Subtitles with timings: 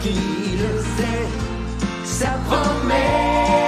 [0.00, 1.28] qui le sait,
[2.04, 3.67] ça promet.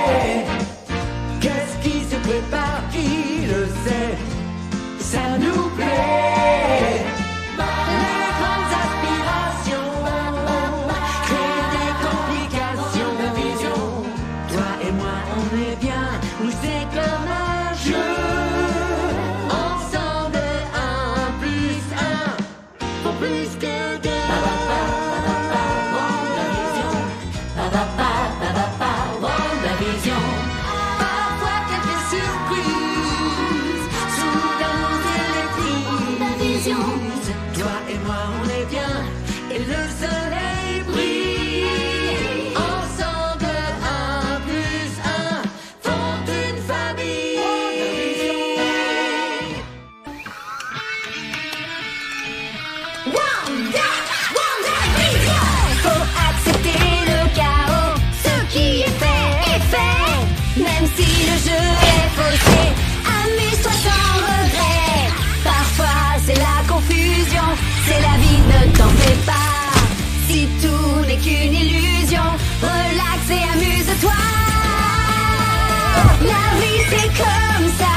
[76.91, 77.97] C'est comme ça,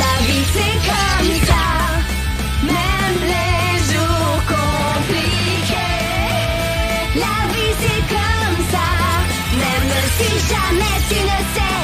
[0.00, 1.64] la vie c'est comme ça.
[2.62, 5.96] Même les jours compliqués,
[7.24, 8.88] la vie c'est comme ça.
[9.62, 11.80] Même si jamais tu ne sais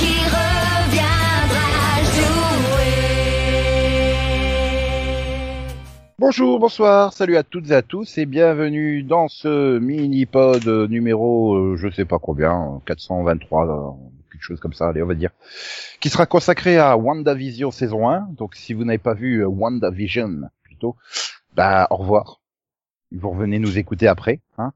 [0.00, 1.70] qui reviendra
[2.16, 2.92] jouer.
[6.18, 11.76] Bonjour, bonsoir, salut à toutes et à tous et bienvenue dans ce mini-pod numéro, euh,
[11.76, 14.11] je sais pas combien, euh, 423, euh,
[14.42, 15.30] quelque chose comme ça, allez, on va dire,
[16.00, 18.28] qui sera consacré à WandaVision saison 1.
[18.32, 20.96] Donc si vous n'avez pas vu euh, WandaVision, plutôt,
[21.54, 22.40] bah au revoir.
[23.12, 24.72] Vous revenez nous écouter après, hein.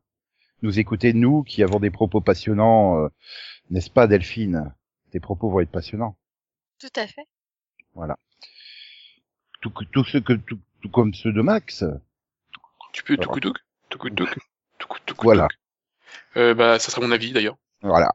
[0.62, 3.08] Nous écouter, nous, qui avons des propos passionnants, euh,
[3.70, 4.72] n'est-ce pas Delphine?
[5.10, 6.16] Tes propos vont être passionnants.
[6.80, 7.26] Tout à fait.
[7.94, 8.16] Voilà.
[9.60, 11.84] Tout, tout ce que, tout, tout comme ceux de Max.
[12.92, 13.52] Tu peux tout tout
[13.90, 14.26] tout tout tout
[14.78, 15.48] tout tout Voilà.
[16.36, 17.56] Euh, bah ça sera mon avis d'ailleurs.
[17.82, 18.14] Voilà.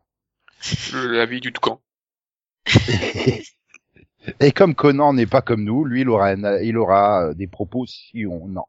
[0.94, 1.82] Le- L'avis du toucan.
[4.40, 7.48] Et comme Conan n'est pas comme nous, lui, il aura, un- il aura euh, des
[7.48, 8.66] propos si on non.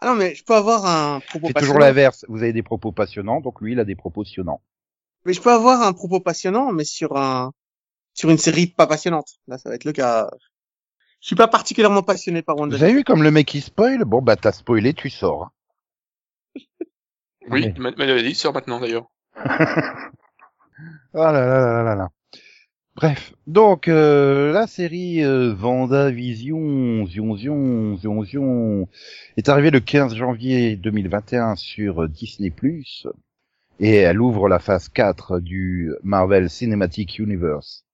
[0.00, 1.72] Ah non, mais je peux avoir un propos C'est passionnant.
[1.74, 2.24] toujours l'inverse.
[2.28, 4.60] Vous avez des propos passionnants, donc lui, il a des propos passionnants.
[5.24, 7.52] Mais je peux avoir un propos passionnant, mais sur un,
[8.14, 9.28] sur une série pas passionnante.
[9.46, 10.30] Là, ça va être le cas.
[11.20, 12.86] Je suis pas particulièrement passionné par Vous WandaVision.
[12.86, 14.04] avez vu comme le mec qui spoil?
[14.04, 15.50] Bon, bah t'as spoilé, tu sors.
[17.48, 17.74] Oui, Ouais.
[17.78, 19.06] ma- ma maladie sort maintenant d'ailleurs.
[21.14, 22.08] Ah là là là là là.
[22.96, 28.88] Bref, donc euh, la série euh, Vendavision Zion Zion Zion Zion
[29.36, 32.52] est arrivée le 15 janvier 2021 sur Disney+,
[33.78, 37.84] et elle ouvre la phase 4 du Marvel Cinematic Universe.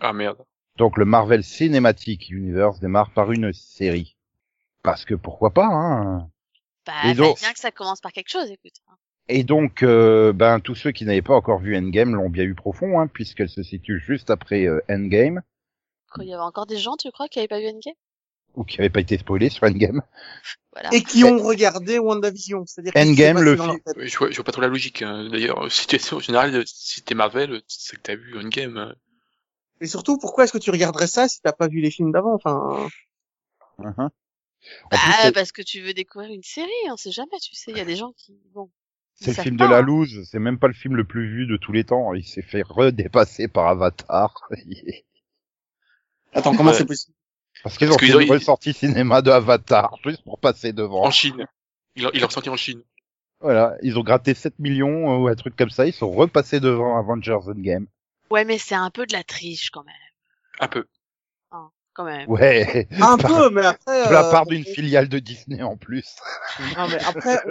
[0.00, 0.44] Ah merde.
[0.76, 4.16] Donc le Marvel Cinematic Universe démarre par une série.
[4.82, 6.28] Parce que pourquoi pas, hein?
[6.86, 8.72] Bah, Et fallait donc- bien que ça commence par quelque chose, écoute.
[9.30, 9.34] Hein.
[9.34, 12.54] Et donc, euh, ben tous ceux qui n'avaient pas encore vu Endgame l'ont bien eu
[12.54, 15.42] profond, hein, puisqu'elle se situe juste après euh, Endgame,
[16.18, 17.94] il y avait encore des gens, tu crois, qui avaient pas vu Endgame?
[18.56, 20.02] Ou qui n'avaient pas été spoilés sur Endgame.
[20.72, 20.90] Voilà.
[20.94, 22.64] Et qui ont regardé WandaVision.
[22.66, 23.96] C'est-à-dire Endgame, le dans fi- leur tête?
[23.96, 25.02] Oui, Je vois, je vois pas trop la logique.
[25.02, 25.28] hein.
[25.30, 28.76] D'ailleurs, euh, situation générale, si t'es Marvel, c'est que t'as vu une game.
[28.76, 28.92] euh.
[29.80, 32.34] Et surtout, pourquoi est-ce que tu regarderais ça si t'as pas vu les films d'avant?
[32.34, 32.88] Enfin,
[33.78, 33.94] Mhm.
[33.98, 34.10] En
[34.90, 37.76] Bah, plus, parce que tu veux découvrir une série, on sait jamais, tu sais, il
[37.76, 38.70] y a des gens qui, bon.
[39.20, 39.82] C'est le film pas, de la hein.
[39.82, 42.14] loose, c'est même pas le film le plus vu de tous les temps.
[42.14, 44.48] Il s'est fait redépasser par Avatar.
[46.32, 47.14] attends, comment c'est possible?
[47.62, 51.04] Parce qu'ils ont fait une ressortie cinéma de Avatar, juste pour passer devant.
[51.04, 51.46] En Chine.
[51.96, 52.82] Il a, il a ressenti en Chine.
[53.40, 56.60] Voilà, ils ont gratté 7 millions euh, ou un truc comme ça, ils sont repassés
[56.60, 57.86] devant Avengers Endgame.
[58.30, 59.94] Ouais, mais c'est un peu de la triche, quand même.
[60.60, 60.86] Un peu.
[62.00, 62.30] Quand même.
[62.30, 65.76] Ouais, Un Par- peu, mais après, de la euh, part d'une filiale de Disney en
[65.76, 66.16] plus.
[66.78, 67.42] non, mais après,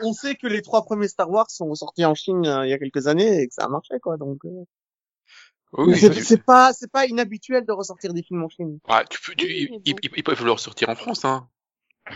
[0.00, 2.72] on sait que les trois premiers Star Wars sont sortis en Chine euh, il y
[2.72, 4.16] a quelques années et que ça a marché, quoi.
[4.16, 4.64] Donc, euh,
[5.72, 8.78] Oui, c'est tu, pas, c'est pas inhabituel de ressortir des films en Chine.
[8.86, 11.48] ah, tu peux, tu, Oui, ils, peuvent le ressortir en France, hein.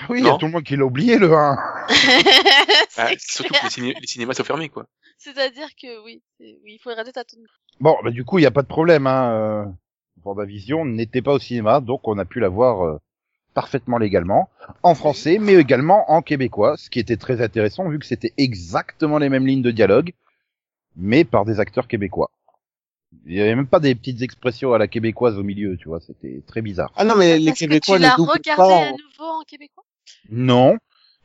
[0.09, 1.57] Oui, il y a tout le monde qui l'a oublié le 1.
[1.59, 1.87] Ah,
[2.89, 4.87] C'est surtout que les, ciné- les cinémas sont fermés, quoi.
[5.19, 7.43] C'est-à-dire que oui, oui, il faudrait peut-être attendre.
[7.81, 9.09] Bon, bah, du coup, il n'y a pas de problème.
[9.09, 9.77] Hein.
[10.25, 12.99] Vendavision n'était pas au cinéma, donc on a pu la voir euh,
[13.55, 14.49] parfaitement légalement,
[14.83, 19.19] en français, mais également en québécois, ce qui était très intéressant vu que c'était exactement
[19.19, 20.13] les mêmes lignes de dialogue,
[20.97, 22.31] mais par des acteurs québécois.
[23.27, 26.01] Il y avait même pas des petites expressions à la québécoise au milieu, tu vois,
[26.01, 26.93] c'était très bizarre.
[26.97, 28.65] Ah non, mais les Parce que Québécois tu l'as regardé pas.
[28.65, 29.85] à en- nouveau en québécois?
[30.31, 30.77] Non,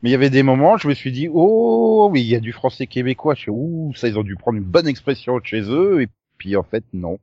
[0.02, 2.40] Mais il y avait des moments, je me suis dit, oh, oui, il y a
[2.40, 3.34] du français québécois.
[3.34, 6.00] Je fais, ouh, ça, ils ont dû prendre une bonne expression de chez eux.
[6.02, 6.08] Et
[6.38, 7.18] puis, en fait, non.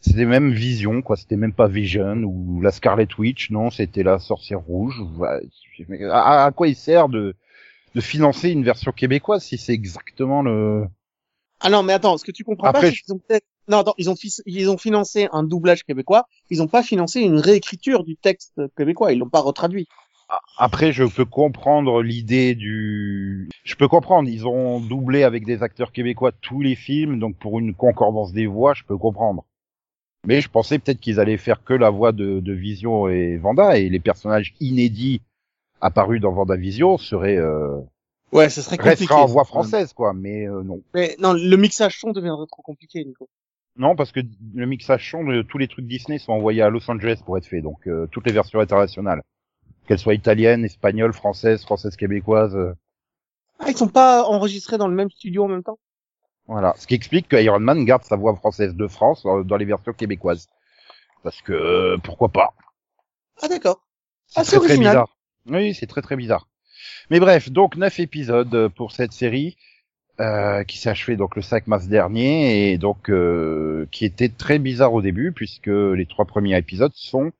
[0.00, 1.16] C'était même Vision, quoi.
[1.16, 3.50] C'était même pas Vision ou la Scarlet Witch.
[3.50, 5.02] Non, c'était la Sorcière Rouge.
[6.10, 7.34] À, à quoi il sert de,
[7.94, 10.84] de financer une version québécoise si c'est exactement le...
[11.60, 13.20] Ah non, mais attends, ce que tu comprends Après, pas, c'est qu'ils ont
[13.68, 14.14] non, attends, ils ont,
[14.44, 19.12] ils ont financé un doublage québécois, ils ont pas financé une réécriture du texte québécois,
[19.12, 19.88] ils l'ont pas retraduit.
[20.56, 23.48] Après, je peux comprendre l'idée du...
[23.64, 27.58] Je peux comprendre, ils ont doublé avec des acteurs québécois tous les films, donc pour
[27.58, 29.44] une concordance des voix, je peux comprendre.
[30.26, 33.78] Mais je pensais peut-être qu'ils allaient faire que la voix de, de Vision et Vanda,
[33.78, 35.22] et les personnages inédits
[35.80, 37.78] apparus dans Vision seraient euh,
[38.32, 39.12] Ouais, ce serait compliqué.
[39.14, 39.48] en voix ça.
[39.48, 40.12] française, quoi.
[40.12, 40.80] Mais euh, non.
[40.94, 43.28] Mais non, le mixage son deviendrait trop compliqué, Nico.
[43.76, 44.20] Non, parce que
[44.54, 47.46] le mixage son de tous les trucs Disney sont envoyés à Los Angeles pour être
[47.46, 49.22] faits, donc euh, toutes les versions internationales,
[49.86, 52.56] qu'elles soient italiennes, espagnoles, françaises, françaises québécoises.
[52.56, 52.72] euh,
[53.60, 55.78] Ah, ils sont pas enregistrés dans le même studio en même temps?
[56.48, 59.64] Voilà, ce qui explique que Iron Man garde sa voix française de France dans les
[59.64, 60.48] versions québécoises.
[61.22, 62.54] Parce que euh, pourquoi pas?
[63.42, 63.82] Ah, d'accord.
[64.28, 65.16] C'est Ah, c'est très très bizarre.
[65.46, 66.48] Oui, c'est très très bizarre.
[67.10, 69.56] Mais bref, donc neuf épisodes euh, pour cette série
[70.18, 74.58] euh, qui s'est achevée donc le 5 mars dernier et donc euh, qui était très
[74.58, 77.32] bizarre au début puisque les trois premiers épisodes sont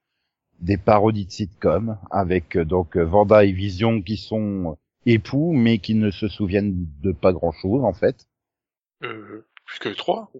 [0.61, 4.77] des parodies de sitcom avec euh, donc Vanda et Vision qui sont
[5.07, 8.27] époux mais qui ne se souviennent de pas grand chose en fait.
[9.03, 10.31] Euh, plus que trois.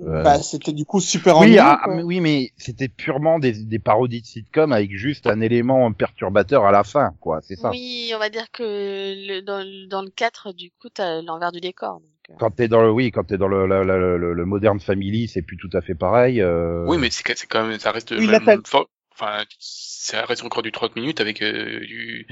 [0.00, 3.78] Euh, Bah, c'était du coup super Oui, ennuyeux, ah, oui, mais c'était purement des, des
[3.78, 7.40] parodies de sitcom avec juste un élément perturbateur à la fin, quoi.
[7.42, 7.70] C'est ça.
[7.70, 11.52] Oui, on va dire que le, dans, le- dans le 4, du coup, t'as l'envers
[11.52, 12.00] du décor.
[12.00, 12.34] Donc, euh.
[12.40, 15.28] Quand t'es dans le, oui, quand t'es dans le, le, le, le- le Modern Family,
[15.28, 16.40] c'est plus tout à fait pareil.
[16.40, 16.84] euh.
[16.88, 18.62] Oui, mais c'est quand même, ça reste Oui, même,
[19.12, 22.26] enfin, ça reste encore du 30 minutes avec euh, du,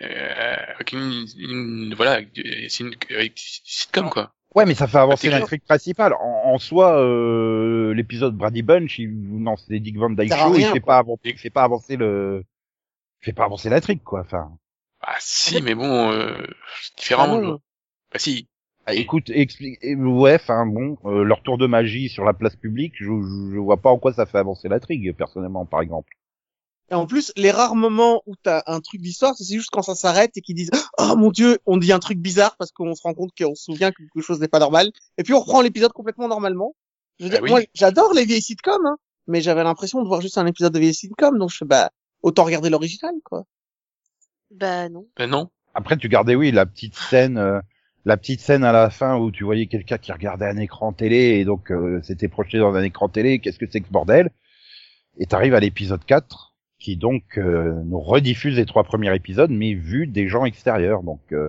[0.00, 4.32] avec une, une- voilà, avec du- c'est une, avec du sitcom quoi.
[4.54, 5.40] Ouais, mais ça fait avancer Intégré.
[5.40, 6.14] l'intrigue principale.
[6.14, 10.64] En, en soi, euh, l'épisode Brady Bunch, il, non, c'est Dick Van Dyke Show, il
[10.64, 12.44] fait pas avancer, il fait pas avancer le,
[13.22, 14.20] il fait pas avancer l'intrigue, quoi.
[14.20, 14.50] Enfin,
[15.02, 16.34] Ah si, mais bon, euh,
[16.96, 17.36] différemment.
[17.36, 17.58] Ah quoi.
[18.12, 18.48] Bah si.
[18.86, 22.94] ah, écoute, explique, ouais, enfin bon, euh, leur tour de magie sur la place publique,
[22.96, 26.14] je, je, je vois pas en quoi ça fait avancer l'intrigue, personnellement, par exemple.
[26.90, 29.94] Et en plus, les rares moments où t'as un truc d'histoire, c'est juste quand ça
[29.94, 33.02] s'arrête et qu'ils disent Oh mon dieu, on dit un truc bizarre parce qu'on se
[33.02, 34.90] rend compte qu'on se souvient que quelque chose n'est pas normal.
[35.18, 36.74] Et puis on reprend l'épisode complètement normalement.
[37.18, 37.50] Je veux Ah dire, oui.
[37.50, 38.96] moi, j'adore les vieilles sitcoms, hein,
[39.26, 41.90] mais j'avais l'impression de voir juste un épisode de vieilles sitcoms, donc je fais bah
[42.22, 43.44] autant regarder l'original, quoi.
[44.50, 45.06] Bah non.
[45.16, 45.50] Ben non.
[45.74, 47.60] Après, tu gardais, oui, la petite scène, euh,
[48.04, 51.38] la petite scène à la fin où tu voyais quelqu'un qui regardait un écran télé
[51.38, 53.38] et donc euh, c'était projeté dans un écran télé.
[53.40, 54.30] Qu'est-ce que c'est que ce bordel?
[55.18, 56.47] Et t'arrives à l'épisode 4
[56.78, 61.02] qui donc euh, nous rediffuse les trois premiers épisodes, mais vu des gens extérieurs.
[61.02, 61.48] Donc, euh,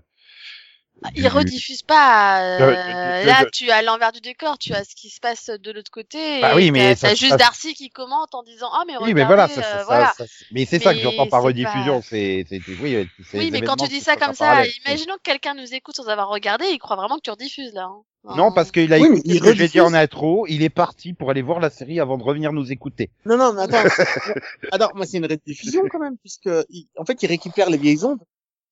[1.16, 2.42] Ils du- rediffusent pas.
[2.42, 5.20] euh, Euh, euh, là, euh, tu as l'envers du décor, tu as ce qui se
[5.22, 6.42] passe de l'autre côté.
[6.42, 9.44] Bah oui, mais t'as- juste Darcy qui commente en disant ah mais Oui, mais voilà,
[9.46, 10.14] regardez, ça, ça- euh, voilà.
[10.52, 12.02] mais c'est ça que j'entends par rediffusion.
[12.02, 12.46] pas- C'est,
[12.82, 15.96] oui, c'est Oui, mais quand tu dis ça comme ça, imaginons que quelqu'un nous écoute
[15.96, 17.84] sans avoir regardé, il croit vraiment que tu rediffuses là.
[17.84, 18.02] hein.
[18.26, 20.70] Non, parce qu'il a Oui, écouté il ce que j'ai dit en intro, il est
[20.70, 23.10] parti pour aller voir la série avant de revenir nous écouter.
[23.26, 23.84] Non, non, mais attends.
[24.72, 28.04] attends, moi, c'est une rediffusion quand même, puisque, il- en fait, ils récupèrent les vieilles
[28.04, 28.20] ondes.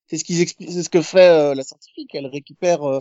[0.06, 2.14] C'est ce qu'ils expliquent, c'est ce que fait euh, la scientifique.
[2.14, 3.00] Elle récupère euh,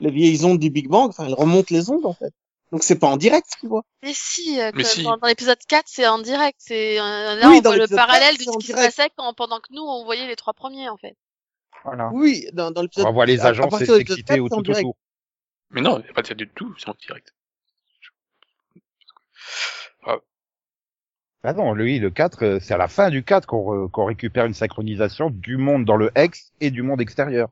[0.00, 1.08] les vieilles ondes du Big Bang.
[1.10, 2.32] Enfin, elle remonte les ondes, en fait.
[2.70, 3.82] Donc, c'est pas en direct, tu vois.
[4.02, 5.02] Mais si, euh, Mais si.
[5.02, 6.58] Dans, dans l'épisode 4, c'est en direct.
[6.60, 9.10] C'est euh, là Oui, on dans voit le parallèle 4, de ce qui se passait
[9.16, 11.16] quand, pendant que nous on voyait les trois premiers en fait.
[11.84, 12.10] Voilà.
[12.12, 13.04] Oui, dans, dans On l'épisode.
[13.06, 14.96] va voir les agents s'exciter 4, au c'est en tout autour.
[15.70, 17.34] Mais non, il n'y a pas de ça du tout, c'est en direct.
[21.44, 24.06] Ah non, lui, le 4, euh, c'est à la fin du 4 qu'on re- qu'on
[24.06, 27.48] récupère une synchronisation du monde dans le X et du monde extérieur.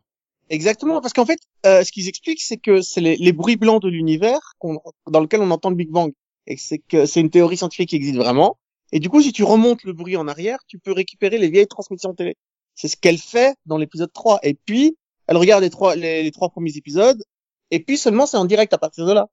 [0.50, 3.80] Exactement, parce qu'en fait, euh, ce qu'ils expliquent, c'est que c'est les, les bruits blancs
[3.82, 6.12] de l'univers qu'on- dans lequel on entend le Big Bang,
[6.49, 8.58] et c'est que c'est une théorie scientifique qui existe vraiment.
[8.92, 11.66] Et du coup, si tu remontes le bruit en arrière, tu peux récupérer les vieilles
[11.68, 12.37] transmissions télé.
[12.75, 14.38] C'est ce qu'elle fait dans l'épisode 3.
[14.42, 14.96] Et puis,
[15.28, 17.23] elle regarde les trois les, les trois premiers épisodes,
[17.70, 19.28] et puis seulement c'est en direct à partir de là.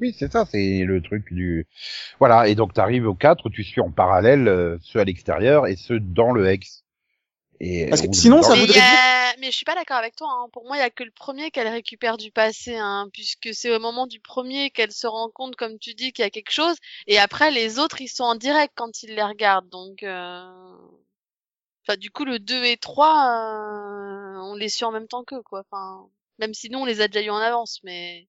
[0.00, 1.68] Oui, c'est ça, c'est le truc du...
[2.18, 5.66] Voilà, et donc t'arrives au 4 où tu suis en parallèle euh, ceux à l'extérieur
[5.68, 6.84] et ceux dans le X.
[7.60, 10.28] Et, Parce que sinon, ça voudrait a- mais je suis pas d'accord avec toi.
[10.30, 10.48] Hein.
[10.52, 13.74] Pour moi, il y a que le premier qu'elle récupère du passé, hein, puisque c'est
[13.74, 16.50] au moment du premier qu'elle se rend compte, comme tu dis, qu'il y a quelque
[16.50, 16.76] chose.
[17.06, 19.68] Et après, les autres, ils sont en direct quand ils les regardent.
[19.68, 20.44] Donc, euh...
[21.86, 25.42] enfin, du coup, le 2 et 3, euh, on les suit en même temps qu'eux,
[25.42, 25.60] quoi.
[25.70, 28.26] Enfin, même si nous, on les a déjà eu en avance, mais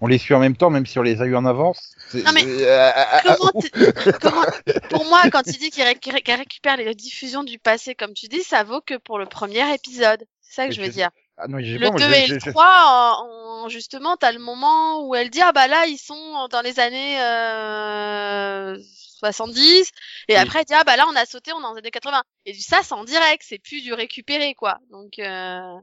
[0.00, 1.94] on les suit en même temps, même si on les a eu en avance.
[2.14, 2.90] Non, mais euh,
[3.22, 3.70] Comment, t-
[4.22, 4.44] comment-
[4.90, 8.28] pour moi, quand tu dis qu'il réc- qu'il récupère les diffusions du passé, comme tu
[8.28, 10.24] dis, ça vaut que pour le premier épisode.
[10.40, 11.10] C'est ça que je veux dire.
[11.36, 12.64] ah non, Le pas, moi, 2 je- et le je- 3,
[13.18, 16.60] en, en- justement, t'as le moment où elle dit, ah bah là, ils sont dans
[16.60, 18.78] les années euh,
[19.18, 19.90] 70,
[20.28, 20.36] et Oui.
[20.36, 22.22] après, elle dit, ah bah là, on a sauté, on est dans les années 80.
[22.46, 24.78] Et ça, c'est en direct, c'est plus du récupéré, quoi.
[24.90, 25.74] Donc, euh,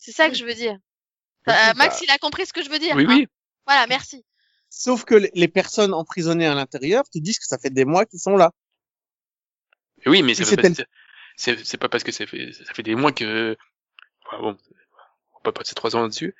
[0.00, 0.76] c'est ça que je veux dire.
[1.46, 2.96] Oui, Euh, Max, il a compris ce que je veux dire.
[2.96, 3.14] Oui, hein.
[3.14, 3.26] oui.
[3.66, 4.24] Voilà, merci.
[4.68, 8.20] Sauf que les- personnes emprisonnées à l'intérieur te disent que ça fait des mois qu'ils
[8.20, 8.50] sont là.
[10.06, 10.86] Oui, mais c'est pas- tel-
[11.36, 13.56] c'est pas parce que ça fait, ça fait des mois que,
[14.26, 14.56] enfin, bon,
[15.32, 16.34] on va pas passer trois ans là-dessus.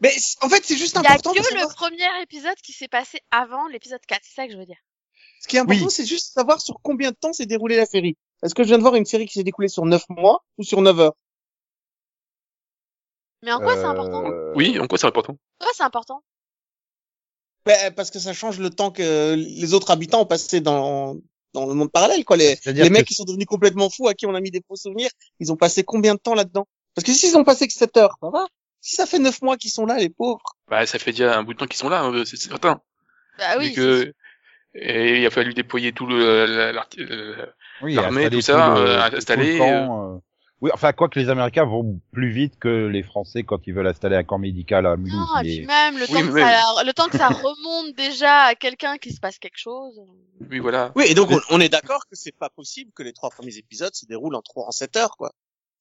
[0.00, 2.72] Mais c- en fait, c'est juste Il y a important que le premier épisode qui
[2.72, 4.78] s'est passé avant l'épisode 4, c'est ça que je veux dire.
[5.40, 5.90] Ce qui est important, Oui.
[5.90, 8.16] c'est juste savoir sur combien de temps s'est déroulée la série.
[8.42, 10.64] Est-ce que je viens de voir une série qui s'est découlée sur 9 mois ou
[10.64, 11.14] sur 9 heures
[13.44, 14.30] Mais en quoi c'est important?
[14.30, 15.36] Euh, Oui, en quoi c'est important?
[15.58, 16.22] Pourquoi c'est important?
[17.66, 21.16] Ben, Parce que ça change le temps que les autres habitants ont passé dans,
[21.54, 22.24] dans le monde parallèle.
[22.24, 22.36] Quoi.
[22.36, 24.76] Les, les mecs qui sont devenus complètement fous, à qui on a mis des faux
[24.76, 25.10] souvenirs,
[25.40, 26.66] ils ont passé combien de temps là-dedans?
[26.94, 28.46] Parce que s'ils ont passé que 7 heures, ça va.
[28.80, 30.42] Si ça fait 9 mois qu'ils sont là, les pauvres.
[30.68, 32.80] Bah, ça fait déjà un bout de temps qu'ils sont là, hein, c'est certain.
[33.38, 33.72] Bah oui.
[33.72, 34.12] Que,
[34.74, 37.46] et il a fallu déployer tout le, la- euh,
[37.80, 40.18] oui, l'armée, tout ça, le- euh, tout installer, le euh,
[40.60, 43.86] Oui, enfin, quoi que les Américains vont plus vite que les Français quand ils veulent
[43.86, 45.18] installer un camp médical à Mulhouse.
[45.18, 47.28] Non, et mais- puis même le Oui, temps, que mais- ça, le temps que ça
[47.28, 50.00] remonte déjà à quelqu'un qui se passe quelque chose.
[50.50, 50.92] oui, voilà.
[50.96, 53.56] Oui, et donc on, on est d'accord que c'est pas possible que les trois premiers
[53.58, 55.32] épisodes se déroulent en trois en 7 heures, quoi.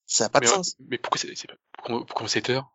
[0.06, 0.75] Ça a pas de mais, sens.
[0.89, 2.70] mais pourquoi c'est, c'est pourquoi, pourquoi 7 heures?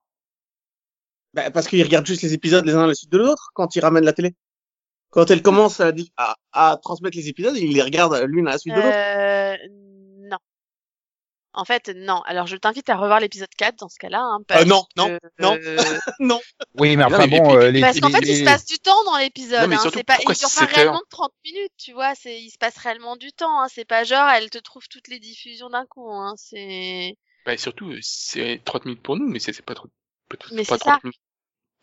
[1.35, 3.76] Bah, parce qu'ils regardent juste les épisodes les uns à la suite de l'autre quand
[3.76, 4.35] ils ramènent la télé.
[5.11, 8.59] Quand elle commence à, à, à transmettre les épisodes, ils les regardent l'une à la
[8.59, 8.93] suite de l'autre.
[11.55, 12.21] En fait, non.
[12.26, 14.21] Alors, je t'invite à revoir l'épisode 4 dans ce cas-là.
[14.21, 15.57] Hein, parce Euh, non, non, que, non.
[15.57, 15.76] euh,
[16.21, 16.40] non.
[16.75, 19.02] Oui, mais enfin bon, euh, les, Parce qu'en fait, les- il se passe du temps
[19.05, 19.62] dans l'épisode.
[19.62, 19.81] Non, mais hein.
[19.81, 22.14] surtout, C'est pas, il dure pas 7 heures réellement 30 minutes, tu vois.
[22.14, 23.61] C'est, il se passe réellement du temps.
[23.62, 23.67] Hein.
[23.75, 26.09] C'est pas genre, elle te trouve toutes les diffusions d'un coup.
[26.12, 26.35] Hein.
[26.37, 29.88] C'est, Bah, et surtout, c'est 30 minutes pour nous, mais c'est, c'est pas trop,
[30.28, 31.00] pas, Mais pas c'est 30 ça.
[31.02, 31.21] minutes.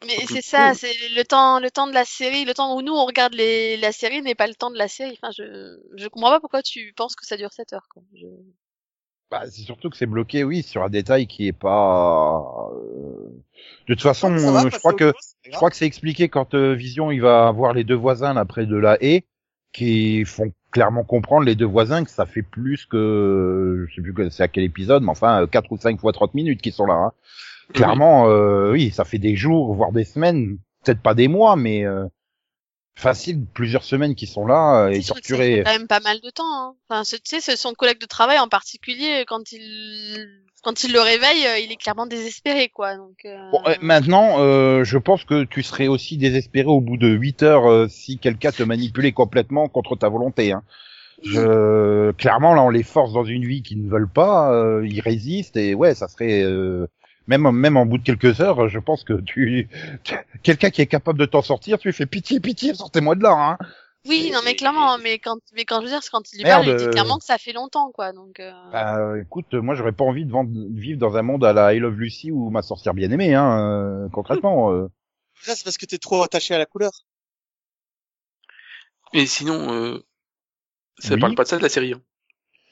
[0.05, 0.73] mais c'est ça.
[0.75, 3.77] C'est le temps, le temps de la série, le temps où nous on regarde les,
[3.77, 5.17] la série n'est pas le temps de la série.
[5.21, 7.87] Enfin, je, je comprends pas pourquoi tu penses que ça dure 7 heures.
[7.89, 8.03] Quoi.
[8.13, 8.27] Je...
[9.31, 12.69] bah, c'est surtout que c'est bloqué, oui, sur un détail qui est pas.
[12.73, 13.29] euh,
[13.87, 15.13] De toute façon, Ça va, euh, je crois que
[15.43, 18.45] je crois que c'est expliqué quand euh, Vision il va voir les deux voisins là
[18.45, 19.25] près de la haie,
[19.73, 24.13] qui font clairement comprendre les deux voisins que ça fait plus que je sais plus
[24.13, 26.85] que c'est à quel épisode, mais enfin quatre ou cinq fois 30 minutes qui sont
[26.85, 26.93] là.
[26.95, 27.11] Hein.
[27.73, 31.83] Clairement, euh, oui, ça fait des jours, voire des semaines, peut-être pas des mois, mais
[31.85, 32.05] euh,
[32.95, 35.63] facile plusieurs semaines qui sont là euh, et torturés.
[35.65, 36.43] quand même pas mal de temps.
[36.45, 36.75] Hein.
[36.89, 40.27] Enfin, tu sais, c'est son collègue de travail en particulier, quand il
[40.63, 42.95] quand il le réveille, euh, il est clairement désespéré, quoi.
[42.95, 43.17] Donc.
[43.25, 47.07] euh, Bon, euh, maintenant, euh, je pense que tu serais aussi désespéré au bout de
[47.07, 50.53] 8 heures euh, si quelqu'un te manipulait complètement contre ta volonté.
[50.53, 50.63] Hein.
[51.23, 52.11] Je...
[52.13, 55.57] Clairement, là, on les force dans une vie qu'ils ne veulent pas, euh, ils résistent
[55.57, 56.87] et ouais, ça serait euh,
[57.27, 59.67] même même en bout de quelques heures, je pense que tu,
[60.03, 63.23] tu- quelqu'un qui est capable de t'en sortir, tu lui fais pitié, pitié, sortez-moi de
[63.23, 63.31] là.
[63.31, 63.57] Hein.
[64.07, 66.43] Oui, non, mais clairement, mais quand, mais quand je veux dire, c'est quand il lui
[66.43, 68.11] Merde, parle, il dit euh, clairement que ça fait longtemps, quoi.
[68.13, 68.39] Donc.
[68.39, 71.73] euh, Bah, écoute, moi, j'aurais pas envie de vendre- vivre dans un monde à la
[71.73, 74.71] I Love Lucy ou ma sorcière bien aimée, hein, euh, concrètement.
[74.71, 74.87] euh.
[75.41, 76.91] Ça, c'est parce que t'es trop attaché à la couleur.
[79.13, 79.99] Mais sinon, euh,
[80.99, 81.19] ça Oui.
[81.19, 81.93] parle pas de ça de la série.
[81.93, 82.01] hein.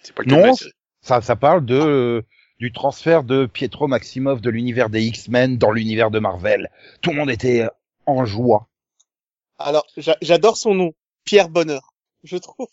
[0.03, 0.72] C'est pas le Non, cas de la série.
[1.01, 2.22] Ça, ça parle de euh,
[2.60, 6.69] du transfert de Pietro Maximov de l'univers des X-Men dans l'univers de Marvel.
[7.01, 7.67] Tout le monde était
[8.05, 8.69] en joie.
[9.57, 10.93] Alors, j'a- j'adore son nom,
[11.25, 11.93] Pierre Bonheur.
[12.24, 12.67] Je trouve.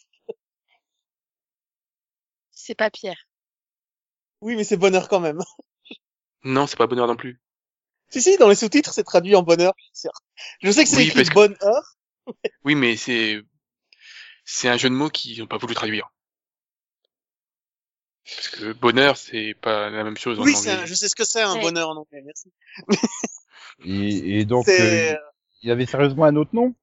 [2.53, 3.27] C'est pas Pierre.
[4.41, 5.41] Oui, mais c'est Bonheur quand même.
[6.43, 7.39] Non, c'est pas bonheur non plus.
[8.09, 9.75] si, si, dans les sous-titres, c'est traduit en Bonheur.
[9.93, 10.09] C'est-
[10.63, 11.97] Je sais que c'est Oui, écrit parce que- Bonheur.
[12.65, 13.43] Oui, mais c'est,
[14.47, 16.11] c'est un jeu de mots qu'ils ont pas voulu traduire.
[18.25, 20.73] Parce que bonheur, c'est pas la même chose en Oui, anglais.
[20.73, 21.63] un- je sais ce que c'est un Ouais.
[21.63, 22.23] bonheur en anglais.
[22.25, 22.53] Merci.
[23.85, 25.17] Et, et donc, euh,
[25.63, 26.75] il y avait sérieusement un autre nom?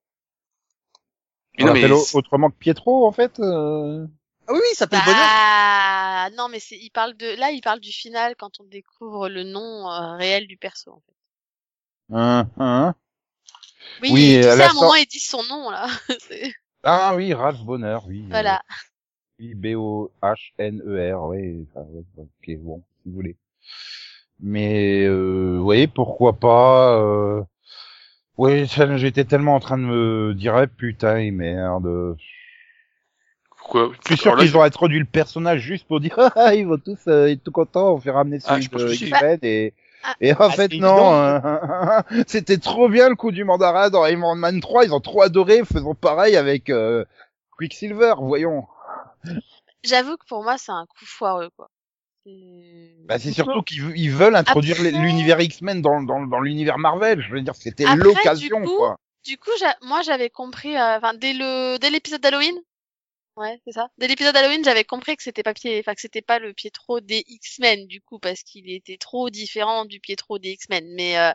[1.58, 4.06] Mais On non, mais autrement que Pietro, en fait euh?
[4.48, 5.18] Ah oui, oui, il s'appelle Bonheur.
[5.18, 9.44] Bah, non, mais il parle de, là, il parle du final quand on découvre le
[9.44, 11.14] nom euh, réel du perso, en fait.
[12.14, 12.96] Hein, hein?
[14.02, 15.88] Oui, Oui, tu à sais, la à un moment, il dit son nom, là.
[16.84, 18.24] Ah oui, Ralph Bonheur, oui.
[18.30, 18.62] voilà.
[19.40, 21.66] Oui, B-O-H-N-E-R, oui.
[21.70, 23.36] Enfin, ouais, ok, bon, si vous voulez.
[24.40, 27.00] Mais, euh, oui, pourquoi pas...
[27.00, 27.42] Euh...
[28.38, 32.16] Oui, ça, j'étais tellement en train de me dire, eh, putain, merde.
[33.58, 33.92] pourquoi?
[34.04, 37.00] Je suis sûr qu'ils ont introduit le personnage juste pour dire ah, ils vont tous
[37.08, 38.94] euh, être tout contents, on fait ramener Ah, celui je pense de.
[38.94, 40.14] X-Men et Ah.
[40.22, 41.40] Et en Ah, fait, non, euh,
[42.28, 45.64] c'était trop bien le coup du mandarin dans Iron Man 3, ils ont trop adoré,
[45.66, 47.04] faisons pareil avec euh,
[47.58, 48.68] Quicksilver, voyons.
[49.84, 51.70] J'avoue que pour moi, c'est un coup foireux, quoi.
[53.06, 57.22] Bah, c'est surtout qu'ils ils veulent introduire Après- l'univers X-Men dans, dans, dans l'univers Marvel,
[57.22, 58.98] je veux dire, c'était l'occasion, du coup, quoi.
[59.24, 62.58] Du coup, moi, j'avais compris, euh, enfin, dès le, dès l'épisode d'Halloween.
[63.38, 63.90] Ouais, c'est ça.
[63.98, 67.02] Dès l'épisode d'Halloween, j'avais compris que c'était pas pied, enfin, que c'était pas le Pietro
[67.02, 70.86] des X-Men, du coup, parce qu'il était trop différent du Pietro des X-Men.
[70.96, 71.32] Mais, euh,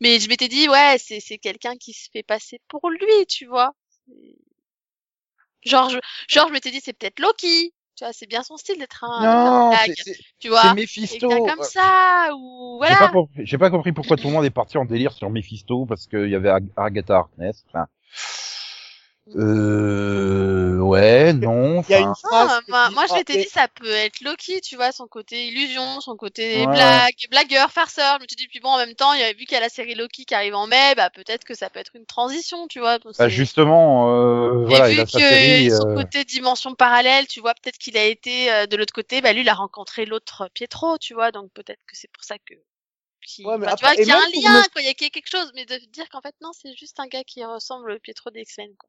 [0.00, 3.46] mais je m'étais dit, ouais, c'est, c'est quelqu'un qui se fait passer pour lui, tu
[3.46, 3.72] vois.
[5.64, 5.98] Genre, je,
[6.28, 7.74] genre, je m'étais dit, c'est peut-être Loki.
[7.96, 9.92] Tu vois, c'est bien son style d'être un, Non, un gag,
[10.38, 10.74] tu vois.
[11.02, 11.30] c'est Mephisto.
[11.42, 13.10] comme euh, ça, ou J'ai pas, voilà.
[13.10, 16.06] compris, j'ai pas compris pourquoi tout le monde est parti en délire sur Mephisto parce
[16.06, 17.64] qu'il y avait Ag- Agatha Harkness.
[17.68, 17.86] Enfin,
[19.34, 21.82] euh, ouais, non.
[21.82, 22.60] Il y a une enfin, phrase.
[22.72, 26.16] Ah, moi, je m'étais dit, ça peut être Loki, tu vois, son côté illusion, son
[26.16, 28.18] côté Ouais, blague, blagueur, farceur.
[28.18, 29.56] Je me suis dit, puis bon, en même temps, il y a, vu qu'il y
[29.56, 32.06] a la série Loki qui arrive en mai, bah, peut-être que ça peut être une
[32.06, 32.98] transition, tu vois.
[32.98, 35.70] donc bah, justement, euh, Et voilà, vu il a sa que série.
[35.70, 39.20] son euh, côté dimension parallèle, tu vois, peut-être qu'il a été euh, de l'autre côté,
[39.20, 42.36] bah, lui, il a rencontré l'autre Pietro, tu vois, donc peut-être que c'est pour ça
[42.38, 42.54] que.
[43.26, 44.94] Qu'il- Ouais, enfin, tu vois, qu'il y a un lien, me- quoi, il y a
[44.94, 47.98] quelque chose, mais de dire qu'en fait, non, c'est juste un gars qui ressemble au
[47.98, 48.88] Pietro des X-Men, quoi.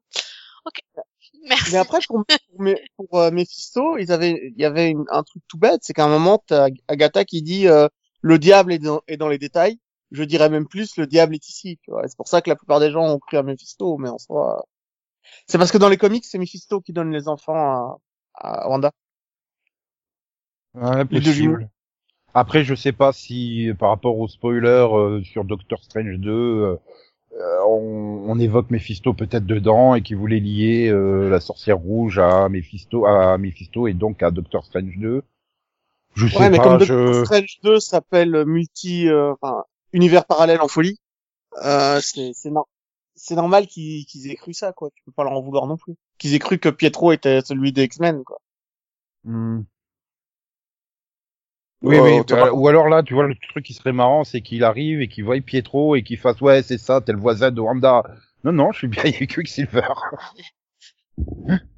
[0.64, 0.80] Ok.
[1.44, 1.72] Merci.
[1.72, 5.42] Mais après, pour, pour, pour euh, Mephisto, ils avaient, il y avait une- un truc
[5.48, 7.88] tout bête, c'est qu'à un moment, t'as Agatha qui dit euh,
[8.22, 9.78] le diable est dans, est dans les détails.
[10.10, 11.78] Je dirais même plus, le diable est ici.
[11.82, 12.04] Tu vois.
[12.04, 14.18] Et C'est pour ça que la plupart des gens ont cru à Mephisto, mais en
[14.18, 14.64] soi,
[15.46, 17.98] c'est parce que dans les comics, c'est Mephisto qui donne les enfants à,
[18.64, 18.92] à Wanda.
[20.74, 21.54] Ouais, Les deux jumeaux.
[21.56, 21.70] possible.
[22.34, 26.76] Après, je sais pas si par rapport au spoiler euh, sur Doctor Strange 2, euh,
[27.34, 32.18] euh, on, on évoque Mephisto peut-être dedans et qui voulait lier euh, la sorcière rouge
[32.18, 35.22] à Mephisto, à Mephisto et donc à Doctor Strange 2.
[36.16, 36.64] Je sais Ouais, mais pas.
[36.64, 36.94] comme je...
[36.94, 40.98] Doctor Strange 2 s'appelle multi, euh, enfin, univers parallèle en folie,
[41.64, 42.68] euh, c'est, c'est, nor-
[43.16, 44.90] c'est normal qu'ils, qu'ils aient cru ça, quoi.
[44.94, 45.96] Tu peux pas leur en vouloir non plus.
[46.18, 48.38] Qu'ils aient cru que Pietro était celui des X-Men, quoi.
[49.24, 49.60] Hmm.
[51.82, 52.22] Oui, Euh, oui.
[52.32, 55.08] euh, ou alors là, tu vois, le truc qui serait marrant, c'est qu'il arrive et
[55.08, 58.02] qu'il voit Pietro et qu'il fasse ouais, c'est ça, t'es le voisin de Wanda.
[58.44, 59.82] Non, non, je suis bien avec Quicksilver.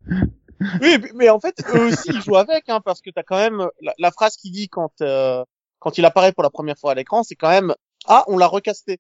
[0.83, 3.39] Oui, mais- mais en fait, eux aussi, ils jouent avec, hein, parce que t'as quand
[3.39, 5.43] même la, la phrase qu'il dit quand euh,
[5.79, 7.75] quand il apparaît pour la première fois à l'écran, c'est quand même
[8.07, 8.99] ah, on l'a recasté.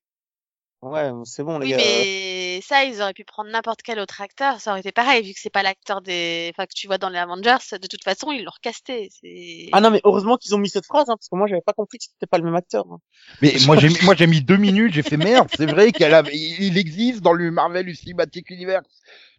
[0.83, 1.77] Ouais, c'est bon les Oui, gars.
[1.77, 5.35] mais ça, ils auraient pu prendre n'importe quel autre acteur, ça aurait été pareil, vu
[5.35, 8.33] que c'est pas l'acteur des, enfin, que tu vois dans les Avengers, de toute façon,
[8.33, 9.69] ils l'ont recasté, c'est...
[9.73, 11.75] Ah non, mais heureusement qu'ils ont mis cette phrase, hein, parce que moi j'avais pas
[11.75, 12.87] compris que c'était pas le même acteur.
[12.90, 12.99] hein.
[13.43, 16.35] Mais moi j'ai mis- moi j'ai mis deux minutes, j'ai fait merde, c'est vrai avait,
[16.35, 18.87] il existe dans le Marvel Cinematic Universe.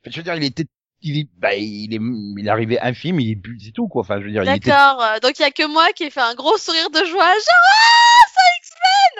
[0.02, 0.66] Enfin, je veux dire, il était,
[1.02, 2.00] il est, bah, il est,
[2.40, 4.02] il est arrivé infime, il est plus, c'est tout quoi.
[4.02, 4.70] Enfin, je veux dire, il était.
[4.70, 7.00] D'accord, euh, donc il y a que moi qui ai fait un gros sourire de
[7.00, 8.71] joie, genre, ah, c'est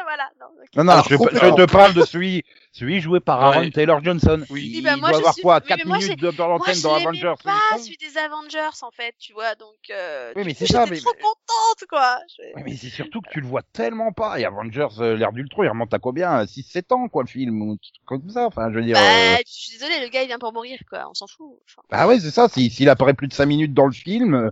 [0.04, 0.68] Voilà, non, ok.
[0.76, 2.44] Non non, Alors, je, je te parle de celui,
[2.74, 3.72] celui joué par Aaron Ouais.
[3.72, 4.44] Taylor Johnson.
[4.50, 4.72] Oui.
[4.76, 6.48] Il bah, moi, doit je avoir suis- quoi, oui, mais 4 moi, minutes de dans
[6.48, 7.34] l'antenne je dans Avengers.
[7.44, 7.84] pas, c'est con.
[7.84, 11.12] celui des Avengers, en fait, tu vois, donc, euh, Oui, mais c'est ça, mais- trop
[11.14, 12.18] contente, quoi.
[12.38, 14.40] Je- Oui, mais c'est surtout que tu le vois tellement pas.
[14.40, 16.46] Et Avengers, euh, l'ère d'Ultron, il remonte à combien?
[16.46, 18.48] 6-7 ans, quoi, le film, ou comme ça.
[18.48, 18.96] Enfin, je veux dire.
[18.96, 21.58] Bah, euh, je suis désolée, le gars, il vient pour mourir, quoi, on s'en fout.
[21.70, 22.50] Enfin, Ah ouais, c'est ça.
[22.50, 24.50] si- S'il apparaît plus de 5 minutes dans le film, euh,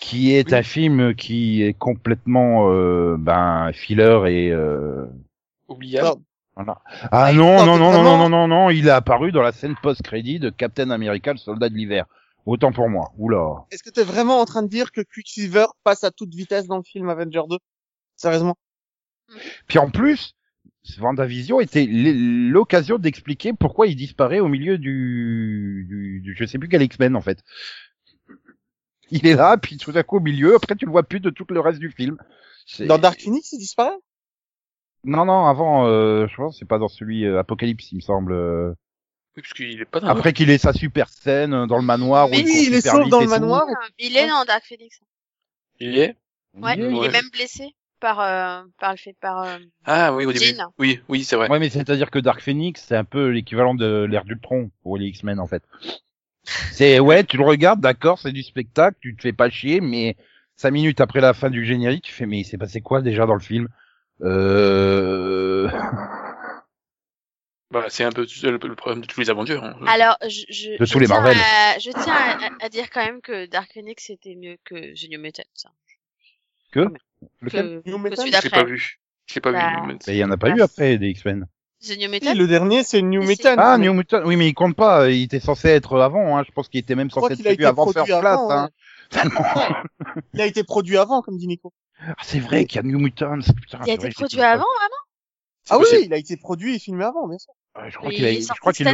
[0.00, 0.54] qui est Oui.
[0.54, 5.06] un film qui est complètement euh, ben filler et euh,
[5.68, 6.06] Oubliable.
[6.06, 6.18] Alors,
[6.56, 6.80] voilà.
[7.12, 9.52] Ah il non non non non non non non non, il est apparu dans la
[9.52, 12.06] scène post-crédit de Captain America, le soldat de l'hiver.
[12.46, 13.12] Autant pour moi.
[13.18, 13.66] Oula.
[13.70, 16.78] Est-ce que t'es vraiment en train de dire que Quicksilver passe à toute vitesse dans
[16.78, 17.58] le film Avenger 2
[18.16, 18.56] Sérieusement?
[19.68, 20.34] Puis en plus,
[20.98, 26.68] Vendavision était l'occasion d'expliquer pourquoi il disparaît au milieu du, du, du je sais plus
[26.68, 27.42] quel X-Men en fait.
[29.10, 31.30] Il est là, puis tout à coup au milieu, après tu le vois plus de
[31.30, 32.16] tout le reste du film.
[32.66, 33.96] C'est- Dans Dark Phoenix, il disparaît?
[35.04, 38.00] Non, non, avant, euh, je pense, que c'est pas dans celui euh, Apocalypse, il me
[38.00, 38.32] semble.
[38.32, 38.70] euh,
[39.36, 41.82] Oui, parce qu'il est pas dans Après qu'il ait sa super scène euh, dans le
[41.84, 42.28] manoir.
[42.32, 43.30] il Oui, court il est vite dans le tout.
[43.30, 43.64] manoir.
[43.98, 44.98] il est dans Dark Phoenix.
[45.80, 46.16] Il y est?
[46.54, 47.06] Ouais, Oui, il ouais.
[47.08, 50.44] est même blessé par, euh, par le fait, par, euh, Ah oui, au début.
[50.54, 50.72] Jean.
[50.78, 51.48] Oui, oui, c'est vrai.
[51.48, 55.06] Ouais, mais c'est-à-dire que Dark Phoenix, c'est un peu l'équivalent de l'ère d'Ultron pour les
[55.06, 55.62] X-Men, en fait.
[56.72, 60.16] C'est, ouais, tu le regardes, d'accord, c'est du spectacle, tu te fais pas chier, mais
[60.56, 63.26] cinq minutes après la fin du générique, tu fais, mais il s'est passé quoi déjà
[63.26, 63.68] dans le film?
[64.22, 65.68] Euh...
[67.72, 69.60] Bah, c'est un peu le, problème de tous les Avengers.
[69.62, 69.76] hein.
[69.86, 71.36] Alors, je, je, De je tous les tiens Marvel.
[71.38, 75.20] à- je tiens à, dire quand même que Dark Phoenix c'était mieux que The New
[75.20, 75.70] Mutant, ça.
[76.74, 76.88] Lequel?
[77.48, 78.98] Que, New que Mutant celui Je l'ai pas vu.
[79.26, 79.86] Je l'ai pas Bah.
[79.86, 79.98] vu.
[80.08, 81.46] il y en a pas eu après, des X-Men.
[81.82, 82.34] The New Si, Mutant.
[82.34, 83.22] le dernier, c'est New.
[83.22, 83.54] Mutant.
[83.56, 86.52] Ah, New Mutant, oui, mais il compte pas, il était censé être avant, hein, je
[86.52, 88.50] pense qu'il était même censé être été avant produit First Class, avant.
[88.50, 88.64] hein.
[88.64, 88.70] ouais.
[89.10, 89.44] Tellement.
[90.34, 91.72] Il a été produit avant, comme dit Nico.
[92.06, 93.40] Ah, c'est vrai qu'il y a New Mutants.
[93.60, 96.76] Putain, Il a c'est été vrai, produit avant, vraiment Ah oui, il a été produit
[96.76, 97.52] et filmé avant, bien sûr.
[97.88, 98.86] Je crois qu'il a, je crois qu'il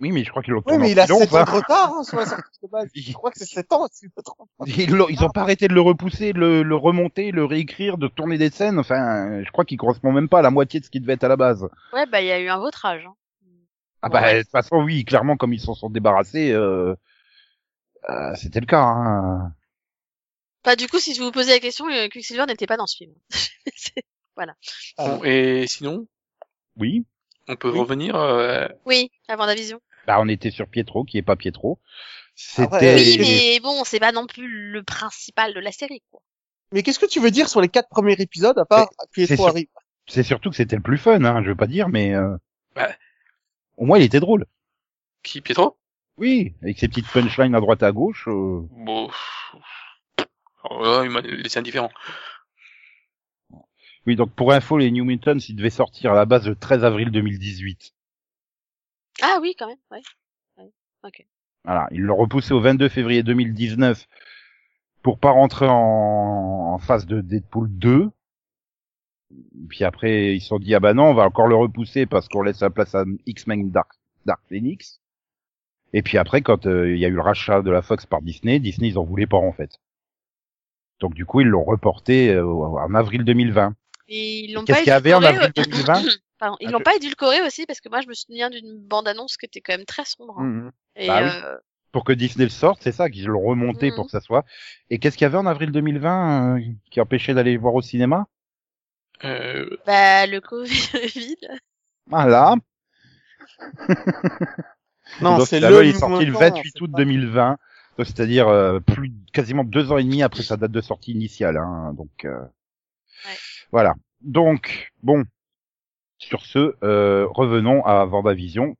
[0.00, 1.50] oui, mais je crois qu'ils l'ont Oui, mais en il a film, 7 ans de
[1.50, 2.88] retard hein, sur la sortie de base.
[2.94, 4.48] Je crois que c'est 7 ans, si je me trompe.
[4.66, 7.98] Ils, l'ont- ils ont pas arrêté de le repousser, de le, le remonter, le réécrire,
[7.98, 8.78] de tourner des scènes.
[8.78, 11.24] Enfin, je crois qu'il correspond même pas à la moitié de ce qui devait être
[11.24, 11.68] à la base.
[11.92, 13.04] Ouais, bah il y a eu un vautrage.
[13.06, 13.14] Hein.
[14.02, 14.36] Ah bah, Ouais.
[14.38, 16.94] de toute façon, oui, clairement, comme ils s'en sont débarrassés, euh,
[18.08, 18.80] euh, c'était le cas.
[18.82, 19.52] Hein.
[20.64, 22.96] Bah du coup, si je vous posais la question, euh, Quicksilver n'était pas dans ce
[22.96, 23.12] film.
[24.96, 26.06] Bon, et sinon,
[26.78, 27.04] Oui.
[27.48, 27.78] on peut Oui.
[27.78, 28.16] revenir.
[28.16, 29.80] euh, oui, avant la vision.
[30.06, 31.78] Bah, on était sur Pietro, qui est pas Pietro.
[32.34, 32.62] C'était.
[32.62, 36.20] Après, Oui, mais bon, c'est pas non plus le principal de la série, quoi.
[36.72, 39.48] Mais qu'est-ce que tu veux dire sur les quatre premiers épisodes, à part Pietro sûr.
[39.48, 39.66] arrive?
[40.06, 42.36] C'est surtout que c'était le plus fun, hein, je veux pas dire, mais euh,
[42.76, 42.94] Ouais.
[43.76, 44.46] au moins il était drôle.
[45.22, 45.76] Qui, Pietro?
[46.16, 48.26] Oui, avec ses petites punchlines à droite à gauche.
[48.28, 49.10] euh, Bon.
[50.64, 51.90] Alors là, il m'a laissé indifférent.
[54.06, 56.84] Oui, donc pour info, les New Mutants, ils devaient sortir à la base le 13
[56.84, 57.92] avril 2018.
[59.22, 60.02] Ah oui, quand même, ouais.
[61.64, 64.06] Voilà, ils l'ont repoussé au 22 février 2019
[65.02, 68.10] pour pas rentrer en, en phase de Deadpool 2.
[69.68, 72.28] Puis après, ils se sont dit ah bah non, on va encore le repousser parce
[72.28, 73.92] qu'on laisse la place à X-Men Dark
[74.26, 75.00] Dark Phoenix.
[75.92, 78.22] Et puis après, quand euh, il y a eu le rachat de la Fox par
[78.22, 79.70] Disney, Disney ils en voulaient pas en fait.
[81.00, 83.74] Donc du coup, ils l'ont reporté euh, en avril 2020.
[84.08, 86.02] Et ils l'ont Qu'est-ce qu'il y avait en avril euh, 2020
[86.40, 89.36] Pardon, ils Ah, l'ont pas édulcoré aussi parce que moi je me souviens d'une bande-annonce
[89.36, 90.38] qui était quand même très sombre.
[90.40, 90.44] hein.
[90.44, 90.70] Mhm.
[90.96, 91.28] Et Bah oui.
[91.44, 91.56] euh,
[91.92, 94.44] Pour que Disney le sorte, c'est ça qu'ils l'ont remonté pour que ça soit.
[94.90, 98.26] Et qu'est-ce qu'il y avait en avril 2020 euh, qui empêchait d'aller voir au cinéma?
[99.24, 101.36] Euh, bah le Covid.
[102.06, 102.54] Voilà.
[105.20, 107.58] Non, Donc, c'est le loi est sortie le moment, 28 c'est août pas- 2020.
[107.98, 111.56] Donc, c'est-à-dire euh, plus quasiment deux ans et demi après sa date de sortie initiale.
[111.58, 112.38] Hein, donc euh,
[113.26, 113.36] Ouais.
[113.72, 113.94] voilà.
[114.22, 115.24] Donc bon,
[116.20, 118.76] sur ce, euh, revenons à Vendavision.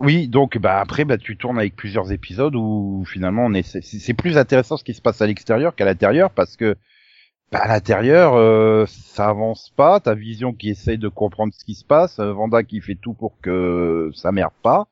[0.00, 4.14] Oui, donc bah après bah tu tournes avec plusieurs épisodes où finalement on est c'est
[4.14, 6.76] plus intéressant ce qui se passe à l'extérieur qu'à l'intérieur parce que
[7.52, 11.74] bah, à l'intérieur euh, ça avance pas, ta vision qui essaye de comprendre ce qui
[11.74, 14.88] se passe, euh, Vanda qui fait tout pour que ça merde pas.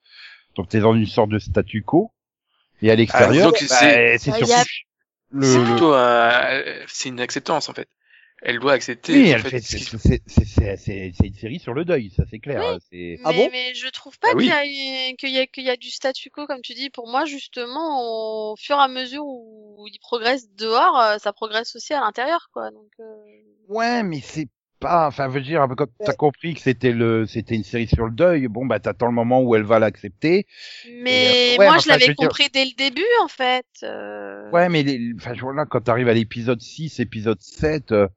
[0.57, 2.13] Donc t'es dans une sorte de statu quo.
[2.81, 4.65] Et à l'extérieur, donc, bah, c'est- Ah, il surtout
[5.31, 7.89] le, c'est le- plutôt un- c'est une acceptance en fait.
[8.45, 9.13] Elle doit accepter.
[9.13, 11.85] oui, fait, fait, ce qui se- c'est c'est- c'est- c'est- c'est une série sur le
[11.85, 12.61] deuil, ça c'est clair.
[12.61, 12.79] Oui.
[12.91, 13.49] C'est Ah mais, bon?
[13.53, 14.45] mais je trouve pas Ah oui.
[14.45, 16.91] qu'il y, a- qu'il y a qu'il y a du statu quo comme tu dis.
[16.91, 21.75] Pour moi, justement, au fur et à mesure où il progresse dehors, euh, ça progresse
[21.77, 22.71] aussi à l'intérieur, quoi.
[22.71, 23.05] Donc euh,
[23.69, 24.49] Ouais, mais c'est
[24.81, 28.11] pas, enfin, veut dire, quand t'as compris que c'était le, c'était une série sur le
[28.11, 30.47] deuil, bon, bah, t'attends le moment où elle va l'accepter.
[30.91, 33.65] Mais euh, ouais, moi, je enfin, je l'avais dire- compris dès le début, en fait.
[33.85, 34.51] euh.
[34.51, 38.09] Ouais, mais les- enfin, je vois là, quand t'arrives à l'épisode 6, épisode 7, euh,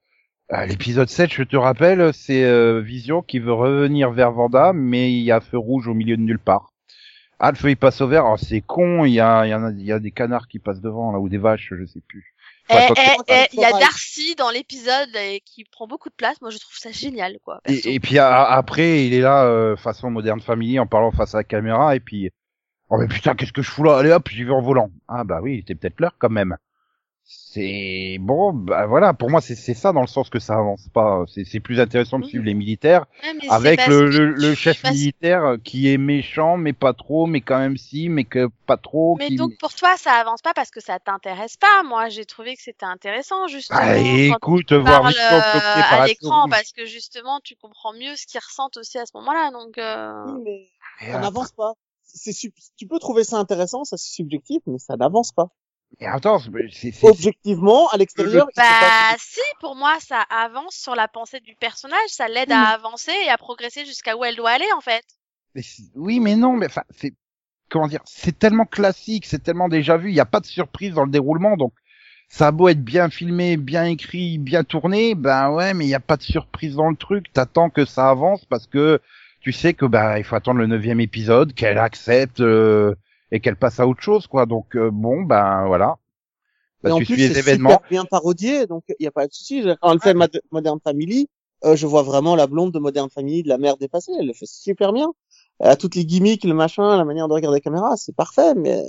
[0.50, 5.12] à l'épisode 7, je te rappelle, c'est euh, Vision qui veut revenir vers Vanda, mais
[5.12, 6.72] il y a feu rouge au milieu de nulle part.
[7.40, 9.54] Ah, le feu il passe au vert, alors c'est con, il y a, il y
[9.54, 12.00] a, il y a des canards qui passent devant, là, ou des vaches, je sais
[12.08, 12.34] plus.
[12.70, 12.94] Eh, Enfin,
[13.28, 13.72] eh, eh, il y a.
[13.72, 16.40] Darcy dans l'épisode et qui prend beaucoup de place.
[16.42, 17.60] Moi, je trouve ça génial, quoi.
[17.68, 21.36] Et, et puis a- après, il est là euh, façon moderne family en parlant face
[21.36, 22.30] à la caméra et puis
[22.90, 23.98] oh mais putain qu'est-ce que je fous là?
[23.98, 24.92] Allez hop j'y vais en volant.
[25.08, 26.56] Ah bah oui, il était peut-être l'heure quand même.
[27.28, 29.14] C'est bon, bah voilà.
[29.14, 31.24] Pour moi c'est c'est ça dans le sens que ça avance pas.
[31.28, 35.58] C'est c'est plus intéressant de suivre les militaires Ouais, avec le, le, le chef militaire
[35.64, 39.16] qui est méchant mais pas trop, mais quand même si, mais que pas trop.
[39.18, 39.38] Mais qui...
[39.38, 41.82] donc pour toi, ça avance pas parce que ça t'intéresse pas.
[41.84, 43.80] Moi, j'ai trouvé que c'était intéressant justement.
[43.82, 48.28] Ah, quand écoute, tu voir euh, à l'écran parce que justement, tu comprends mieux ce
[48.28, 49.50] qu'ils ressentent aussi à ce moment-là.
[49.52, 50.68] Donc euh, Oui, mais
[51.12, 51.74] ça n'avance pas.
[52.04, 55.48] C'est sub- tu peux trouver ça intéressant, ça c'est subjectif, mais ça n'avance pas.
[56.00, 60.94] Et attends, c'est c'est- Objectivement, à l'extérieur, bah passe- si, pour moi, ça avance sur
[60.94, 64.36] la pensée du personnage, ça l'aide à mais- avancer et à progresser jusqu'à où elle
[64.36, 65.04] doit aller en fait.
[65.54, 65.62] Mais
[65.96, 67.14] oui, mais non, mais enfin, c'est
[67.70, 70.94] comment dire, c'est tellement classique, c'est tellement déjà vu, il n'y a pas de surprise
[70.94, 71.74] dans le déroulement, donc
[72.28, 75.96] ça a beau être bien filmé, bien écrit, bien tourné, ben ouais, mais il n'y
[75.96, 77.32] a pas de surprise dans le truc.
[77.32, 79.00] T'attends que ça avance parce que
[79.40, 82.94] tu sais que ben il faut attendre le neuvième épisode, qu'elle accepte euh,
[83.32, 84.46] et qu'elle passe à autre chose, quoi.
[84.46, 85.98] Donc euh, bon, ben voilà.
[86.84, 89.64] Et Bah, en plus, c'est super bien parodié, donc il n'y a pas de souci.
[89.82, 91.30] Quand elle fait Modern Family,
[91.64, 94.12] euh, je vois vraiment la blonde de Modern Family, de la mère dépassée.
[94.20, 95.12] Elle le fait super bien.
[95.60, 98.54] Elle a toutes les gimmicks, le machin, la manière de regarder la caméra, c'est parfait.
[98.56, 98.84] Mais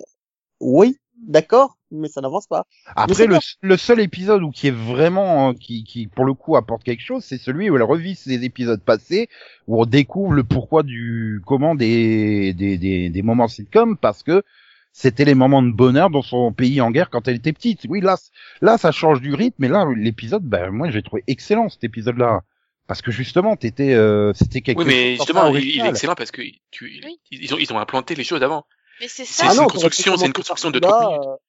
[0.60, 2.66] oui, d'accord, mais ça n'avance pas.
[2.94, 3.28] Après, c'est
[3.62, 7.02] le, seul épisode où qui est vraiment, euh, qui, qui pour le coup apporte quelque
[7.02, 9.28] chose, c'est celui où elle revit ses épisodes passés,
[9.66, 14.42] où on découvre le pourquoi du comment des des des, des moments sitcom, parce que
[14.92, 17.86] c'était les moments de bonheur dans son pays en guerre quand elle était petite.
[17.88, 18.16] Oui, là,
[18.62, 22.40] là, ça change du rythme, mais là, l'épisode, ben, moi, j'ai trouvé excellent cet épisode-là.
[22.86, 25.88] Parce que justement, t'étais, euh, c'était quelque Oui, chose mais de justement, il, il est
[25.88, 27.20] excellent parce que tu, Oui.
[27.30, 28.64] ils, ont, ils ont implanté les choses avant.
[29.00, 29.48] Mais c'est C'est ça.
[29.48, 31.40] Ah une non, construction, c'est une construction de par 30 là, minutes.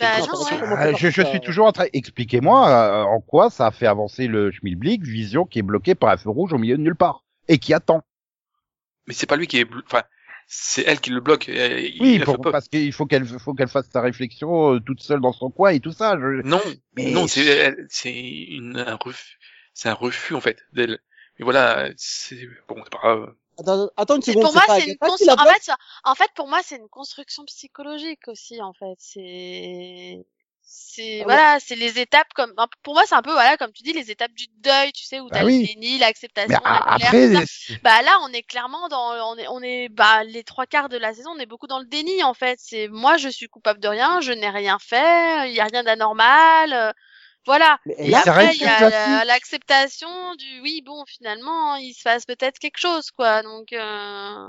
[0.00, 0.60] Bah, non, ouais.
[0.76, 1.86] Ah, je, suis toujours en train.
[1.92, 6.10] Expliquez-moi euh, en quoi ça a fait avancer le schmilblick, Vision qui est bloqué par
[6.10, 8.02] un feu rouge au milieu de nulle part et qui attend.
[9.06, 10.02] Mais c'est pas lui qui est, enfin,
[10.46, 11.46] c'est elle qui le bloque.
[11.48, 15.00] Il- Oui, il pour- parce qu'il faut qu'elle faut qu'elle fasse sa réflexion euh, toute
[15.00, 16.16] seule dans son coin et tout ça.
[16.18, 16.42] Je...
[16.42, 16.60] Non,
[16.96, 19.38] Mais non, c'est, elle- c'est une, un refus,
[19.74, 20.98] c'est un refus en fait d'elle.
[21.38, 23.34] Mais voilà, c'est bon, c'est pas grave.
[23.58, 26.30] Attends, attends une seconde, pour moi, pas c'est une la En fait, ça- en fait,
[26.34, 28.60] pour moi, c'est une construction psychologique aussi.
[28.60, 30.24] En fait, c'est,
[30.62, 32.54] c'est Ah voilà, c'est les étapes comme.
[32.82, 34.92] Pour moi, c'est un peu voilà, comme tu dis, les étapes du deuil.
[34.92, 35.60] Tu sais où Bah t'as oui.
[35.62, 37.28] le déni, l'acceptation, la colère, après,
[37.82, 40.96] Bah là, on est clairement dans, on est, on est, bah les trois quarts de
[40.96, 42.58] la saison, on est beaucoup dans le déni en fait.
[42.60, 45.82] C'est moi, je suis coupable de rien, je n'ai rien fait, il y a rien
[45.84, 46.92] d'anormal, euh,
[47.46, 47.78] voilà.
[47.86, 52.58] Mais Et après, il y a l'acceptation du oui, bon, finalement, il se passe peut-être
[52.58, 53.42] quelque chose, quoi.
[53.42, 54.46] Donc, euh...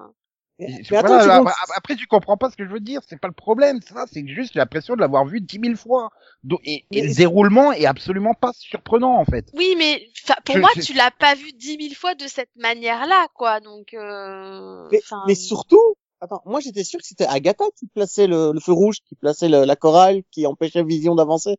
[0.59, 1.43] mais, mais attends voilà,
[1.75, 3.01] après, tu comprends pas ce que je veux dire.
[3.07, 4.05] C'est pas le problème, ça.
[4.11, 6.09] C'est juste l'impression de l'avoir vu dix mille fois.
[6.43, 9.45] Donc, et, le déroulement est absolument pas surprenant en fait.
[9.53, 10.07] oui, mais
[10.45, 13.59] pour Je- moi, je- tu l'as pas vu dix mille fois de cette manière-là, quoi.
[13.59, 14.87] Donc, euh...
[15.27, 18.97] Mais, surtout, attends, moi j'étais sûr que c'était Agatha qui plaçait le, le feu rouge,
[19.07, 21.57] qui plaçait le- la chorale, qui empêchait Vision d'avancer.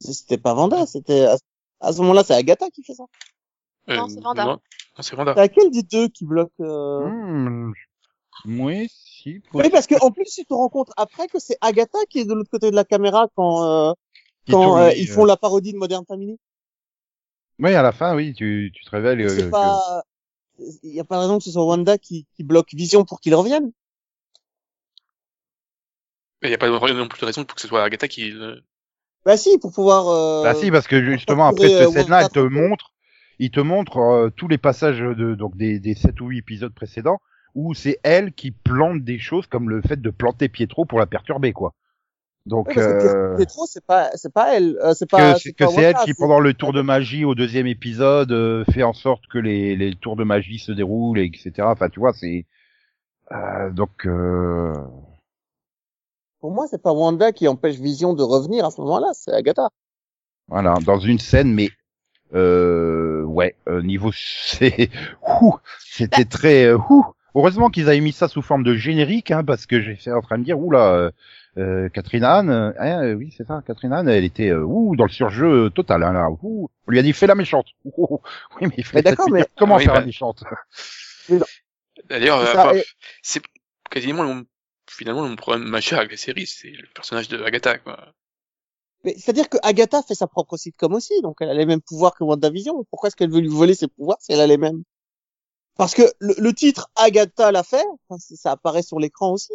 [0.00, 1.36] C'était pas Vanda, c'était à,
[1.80, 3.04] à ce moment-là, c'est Agatha qui fait ça.
[3.88, 4.58] Non, c'est Vanda.
[5.00, 5.32] C'est Vanda.
[5.34, 7.08] C'est laquelle des deux qui bloque euh...
[7.08, 7.72] Hmm,
[8.44, 9.42] oui, si.
[9.54, 12.24] Oui, parce que en plus, tu te rends compte après que c'est Agatha qui est
[12.24, 13.92] de l'autre côté de la caméra quand euh,
[14.46, 15.14] quand tourne, euh, ils euh.
[15.14, 16.38] font la parodie de Modern Family.
[17.58, 19.20] Oui, à la fin, oui, tu, tu te révèles.
[19.22, 20.02] euh, C'est que- pas,
[20.82, 23.20] il y a pas de raison que ce soit Wanda qui, qui bloque Vision pour
[23.20, 23.72] qu'il revienne.
[26.42, 28.32] Il n'y a pas non plus de raison pour que ce soit Agatha qui.
[29.26, 30.08] Bah si, pour pouvoir.
[30.08, 30.44] Euh...
[30.44, 32.92] Bah si, parce que justement après cette euh, scène-là, il te montre,
[33.40, 36.72] il te montre euh, tous les passages de donc des des sept ou huit épisodes
[36.72, 37.18] précédents
[37.56, 41.06] où c'est elle qui plante des choses comme le fait de planter Pietro pour la
[41.06, 41.74] perturber quoi.
[42.46, 45.34] Donc euh, Pietro, c'est pas, c'est pas elle, euh, c'est pas.
[45.34, 48.92] que c'est elle qui pendant le tour de magie au deuxième épisode euh, fait en
[48.92, 51.52] sorte que les les tours de magie se déroulent et etc.
[51.62, 52.46] Enfin tu vois c'est
[53.32, 54.72] euh, donc euh,
[56.40, 59.68] Pour moi, c'est pas Wanda qui empêche Vision de revenir à ce moment-là, c'est Agatha.
[60.48, 61.70] Voilà, dans une scène, mais
[62.34, 64.90] euh, ouais, euh, niveau c'est,
[65.42, 67.04] ouh, c'était très, euh, ouh.
[67.34, 70.38] Heureusement qu'ils avaient mis ça sous forme de générique, hein, parce que j'étais en train
[70.38, 71.10] de dire, oula, euh,
[71.58, 75.04] euh, Catherine Anne, euh, hein, oui c'est ça, Catherine Anne, elle était, euh, ouh, dans
[75.04, 76.68] le surjeu total, hein, là, ouh.
[76.86, 77.66] On lui a dit fais la méchante.
[77.84, 78.20] Ouh,
[78.60, 80.44] oui, mais Mais d'accord, mais- comment Oui, faire bah- la méchante?
[82.08, 82.40] D'ailleurs,
[83.22, 83.42] C'est euh,
[83.90, 84.44] quasiment mon-
[84.90, 87.78] finalement mon problème majeur avec la série, c'est le personnage de Agatha.
[87.78, 88.12] Quoi.
[89.04, 92.14] Mais c'est-à-dire que Agatha fait sa propre sitcom aussi, donc elle a les mêmes pouvoirs
[92.14, 92.84] que WandaVision.
[92.90, 94.82] Pourquoi est-ce qu'elle veut lui voler ses pouvoirs si elle a les mêmes?
[95.76, 99.52] Parce que le, le titre Agatha l'a fait, enfin, ça apparaît sur l'écran aussi.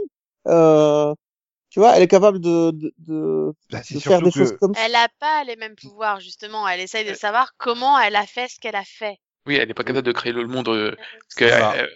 [0.47, 1.13] Euh,
[1.69, 4.81] tu vois, elle est capable de, de, de, Bah, de faire des choses comme ça.
[4.85, 6.67] elle a pas les mêmes pouvoirs justement.
[6.67, 9.17] Elle essaye de savoir comment elle a fait ce qu'elle a fait.
[9.47, 10.67] Oui, elle n'est pas capable de créer le monde.
[10.69, 11.87] euh, parce que, euh,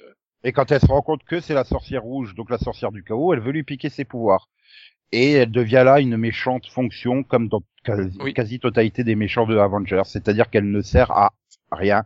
[0.48, 3.04] Et quand elle se rend compte que c'est la sorcière rouge, donc la sorcière du
[3.04, 4.48] chaos, elle veut lui piquer ses pouvoirs.
[5.12, 8.34] Et elle devient là une méchante fonction, comme dans quasi, Oui.
[8.34, 10.04] quasi-totalité des méchants de Avengers.
[10.06, 11.34] C'est-à-dire qu'elle ne sert à
[11.72, 12.04] rien.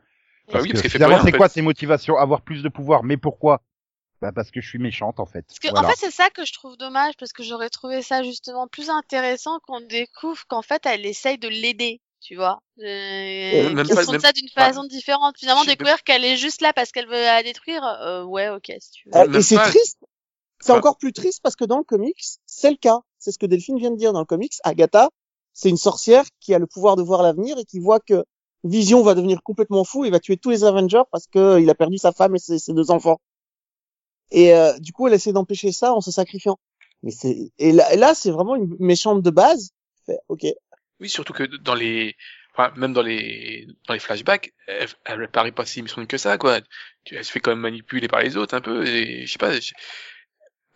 [0.51, 1.55] Bah oui, parce fait finalement, c'est en quoi fait.
[1.55, 3.03] ses motivations Avoir plus de pouvoir.
[3.03, 3.61] Mais pourquoi?
[4.21, 5.45] Bah Parce que je suis méchante, en fait.
[5.47, 5.87] Parce que Voilà.
[5.87, 8.89] en fait c'est ça que je trouve dommage parce que j'aurais trouvé ça justement plus
[8.89, 12.61] intéressant qu'on découvre qu'en fait elle essaye de l'aider, tu vois.
[12.79, 12.83] Euh,
[13.73, 15.37] même qu'ils pas- font même- ça d'une bah, façon différente.
[15.37, 17.83] Finalement découvrir qu'elle est juste là parce qu'elle veut la détruire.
[17.83, 19.15] Euh, ouais, ok, si tu veux.
[19.15, 19.97] Euh, même et c'est pas- triste.
[20.61, 22.99] C'est encore plus triste parce que dans le comics, c'est le cas.
[23.17, 24.53] C'est ce que Delphine vient de dire dans le comics.
[24.63, 25.09] Agatha,
[25.53, 28.25] c'est une sorcière qui a le pouvoir de voir l'avenir et qui voit que
[28.65, 31.75] Vision va devenir complètement fou et va tuer tous les Avengers parce que il a
[31.75, 33.21] perdu sa femme et ses, ses deux enfants.
[34.31, 36.59] Et euh, du coup, elle essaie d'empêcher ça en se sacrifiant.
[37.03, 39.69] Mais c'est et là, c'est vraiment une méchante de base.
[40.05, 40.45] Fait, ok.
[40.99, 42.15] Oui, surtout que dans les,
[42.53, 46.37] enfin, même dans les, dans les flashbacks, elle, elle paraît pas si méchante que ça,
[46.37, 46.59] quoi.
[47.05, 48.85] Tu- Elle se fait quand même manipuler par les autres un peu.
[48.87, 49.59] Et je sais pas.
[49.59, 49.73] je-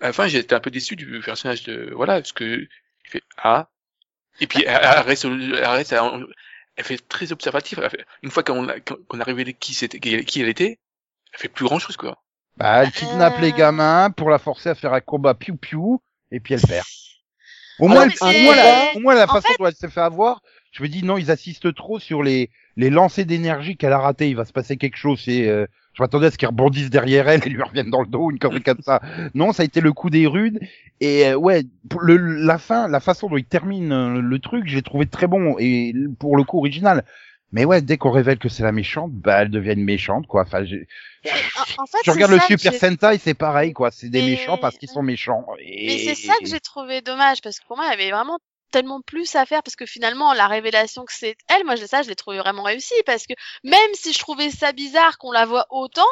[0.01, 2.43] À la fin, j'étais un peu déçu du personnage de, voilà, parce que
[3.05, 3.69] il fait ah,
[4.39, 6.25] et puis elle, elle reste, elle reste, elle,
[6.75, 7.79] elle fait très observative.
[7.83, 10.79] Elle fait- une fois qu'on a, qu'on a révélé qui c'était, qui qui elle était,
[11.33, 12.21] elle fait plus grand chose, quoi.
[12.57, 13.41] Bah, elle kidnappe Euh.
[13.41, 16.85] les gamins pour la forcer à faire un combat piou-piou, et puis elle perd.
[17.79, 20.41] Au moins, elle- au moins, la, au moins, la façon dont elle s'est fait avoir,
[20.71, 24.29] je me dis non, ils assistent trop sur les les lancers d'énergie qu'elle a raté.
[24.29, 25.21] Il va se passer quelque chose.
[25.23, 28.07] C'est euh, Je m'attendais à ce qu'ils rebondissent derrière elle et lui reviennent dans le
[28.07, 29.01] dos, une connerie comme ça.
[29.35, 30.59] Non, ça a été le coup des runes.
[31.01, 31.63] Et euh, ouais,
[32.01, 35.55] le, la fin, la façon dont il termine euh, le truc, j'ai trouvé très bon
[35.59, 37.03] et pour le coup original.
[37.53, 40.41] Mais ouais, dès qu'on révèle que c'est la méchante, bah elle devient une méchante quoi.
[40.41, 40.87] Enfin, j'ai-
[41.55, 43.91] En, en fait, tu regardes c'est le Super Sentai, c'est pareil quoi.
[43.91, 45.45] C'est des méchants parce qu'ils sont méchants.
[45.59, 45.85] Et...
[45.87, 48.39] Mais c'est ça que j'ai trouvé dommage parce que pour moi, il y avait vraiment
[48.71, 52.01] tellement plus à faire parce que finalement la révélation que c'est elle, moi je ça
[52.01, 55.45] je l'ai trouvé vraiment réussi parce que même si je trouvais ça bizarre qu'on la
[55.45, 56.07] voit autant,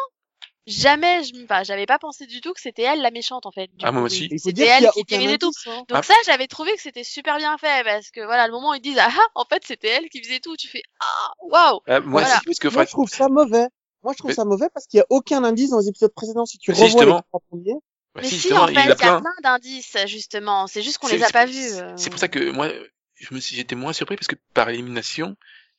[0.67, 3.67] jamais je, enfin j'avais pas pensé du tout que c'était elle la méchante en fait.
[3.67, 4.29] du Ah, moi aussi.
[4.37, 5.51] C'était elle qui dirige tout.
[5.67, 5.83] hein.
[5.87, 6.03] Donc Ah.
[6.03, 8.81] ça j'avais trouvé que c'était super bien fait parce que voilà le moment où ils
[8.81, 11.79] disent ah en fait c'était elle qui faisait tout, tu fais ah waouh.
[11.87, 12.27] Ah, moi, Voilà.
[12.39, 13.67] c'est parce que, Moi, je trouve ça mauvais.
[14.03, 16.13] Moi, je trouve Mais- ça mauvais parce qu'il y a aucun indice dans les épisodes
[16.13, 16.45] précédents.
[16.45, 17.21] Si tu revois les justement.
[17.21, 17.73] trois premiers,
[18.15, 19.21] bah, Mais si, si en fait il y a plein.
[19.21, 21.73] plein d'indices justement, c'est juste qu'on les a pas vus.
[21.75, 21.93] euh.
[21.97, 22.69] C'est pour ça que moi,
[23.15, 25.35] je me suis, j'étais moins surpris parce que par élimination,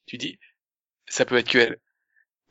[0.06, 0.38] tu dis,
[1.08, 1.78] ça peut être que elle.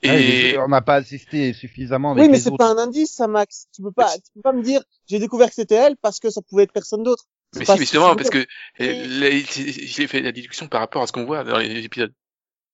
[0.03, 3.27] Et Ouais, on n'a pas assisté suffisamment avec oui, mais c'est pas un indice, ça,
[3.27, 3.67] Max.
[3.75, 6.29] Tu peux pas, tu peux pas me dire, j'ai découvert que c'était elle parce que
[6.31, 7.25] ça pouvait être personne d'autre.
[7.55, 8.45] Mais si, mais justement, parce que
[8.79, 12.13] Mais- euh, j'ai fait la déduction par rapport à ce qu'on voit dans les épisodes.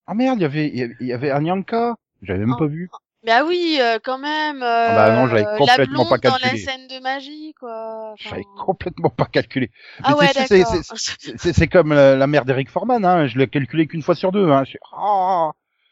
[0.06, 0.68] Ah merde, il y avait,
[1.02, 1.96] il y avait- Anyanka.
[2.22, 2.60] J'avais même Oh.
[2.60, 2.90] pas vu.
[3.24, 4.58] Mais ah oui, euh, quand même.
[4.64, 6.64] Euh, bah non, j'avais la complètement blonde pas dans la calculé.
[6.64, 8.12] scène de magie, quoi.
[8.14, 9.70] Enfin, J'avais complètement pas calculé.
[10.04, 10.68] Ah ouais, d'accord.
[11.38, 13.28] C'est- comme la, la mère d'Eric Forman, hein.
[13.28, 14.50] je l'ai calculé qu'une fois sur deux.
[14.50, 14.64] Hein.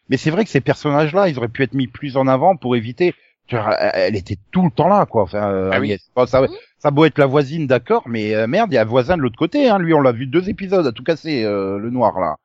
[0.09, 2.75] Mais c'est vrai que ces personnages-là, ils auraient pu être mis plus en avant pour
[2.75, 3.15] éviter.
[3.47, 5.23] Tu vois, Elle était tout le temps là, quoi.
[5.23, 5.97] Enfin, euh, Ah oui.
[6.27, 6.45] Ça,
[6.79, 9.21] ça beau être la voisine, d'accord, mais euh, merde, il y a un voisin de
[9.21, 9.69] l'autre côté.
[9.69, 9.79] Hein.
[9.79, 12.37] Lui, on l'a vu deux épisodes à tout casser, euh, le noir là.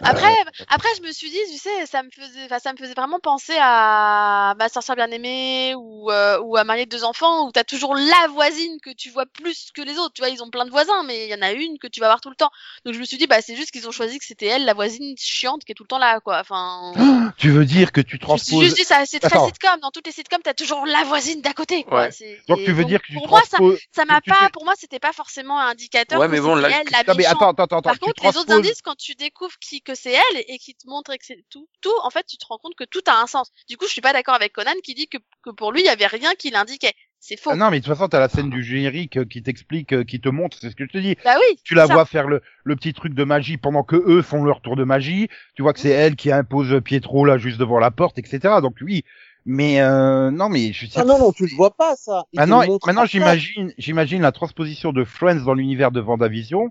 [0.00, 2.78] Après, Euh, après, je me suis dit, tu sais, ça me faisait, enfin, ça me
[2.78, 7.46] faisait vraiment penser à ma sorcière bien aimée ou euh, ou à marier deux enfants
[7.46, 10.12] où t'as toujours la voisine que tu vois plus que les autres.
[10.14, 12.00] Tu vois, ils ont plein de voisins, mais il y en a une que tu
[12.00, 12.50] vas voir tout le temps.
[12.84, 14.74] Donc je me suis dit, bah c'est juste qu'ils ont choisi que c'était elle, la
[14.74, 16.38] voisine chiante qui est tout le temps là, quoi.
[16.40, 16.92] Enfin,
[17.38, 18.64] tu veux dire que tu je me suis transposes.
[18.64, 19.46] juste dit, ça, c'est très Attends.
[19.46, 19.78] sitcom.
[19.80, 22.08] Dans toutes les sitcoms, t'as toujours la voisine d'à côté, quoi.
[22.08, 22.40] Ouais.
[22.48, 23.78] Donc tu veux donc, dire que tu pour moi, ça, transposes.
[23.94, 26.68] ça m'a pas, fais- pour moi, c'était pas forcément un indicateur Ouais, mais bon, c'était
[26.68, 27.82] là, elle, la Non mais attends, attends, attends.
[27.82, 30.74] Par contre, les autres transposes- indices, quand tu découvres qui, que c'est elle et qui
[30.74, 33.20] te montre que c'est tout, tout, en fait, tu te rends compte que tout a
[33.20, 33.50] un sens.
[33.68, 35.86] Du coup, je suis pas d'accord avec Conan qui dit que, que pour lui, il
[35.86, 36.94] y avait rien qui l'indiquait.
[37.20, 37.50] C'est faux.
[37.52, 40.02] Ah non, mais de toute façon, t'as la scène du générique euh, qui t'explique, euh,
[40.02, 41.16] qui te montre, c'est ce que je te dis.
[41.24, 41.56] bah oui.
[41.62, 41.94] Tu la ça.
[41.94, 44.82] vois faire le, le petit truc de magie pendant que eux font leur tour de
[44.82, 45.28] magie.
[45.54, 48.56] Tu vois que c'est elle qui impose Pietro là juste devant la porte, etc.
[48.60, 49.04] Donc oui,
[49.44, 52.24] mais euh, non, mais je suis Ah non, non, tu le vois pas, ça.
[52.32, 56.70] Il te Maintenant, maintenant j'imagine, j'imagine la transposition de Friends dans l'univers de Vendavision.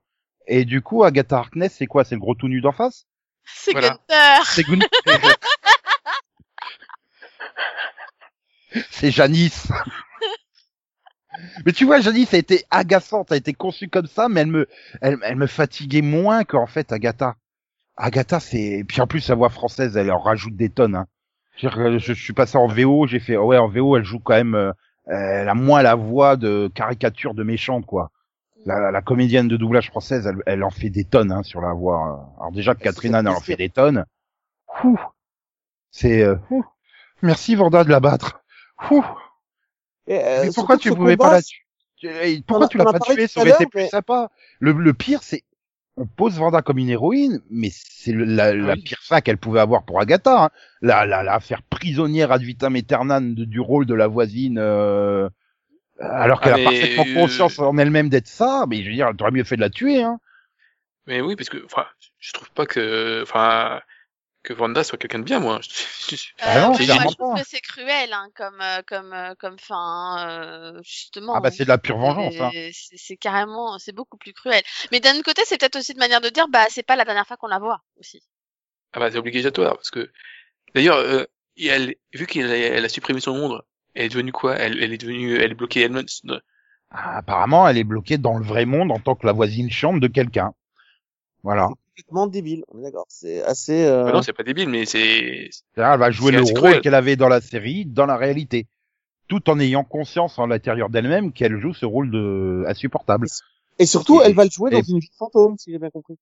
[0.54, 2.04] Et du coup, Agatha Harkness, c'est quoi?
[2.04, 3.06] C'est le gros tout nu d'en face?
[3.46, 3.98] C'est Voilà.
[4.10, 4.46] Gunther.
[4.46, 4.80] C'est Gun-
[8.90, 9.72] C'est Janice.
[11.66, 14.68] mais tu vois, Janice a été agaçante, a été conçue comme ça, mais elle me,
[15.02, 17.36] elle, elle me fatiguait moins qu'en fait Agatha.
[17.98, 20.96] Agatha, c'est, puis en plus sa voix française, elle en rajoute des tonnes.
[20.96, 21.08] Hein.
[21.58, 24.72] Je suis passé en VO, j'ai fait, ouais, en VO, elle joue quand même, euh,
[25.06, 28.12] elle a moins la voix de caricature de méchante, quoi.
[28.66, 31.74] La, la, comédienne de doublage française, elle, elle en fait des tonnes hein, sur la
[31.74, 32.32] voix.
[32.40, 34.06] Alors déjà que Catherine Anne, elle en fait des tonnes.
[35.92, 36.36] C'est, euh,
[37.22, 38.42] merci Vanda de la battre.
[38.92, 39.04] Ouh.
[40.08, 41.58] Et, euh, Mais pourquoi tu pouvais pas la tuer?
[42.24, 44.30] Et Pourquoi a- tu l'as pas tuée Ça aurait été plus mais- sympa.
[44.60, 45.44] Le, le pire, c'est
[45.98, 48.82] on pose Vanda comme une héroïne, mais c'est la, la Oui.
[48.82, 50.46] pire fin qu'elle pouvait avoir pour Agatha.
[50.46, 50.50] Hein.
[50.82, 55.30] La, la, la faire prisonnière ad vitam aeternam de- du rôle de la voisine, euh,
[56.02, 58.66] alors Ah, qu'elle a parfaitement euh, conscience en elle-même d'être ça.
[58.68, 60.04] Mais je veux dire, t'aurais mieux fait de la tuer.
[60.04, 60.20] Hein.
[61.08, 61.86] Mais oui, parce que, enfin,
[62.20, 63.82] je trouve pas que, enfin,
[64.44, 65.60] que Vanda soit quelqu'un de bien, moi.
[65.62, 65.70] Je-
[66.16, 69.34] je- Ah non, Euh, moi, je trouve que c'est cruel, hein, comme, euh, comme, euh,
[69.40, 70.30] comme fin, hein,
[70.76, 71.36] euh, justement.
[71.36, 72.36] Ah bah c'est de la pure vengeance.
[72.40, 72.52] Hein.
[72.72, 74.62] C'est carrément, c'est beaucoup plus cruel.
[74.92, 77.06] Mais d'un autre côté, c'est peut-être aussi une manière de dire, bah, c'est pas la
[77.06, 78.22] dernière fois qu'on la voit aussi.
[78.94, 80.12] Ah bah, c'est obligatoire, parce que,
[80.76, 81.26] d'ailleurs, euh,
[81.58, 83.62] elle, vu qu'elle a, elle a supprimé son monde,
[83.94, 84.56] elle est devenue quoi?
[84.56, 86.06] Elle, elle est devenue, elle est bloquée elle-même.
[86.90, 90.00] Ah, apparemment, elle est bloquée dans le vrai monde en tant que la voisine chiante
[90.00, 90.54] de quelqu'un.
[91.44, 91.70] Voilà.
[91.96, 92.64] complètement débile.
[92.70, 93.06] On est d'accord.
[93.08, 93.86] C'est assez.
[93.86, 94.04] Euh...
[94.06, 96.96] Bah non, c'est pas débile, mais c'est, C'est-à-dire, Elle va jouer C'est le rôle qu'elle
[96.96, 98.68] avait dans la série, dans la réalité,
[99.28, 103.28] tout en ayant conscience en l'intérieur d'elle-même qu'elle joue ce rôle de insupportable.
[103.80, 105.80] Et surtout, Et- elle va le jouer et- dans une vie de fantôme, si j'ai
[105.80, 106.18] bien compris.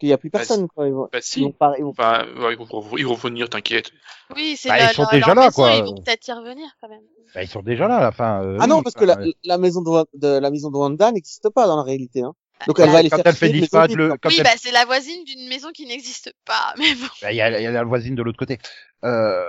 [0.00, 0.86] Qu'il y a plus Bah, personne, quoi.
[0.88, 1.42] Ils vont, bah ils si.
[1.42, 3.92] vont pas- ils vont- ouais, ils vont, ils vont revenir, t'inquiète.
[4.34, 5.72] Oui, c'est Bah, la- ils sont leur- déjà leur là, maison, quoi.
[5.76, 7.02] Ils vont peut-être y revenir quand même.
[7.34, 8.42] Bah, ils sont déjà là à la fin.
[8.42, 11.66] euh, Ah non, parce que la, maison de, de la maison de Wanda n'existe pas
[11.66, 12.22] dans la réalité.
[12.22, 12.32] Hein.
[12.66, 14.72] Donc elle va aller quand faire elle fait disparaître le, quand oui, elle- bah, c'est
[14.72, 17.06] la voisine d'une maison qui n'existe pas, mais bon.
[17.22, 18.58] bah, il y a, il y a la voisine de l'autre côté.
[19.04, 19.44] Euh...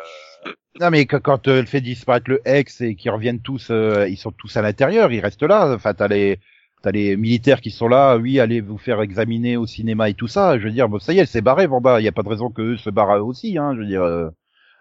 [0.80, 4.08] Non mais que- quand euh, elle fait disparaître le ex et qu'ils reviennent tous, euh,
[4.10, 5.74] ils sont tous à l'intérieur, ils restent là.
[5.76, 6.40] Enfin, t'as les
[6.82, 8.18] t'as les militaires qui sont là.
[8.18, 10.58] Oui, allez vous faire examiner au cinéma et tout ça.
[10.58, 12.00] Je veux dire, bon, ça y est, elle s'est barrée, Vanda.
[12.00, 13.58] Il y a pas de raison que eux se barrent aussi.
[13.58, 13.74] Hein.
[13.76, 14.30] Je veux dire, euh,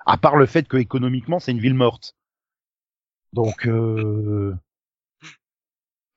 [0.06, 2.16] À part le fait que économiquement c'est une ville morte.
[3.32, 4.54] Donc euh...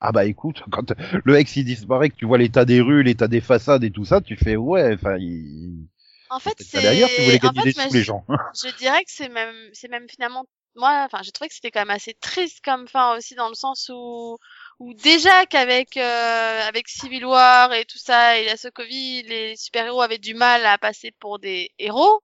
[0.00, 0.92] ah bah écoute, quand
[1.24, 4.04] le ex il disparaît, que tu vois l'état des rues, l'état des façades et tout
[4.04, 5.86] ça, tu fais ouais, enfin il.
[6.30, 6.84] En fait, c'est.
[6.84, 8.24] ailleurs si vous voulez en gagner fait, des sous les gens.
[8.54, 11.82] Je dirais que c'est même, c'est même finalement, moi, enfin, j'ai trouvé que c'était quand
[11.82, 14.38] même assez triste comme fin aussi dans le sens où,
[14.80, 20.02] où déjà qu'avec, euh, avec Civil War et tout ça et la Sokovie, les super-héros
[20.02, 22.22] avaient du mal à passer pour des héros.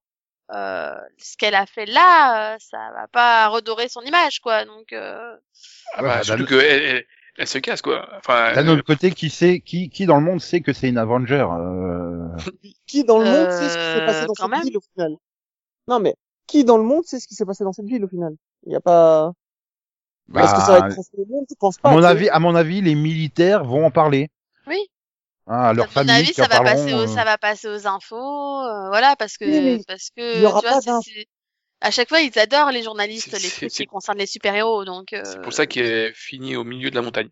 [0.53, 4.65] Euh, ce qu'elle a fait là, euh, ça va pas redorer son image, quoi.
[4.65, 5.37] Donc, euh,
[5.95, 8.09] Ah bah, surtout que elle, elle, elle se casse quoi.
[8.19, 10.89] Enfin, D'un euh, autre côté, qui sait, qui, qui dans le monde sait que c'est
[10.89, 12.27] une Avenger euh...
[12.87, 14.63] Qui dans le monde sait ce qui s'est Euh, passé dans cette même.
[14.63, 15.13] ville au final?
[15.89, 16.15] Non mais
[16.47, 18.35] qui dans le monde sait ce qui s'est passé dans cette ville au final?
[18.67, 19.33] Il y a pas.
[20.37, 21.45] Est-ce que ça va bah, être au monde?
[21.49, 24.31] Je pense à mon avis, à mon avis, les militaires vont en parler.
[24.67, 24.87] oui.
[25.47, 27.37] Hein, à leur à mon famille, avis, qui ça va passer, au, euh, ça va
[27.37, 31.01] passer aux infos, euh, voilà, parce que, Oui, parce il que, y aura tu vois,
[31.81, 35.13] à chaque fois, ils adorent les journalistes, les trucs qui concernent les super-héros, donc.
[35.13, 37.31] euh, c'est pour ça qu'elle finit au milieu de la montagne.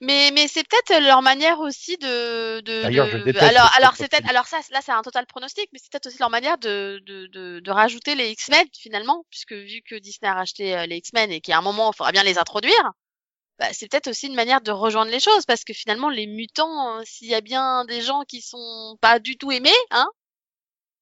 [0.00, 3.96] Mais, mais c'est peut-être leur manière aussi de, de, D'ailleurs, de- je déteste alors, alors
[3.96, 6.58] c'est peut-être, alors ça, là, c'est un total pronostic, mais c'est peut-être aussi leur manière
[6.58, 10.86] de, de, de, de rajouter les X-Men finalement, puisque vu que Disney a racheté euh,
[10.86, 12.92] les X-Men et qu'à un moment, il faudra bien les introduire,
[13.58, 16.98] bah, c'est peut-être aussi une manière de rejoindre les choses, parce que finalement, les mutants,
[16.98, 20.08] euh, s'il y a bien des gens qui sont pas du tout aimés, hein,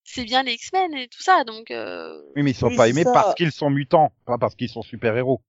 [0.04, 1.70] c'est bien les X-Men et tout ça, donc.
[1.70, 2.20] Euh...
[2.36, 3.12] Oui, mais ils sont Oui, pas aimés ça.
[3.12, 5.40] parce qu'ils sont mutants, pas parce qu'ils sont super-héros.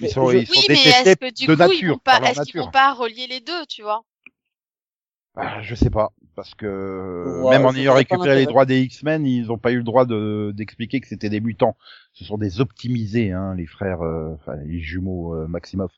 [0.00, 1.96] Ils sont, je- ils sont Oui, mais détestés est-ce que du de coup, ils nature,
[1.96, 4.04] vont pas, est-ce qu'ils vont pas relier les deux, tu vois?
[5.38, 9.26] Ah, je sais pas, parce que Ouais, même en ayant récupéré les droits des X-Men,
[9.26, 11.76] ils ont pas eu le droit de d'expliquer que c'était des mutants.
[12.14, 15.92] Ce sont des optimisés, hein, les frères, euh, enfin les jumeaux euh, Maximoff.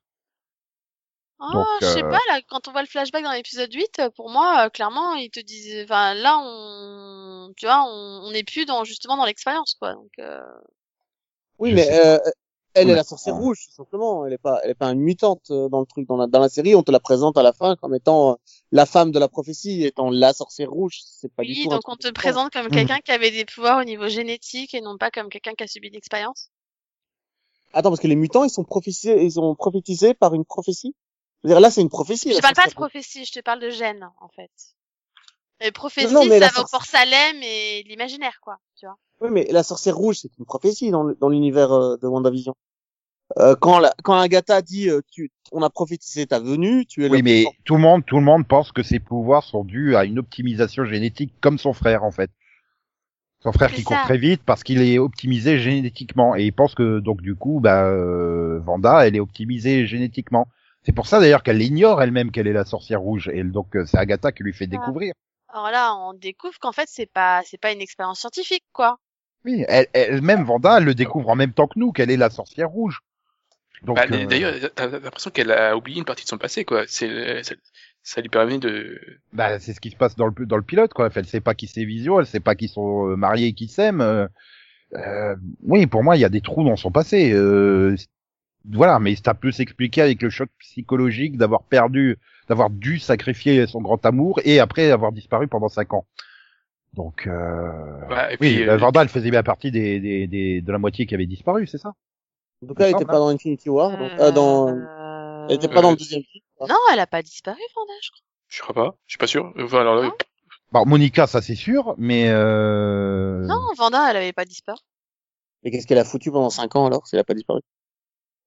[1.41, 3.99] Ah, Donc, je sais euh, pas, là, quand on voit le flashback dans l'épisode 8,
[4.01, 8.33] euh, pour moi, euh, clairement, ils te disent, enfin, là, on, tu vois, on, on
[8.33, 10.41] est plus dans, justement, dans l'expérience, quoi, donc, euh...
[11.59, 12.19] Oui, Je mais euh,
[12.83, 14.25] elle est la sorcière rouge, tout simplement.
[14.27, 16.07] Elle est pas, elle est pas une mutante euh, dans le truc.
[16.09, 18.35] Dans la, dans la série, on te la présente à la fin comme étant euh,
[18.73, 21.01] la femme de la prophétie, étant la sorcière rouge.
[21.05, 21.71] C'est pas du oui, tout.
[21.71, 22.21] un donc truc on te mutant.
[22.21, 25.53] présente comme quelqu'un qui avait des pouvoirs au niveau génétique et non pas comme quelqu'un
[25.55, 26.51] qui a subi une expérience.
[27.73, 30.95] Attends, parce que les mutants, ils sont prophétisés, ils sont prophétisés par une prophétie?
[31.43, 32.31] Je veux dire, là, c'est une prophétie.
[32.31, 34.51] Je la parle pas de prophétie, je te parle de gène, en fait.
[35.61, 38.87] Les prophéties, non, mais la ça va au sorci- Port Salem et l'imaginaire, quoi, tu
[38.87, 38.97] vois.
[39.21, 42.55] Oui, mais la sorcière rouge, c'est une prophétie dans le- dans l'univers euh, de WandaVision.
[43.39, 47.09] Euh, quand la, quand Agatha dit, euh, tu, on a prophétisé ta venue, tu es
[47.09, 47.53] Oui, le mais puissant.
[47.65, 50.85] tout le monde, tout le monde pense que ses pouvoirs sont dus à une optimisation
[50.85, 52.31] génétique, comme son frère en fait.
[53.41, 56.99] Son frère qui court très vite parce qu'il est optimisé génétiquement et il pense que
[56.99, 60.49] donc du coup, bah, euh, Vanda, elle est optimisée génétiquement.
[60.83, 63.87] C'est pour ça d'ailleurs qu'elle ignore elle-même qu'elle est la sorcière rouge et donc euh,
[63.87, 65.15] c'est Agatha qui lui fait découvrir.
[65.51, 68.99] Alors là, on découvre qu'en fait, c'est pas, c'est pas une expérience scientifique, quoi.
[69.45, 72.31] Oui, elle- elle-même Vanda, elle le découvre en même temps que nous qu'elle est la
[72.31, 73.01] sorcière rouge.
[73.83, 76.85] Bah, euh, D'ailleurs, t'as l'impression qu'elle a oublié une partie de son passé, quoi.
[76.87, 77.43] C'est,
[78.03, 79.01] ça, lui permet de.
[79.33, 81.11] Bah, c'est ce qui se passe dans le dans le pilote quoi.
[81.15, 83.69] Elle sait pas qui c'est Visio, elle sait pas qu'ils sont euh, mariés et qui
[83.69, 84.01] s'aiment.
[84.01, 84.27] Euh,
[84.95, 87.33] euh, oui, pour moi, il y a des trous dans son passé.
[87.33, 87.95] Euh,
[88.71, 92.19] voilà, mais ça peut s'expliquer avec le choc psychologique d'avoir perdu,
[92.49, 96.07] d'avoir dû sacrifier son grand amour et après avoir disparu pendant cinq ans.
[96.95, 97.71] Donc, euh...
[98.09, 100.79] Bah, et oui, puis, euh, Vanda, elle faisait bien partie des, des, des de la
[100.79, 101.95] moitié qui avait disparu, c'est ça?
[102.63, 105.57] En tout cas, elle D'accord, était pas dans Infinity War, donc, euh, dans, Euh, elle
[105.57, 106.45] était pas dans Euh, le deuxième film.
[106.69, 108.21] Non, elle a pas disparu, Vanda, je crois.
[108.49, 108.97] je crois pas?
[109.07, 109.53] Je suis pas sûr.
[109.59, 110.13] Enfin, alors.
[110.73, 113.47] Bon, Monica, ça c'est sûr, mais euh...
[113.47, 114.79] Non, Vanda, elle avait pas disparu.
[115.65, 117.61] Et qu'est-ce qu'elle a foutu pendant 5 ans alors, si elle a pas disparu?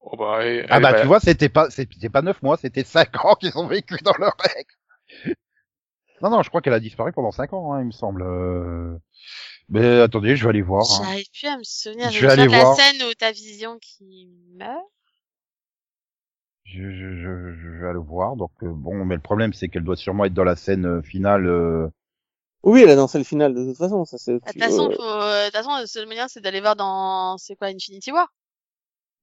[0.02, 2.84] oh, bah, elle- Ah bah bah, tu vois, c'était pas c'était pas neuf mois, c'était
[2.84, 4.72] cinq ans qu'ils ont vécu dans leur règle.
[6.22, 8.22] Non non, je crois qu'elle a disparu pendant cinq ans, hein, il me semble.
[8.24, 8.96] Euh,
[9.70, 10.84] Mais attendez, je vais aller voir.
[10.84, 11.04] hein.
[11.04, 12.10] J'arrive plus à me souvenir.
[12.12, 12.76] Je Je vais aller de la voir.
[12.76, 14.84] scène où t'as Vision qui meurt.
[16.66, 18.36] Je, je, je, je vais aller voir.
[18.36, 21.02] Donc euh, bon, mais le problème c'est qu'elle doit sûrement être dans la scène euh,
[21.02, 21.46] finale.
[21.48, 21.88] euh,
[22.64, 24.96] Oui, elle a dansé le final, de toute façon, ça c'est, De toute façon, euh,
[24.96, 28.12] faut, euh, de toute façon, le seul moyen, c'est d'aller voir dans, c'est quoi, Infinity
[28.12, 28.28] War.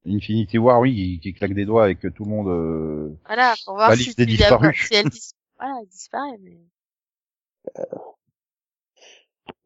[0.06, 2.48] Infinity War, oui, qui, claque des doigts et que tout le monde.
[2.48, 4.86] euh, Voilà, pour voir La tu la disparus.
[4.88, 5.30] si elle dis...
[5.58, 6.58] voilà, elle disparaît, mais.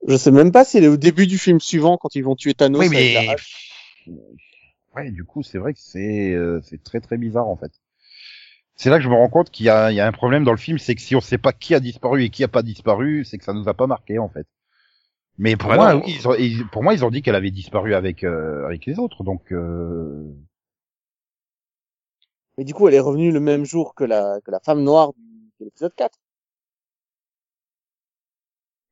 [0.06, 2.34] Je sais même pas si elle est au début du film suivant quand ils vont
[2.36, 2.80] tuer Thanos.
[2.80, 3.36] Oui, mais
[4.94, 7.72] ouais, du coup, c'est vrai que c'est euh, c'est très très bizarre en fait.
[8.74, 10.44] C'est là que je me rends compte qu'il y a, il y a un problème
[10.44, 12.48] dans le film, c'est que si on sait pas qui a disparu et qui a
[12.48, 14.46] pas disparu, c'est que ça nous a pas marqué en fait.
[15.38, 16.02] Mais pour Ouais, moi, non.
[16.06, 18.98] ils ont, ils- pour moi, ils ont dit qu'elle avait disparu avec euh, avec les
[18.98, 20.24] autres, donc euh...
[22.56, 25.12] Mais du coup, elle est revenue le même jour que la, que la femme noire
[25.60, 26.18] de l'épisode 4.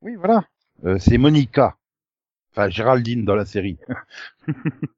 [0.01, 0.43] Oui, voilà.
[0.85, 1.77] Euh, c'est Monica.
[2.51, 3.77] Enfin, Géraldine dans la série.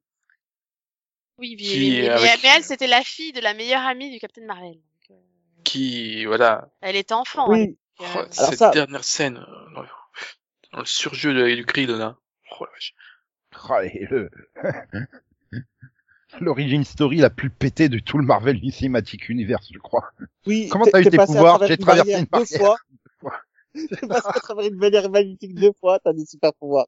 [1.38, 4.10] Oui, mais, Qui mais- mais- avec- mais elle, c'était la fille de la meilleure amie
[4.10, 4.74] du Captain Marvel.
[4.74, 5.14] Donc, euh,
[5.64, 7.50] Qui, voilà, elle était enfant.
[7.50, 9.82] Oui, donc, Oh, euh, cette ça- dernière scène, euh, dans
[10.80, 12.16] le, surjeu de, du Krill, là.
[12.52, 12.94] Oh, la vache.
[13.68, 14.30] Oh, et le...
[16.40, 20.10] L'origine story la plus pétée de tout le Marvel Cinematic Universe, je crois.
[20.46, 20.68] oui.
[20.70, 22.58] Comment t'as eu t'es pouvoirs J'ai une traversé barrière une deux barrière.
[22.60, 22.76] fois.
[23.74, 26.86] T'es passé à travers une barrière magnétique deux fois, t'as des super pouvoirs.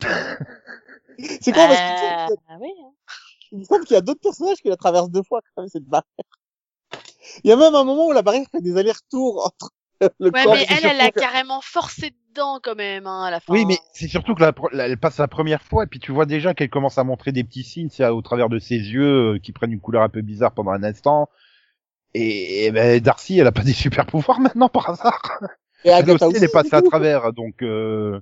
[1.40, 2.92] C'est quoi parce qu'il me semble euh, qu'il y a- oui, hein.
[3.52, 5.68] il me semble qu'il y a d'autres personnages qui la traversent deux fois quand même
[5.70, 6.04] cette barrière.
[7.42, 9.70] Il y a même un moment où la barrière fait des allers-retours entre
[10.18, 13.24] le Ouais, corps mais et elle, elle a que- carrément forcé dedans quand même, hein,
[13.24, 13.52] à la fin.
[13.54, 14.52] Oui, mais c'est surtout que la,
[14.84, 17.44] elle passe la première fois et puis tu vois déjà qu'elle commence à montrer des
[17.44, 20.22] petits signes c'est au travers de ses yeux euh, qui prennent une couleur un peu
[20.22, 21.28] bizarre pendant un instant.
[22.14, 25.40] Et, et ben, Darcy, elle a pas des super pouvoirs maintenant par hasard.
[25.84, 28.20] Et Elle Agatha aussi, elle est passée à travers, donc euh...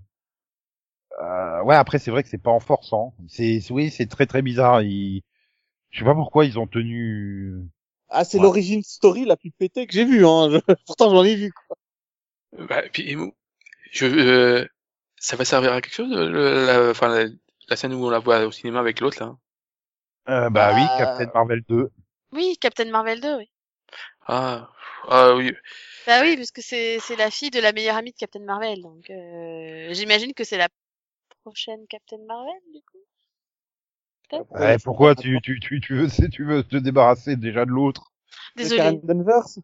[1.20, 1.76] euh, ouais.
[1.76, 3.14] Après, c'est vrai que c'est pas en forçant.
[3.28, 4.82] C'est c'est- oui, c'est très très bizarre.
[4.82, 5.22] Ils...
[5.90, 7.54] Je sais pas pourquoi ils ont tenu.
[8.08, 8.44] Ah, c'est Ouais.
[8.44, 10.50] l'origine story la plus pétée que j'ai vue, hein.
[10.50, 11.76] Je- Pourtant, j'en ai vu, quoi.
[12.68, 13.16] Bah, puis,
[13.92, 14.66] je, euh,
[15.18, 17.30] ça va servir à quelque chose, le- la, enfin, la,
[17.68, 19.36] la scène où on la voit au cinéma avec l'autre, là?
[20.28, 21.90] Euh, bah oui, Euh, Captain Marvel 2.
[22.32, 23.50] Oui, Captain Marvel 2, oui.
[24.26, 24.68] Ah,
[25.08, 25.52] ah oui.
[26.06, 28.80] Bah oui, parce que c'est c'est la fille de la meilleure amie de Captain Marvel,
[28.82, 30.68] donc euh, j'imagine que c'est la
[31.44, 32.98] prochaine Captain Marvel, du coup.
[34.28, 34.46] Peut-être.
[34.50, 38.12] Ouais, pourquoi tu tu tu tu veux tu veux te débarrasser déjà de l'autre?
[38.76, 39.58] Karen Danvers?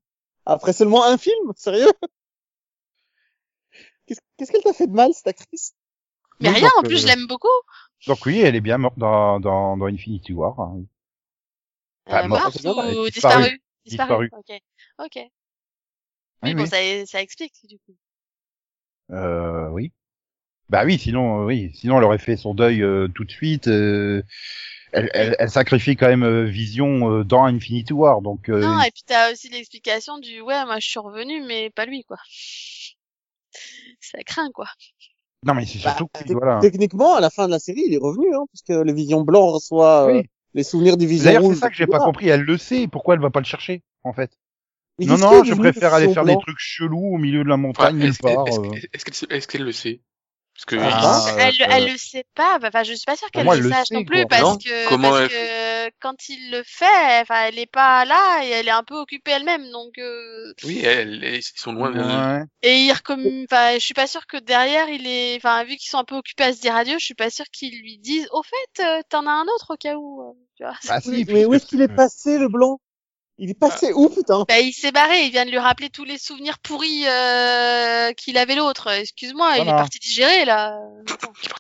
[0.47, 1.89] Après seulement un film, sérieux?
[4.07, 5.73] Qu'est-ce qu'est-ce qu'elle t'a fait de mal, cette actrice?
[6.41, 7.49] Mais Oui, rien, en plus, euh, je l'aime beaucoup.
[8.09, 10.59] Donc oui, elle est bien morte dans dans dans Infinity War.
[10.61, 10.83] hein.
[12.11, 12.63] Enfin, Euh, morte, morte
[12.97, 13.49] ou disparue.
[13.49, 13.61] disparue?
[13.87, 14.31] Disparue.
[14.33, 14.51] Ok.
[14.99, 15.17] Ok.
[15.17, 15.31] Oui,
[16.43, 16.77] Oui, bon, ça,
[17.07, 17.97] ça explique, du coup.
[19.11, 19.93] Euh, oui.
[20.71, 23.69] Bah oui, sinon, euh, oui, sinon elle aurait fait son deuil euh, tout de suite.
[23.69, 24.23] euh,
[24.93, 28.51] elle, elle, elle sacrifie quand même euh, Vision euh, dans Infinity War, donc.
[28.51, 31.87] euh, Non, et puis t'as aussi l'explication du ouais, moi je suis revenu, mais pas
[31.87, 32.19] lui, quoi.
[34.01, 34.67] Ça craint, quoi.
[35.45, 36.61] non, mais c'est Bah, surtout que voilà.
[36.61, 39.47] Techniquement, à la fin de la série, il est revenu, hein, puisque le Vision Blanc
[39.53, 40.29] reçoit euh, Oui.
[40.55, 42.29] Les souvenirs du Vision D'ailleurs, c'est ça que j'ai pas compris.
[42.29, 42.89] Elle le sait.
[42.89, 44.33] Pourquoi elle va pas le chercher, en fait?
[44.99, 47.49] Mais Non, non, je préfère le aller faire Blanc des trucs chelous au milieu de
[47.49, 48.71] la montagne, est-ce euh.
[48.71, 50.01] qu'elle est-ce qu'elle le sait?
[50.59, 52.59] Parce que Ah, il- elle, elle le sait pas.
[52.61, 54.27] Enfin, je suis pas sûre qu'elle le sache sait, non plus quoi.
[54.29, 58.05] parce Non que Comment parce elle- que quand il le fait, enfin, elle est pas
[58.05, 59.71] là et elle est un peu occupée elle-même.
[59.71, 62.01] Donc euh, oui, elle, elle- ils sont loin de...
[62.01, 62.45] Ouais.
[62.63, 63.25] et il recomm...
[63.45, 66.17] enfin, je suis pas sûre que derrière il est, enfin, vu qu'ils sont un peu
[66.17, 69.01] occupés à se dire adieu, je suis pas sûre qu'ils lui disent au fait, euh,
[69.09, 70.23] t'en as un autre au cas où.
[70.23, 70.75] euh, tu vois.
[70.89, 72.81] Bah, si, Oui, mais où est-ce qu'il est passé, le Blanc?
[73.39, 74.45] Il est passé où, putain?
[74.49, 78.37] Bah, il s'est barré, il vient de lui rappeler tous les souvenirs pourris euh, qu'il
[78.37, 78.89] avait l'autre.
[78.91, 79.79] Excuse-moi, il est Voilà.
[79.79, 80.77] parti digérer là.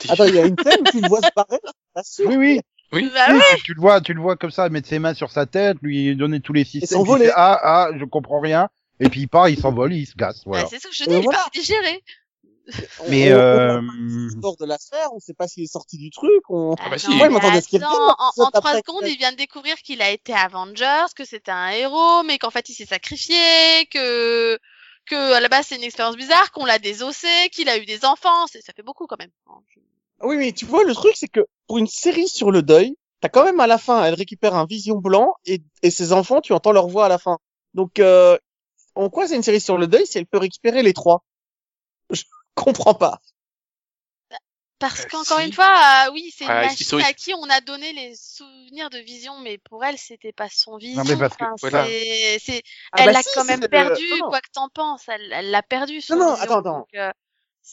[0.08, 0.24] Attends.
[0.26, 2.26] il y a une scène où tu le vois se barrer, là, pas sûr.
[2.28, 2.60] Oui, oui.
[2.90, 3.10] Oui.
[3.14, 5.30] Bah Oui, tu, tu le vois, tu le vois comme ça, mettre ses mains sur
[5.30, 6.98] sa tête, lui donner tous les systèmes.
[6.98, 7.30] s'envoler.
[7.34, 8.68] ah, ah, je comprends rien.
[8.98, 10.64] Et puis il part, il s'envole, il se casse, voilà.
[10.64, 11.38] Bah, c'est ça que je dis, il est voilà.
[11.38, 12.02] parti digérer.
[13.00, 13.80] On- Mais on- on euh,
[14.30, 16.74] qu'il sort de la sphère, on sait pas s'il est sorti du truc, on...
[16.78, 17.06] Ah bah si.
[17.06, 20.10] à ce qu'il attends, revienne, En, en trois secondes, il vient de découvrir qu'il a
[20.10, 23.36] été Avengers, que c'était un héros, mais qu'en fait il s'est sacrifié,
[23.90, 24.58] que
[25.06, 28.04] que à la base c'est une expérience bizarre, qu'on l'a désossé, qu'il a eu des
[28.04, 28.46] enfants.
[28.48, 29.30] Ça fait beaucoup quand même.
[29.46, 29.60] hein.
[30.20, 33.28] Oui, mais tu vois, le truc, c'est que pour une série sur le deuil, t'as
[33.28, 36.52] quand même à la fin, elle récupère un vision blanc et, et ses enfants, tu
[36.52, 37.38] entends leur voix à la fin.
[37.72, 38.36] Donc, euh,
[38.96, 41.22] en quoi c'est une série sur le deuil si elle peut récupérer les trois?
[42.10, 42.22] Je
[42.54, 43.20] comprends pas.
[44.78, 45.46] Parce Euh, qu'encore si.
[45.46, 48.90] une fois, euh, oui, c'est une machine sont- à qui on a donné les souvenirs
[48.90, 51.02] de Vision, mais pour elle, c'était pas son Vision.
[51.04, 51.84] mais parce que- Enfin, voilà.
[51.86, 54.28] c'est, Ah elle bah l'a si, quand même perdu, non, non.
[54.28, 55.02] quoi que t'en penses.
[55.08, 56.00] Elle, l'a perdu.
[56.00, 56.78] Son Non, non, Vision, attends, attends.
[56.78, 57.10] donc, euh,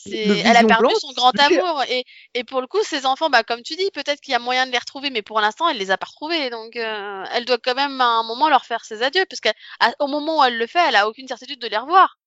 [0.08, 3.44] elle a perdu blanc, son grand amour et, et pour le coup, ses enfants, bah
[3.44, 5.78] comme tu dis, peut-être qu'il y a moyen de les retrouver, mais pour l'instant, elle
[5.78, 6.50] les a pas retrouvés.
[6.50, 10.08] Donc, euh, elle doit quand même à un moment leur faire ses adieux, parce qu'au
[10.08, 12.18] moment où elle le fait, elle a aucune certitude de les revoir.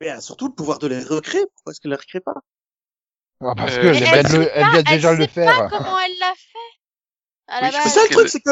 [0.00, 1.44] Mais elle a surtout le pouvoir de les recréer.
[1.54, 2.34] Pourquoi est-ce qu'elle les recrée pas?
[3.40, 5.24] Ah, parce Euh, que Mais elle, elle vient de sait le- vient elle déjà le
[5.24, 5.68] sait faire.
[5.68, 6.78] Pas comment elle l'a fait?
[7.48, 7.82] À la Oui, je base.
[7.84, 8.50] C'est ça le qu'elle- truc, c'est que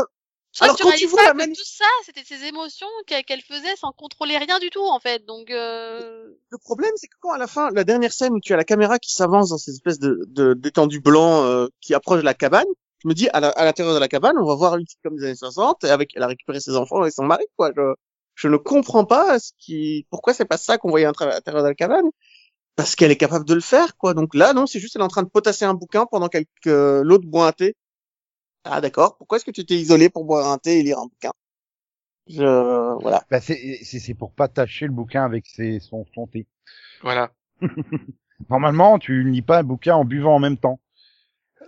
[0.61, 3.42] Alors, quand tu vois pas la que mani- tout ça, c'était ses émotions qu'elle qu'elle
[3.42, 5.24] faisait sans contrôler rien du tout, en fait.
[5.26, 6.30] Donc, euh...
[6.49, 8.64] le problème, c'est que quand à la fin, la dernière scène où tu as la
[8.64, 12.34] caméra qui s'avance dans cette espèce de de- d'étendue blanc euh, qui approche de la
[12.34, 12.66] cabane,
[13.05, 15.34] je me dis à l'intérieur de la cabane, on va voir une comme des années
[15.36, 17.70] 60 et avec elle a récupéré ses enfants et son mari quoi.
[17.76, 17.82] Je,
[18.37, 22.11] je ne comprends pas ce qui pourquoi c'est pas ça qu'on voyait à l'intérieur cabane
[22.76, 24.14] parce qu'elle est capable de le faire quoi.
[24.14, 27.03] Donc là non, c'est juste elle est en train de potasser un bouquin pendant que
[27.03, 27.74] l'autre boit un thé.
[28.64, 29.16] Ah d'accord.
[29.16, 31.32] Pourquoi est-ce que tu t'es isolé pour boire un thé et lire un bouquin?
[32.28, 33.24] Je voilà.
[33.30, 36.47] Bah, c'est c'est c'est pour pas tâcher le bouquin avec ses son son thé.
[37.03, 37.32] Voilà.
[38.51, 40.78] Normalement, tu ne lis pas un bouquin en buvant en même temps.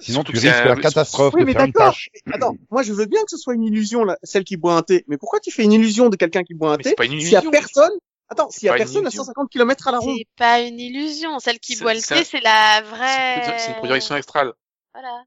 [0.01, 1.93] Sinon, tu risques la catastrophe Oui, de mais faire une d'accord.
[1.93, 2.09] tâche.
[2.33, 4.83] Attends, moi je veux bien que ce soit une illusion, là, celle qui boit un
[4.83, 5.05] thé.
[5.09, 7.05] Mais pourquoi tu fais une illusion de quelqu'un qui boit un Mais thé c'est pas
[7.07, 7.51] une s'il y a illusion.
[7.51, 7.91] personne
[8.31, 9.25] Attends, s'il y a personne à illusion.
[9.25, 10.15] 150 km à la ronde.
[10.19, 11.39] C'est pas une illusion.
[11.39, 13.59] Celle qui boit le thé, c'est la vraie.
[13.59, 14.53] c'est une projection astrale.
[14.93, 15.23] Voilà.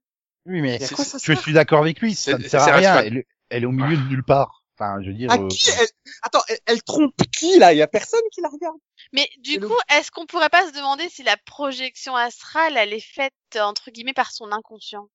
[0.45, 2.61] Oui, mais Mais à c'est- quoi ça je suis d'accord avec lui, ça ne sert
[2.61, 3.03] à rien.
[3.49, 4.60] elle est au milieu de nulle part.
[4.81, 5.31] Enfin, je veux dire.
[5.31, 5.87] À euh, qui elle...
[6.23, 7.73] Attends, elle, elle trompe qui là?
[7.73, 8.77] Il y a personne qui la regarde.
[9.13, 12.93] Mais du le- coup, est-ce qu'on pourrait pas se demander si la projection astrale, elle
[12.93, 15.07] est faite entre guillemets par son inconscient?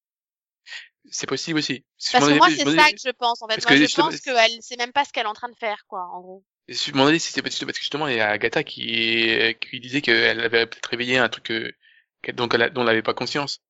[1.10, 1.84] C'est possible aussi.
[2.12, 3.42] Parce que moi, c'est ça que je pense.
[3.42, 5.34] En fait, parce moi, que je pense qu'elle sait même pas ce qu'elle est en
[5.34, 6.44] train de faire, quoi, en gros.
[6.68, 10.00] Je me demandais si c'était parce que justement il y a Agatha qui, qui disait
[10.00, 11.72] qu'elle avait peut-être réveillé un truc euh,
[12.22, 13.60] qu'elle- dont elle a- dont elle n'avait pas conscience.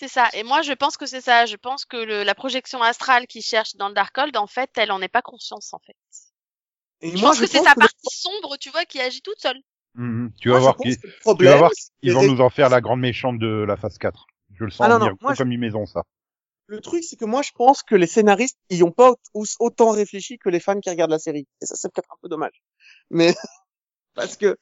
[0.00, 0.28] C'est ça.
[0.32, 1.44] Et moi, je pense que c'est ça.
[1.46, 4.92] Je pense que le, la projection astrale qui cherche dans le Darkhold, en fait, elle
[4.92, 5.96] en est pas conscience, en fait.
[7.00, 9.22] Et Je moi, pense je que c'est sa que- partie sombre, tu vois, qui agit
[9.22, 9.60] toute seule.
[9.96, 11.70] Tu moi, vas je voir pense qu'ils que le tu vas problème, voir
[12.00, 14.26] qu'ils vont nous en faire la grande méchante de la phase 4.
[14.54, 16.04] Je le sens Ah non, venir non, moi, comme une maison, ça.
[16.68, 19.90] Le truc, c'est que moi, je pense que les scénaristes, ils ont pas au- autant
[19.90, 21.48] réfléchi que les fans qui regardent la série.
[21.60, 22.62] Et ça, c'est peut-être un peu dommage.
[23.10, 23.34] Mais
[24.14, 24.56] parce que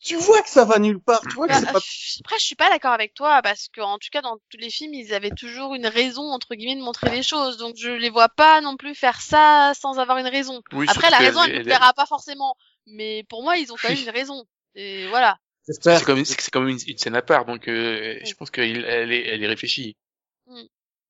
[0.00, 1.20] tu vois que ça va nulle part.
[1.20, 1.78] Tu vois que Bah, c'est pas.
[1.80, 4.58] je- Après, je suis pas d'accord avec toi parce que, en tout cas, dans tous
[4.58, 7.56] les films, ils avaient toujours une raison entre guillemets de montrer les choses.
[7.58, 10.62] Donc, je les vois pas non plus faire ça sans avoir une raison.
[10.72, 12.56] Oui, Après, la raison, elle elle- ne plaira pas forcément.
[12.86, 14.44] Mais pour moi, ils ont quand même une raison.
[14.74, 15.38] Et voilà.
[15.64, 19.12] C'est comme c'est comme une, une scène à part, donc euh, je pense qu'elle elle
[19.12, 19.96] est, elle est réfléchie.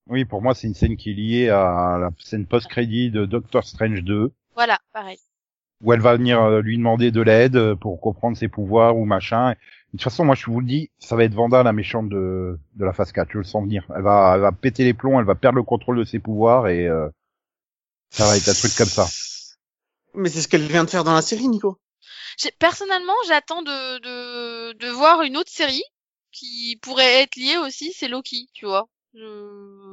[0.08, 3.64] Oui, pour moi, c'est une scène qui est liée à la scène post-crédit de Doctor
[3.64, 5.18] Strange 2, Voilà, pareil.
[5.82, 9.04] Où elle va venir euh, lui demander de l'aide euh, pour comprendre ses pouvoirs ou
[9.04, 9.50] machin.
[9.50, 9.56] De
[9.92, 12.84] toute façon, moi, je vous le dis, ça va être Vanda, la méchante de, de
[12.84, 13.28] la phase 4.
[13.32, 13.84] Je le sens venir.
[13.96, 16.68] Elle va, elle va péter les plombs, elle va perdre le contrôle de ses pouvoirs
[16.68, 17.08] et euh,
[18.10, 19.06] ça va être un truc comme ça.
[20.14, 21.78] Mais c'est ce qu'elle vient de faire dans la série, Nico.
[22.58, 25.82] Personnellement, j'attends de, de, de voir une autre série
[26.32, 28.88] qui pourrait être liée aussi, c'est Loki, tu vois.
[29.14, 29.24] Je...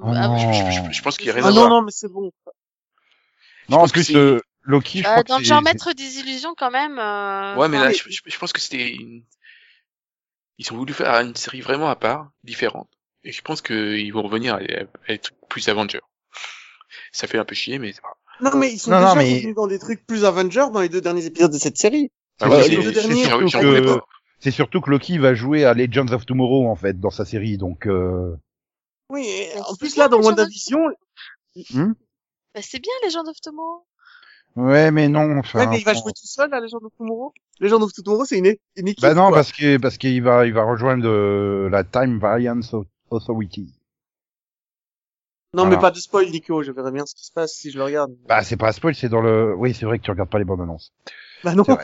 [0.03, 0.35] Oh Ah.
[0.37, 1.69] Je, je- je- je pense qu'il y a rien Ah à non, voir.
[1.69, 2.31] non, mais c'est bon.
[3.69, 6.19] Non, en plus, euh, Loki, je euh, crois dans que le c'est- genre maître des
[6.19, 6.97] illusions quand même.
[6.99, 9.23] euh, Ouais, mais enfin, là, je, je- je pense que c'était une...
[10.57, 12.89] Ils ont voulu faire une série vraiment à part, différente.
[13.23, 15.99] Et je pense qu'ils vont revenir à, à être plus Avengers.
[17.11, 19.15] Ça fait un peu chier, mais c'est pas Non, mais ils sont Non, déjà non,
[19.15, 22.09] mais- revenus dans des trucs plus Avengers dans les deux derniers épisodes de cette série.
[22.41, 24.05] Ah Ouais, c'est- les deux derniers, surtout que- pas.
[24.39, 27.57] c'est surtout que Loki va jouer à Legends of Tomorrow en fait dans sa série,
[27.57, 28.35] donc euh,
[29.09, 29.27] Oui,
[29.67, 30.79] en plus là, dans WandaVision,
[31.71, 33.85] bah, c'est bien les gens of Tomorrow.
[34.55, 35.37] Ouais, mais non.
[35.39, 35.99] Enfin, ouais, mais il va bon.
[36.01, 37.33] jouer tout seul, là, Legend of Tomorrow?
[37.59, 39.01] Legend of Tomorrow, c'est une, une équipe.
[39.01, 39.37] Bah non, quoi.
[39.37, 42.75] parce que parce qu'il va il va rejoindre euh, la Time Variance
[43.09, 43.73] Authority.
[45.53, 45.77] Non, Voilà.
[45.77, 46.63] mais pas de spoil, Nico.
[46.63, 48.13] Je verrai bien ce qui se passe si je le regarde.
[48.27, 49.55] Bah c'est pas un spoil, c'est dans le.
[49.55, 50.91] Oui, c'est vrai que tu regardes pas les bandes annonces.
[51.43, 51.63] Bah non.
[51.63, 51.83] C'est vrai.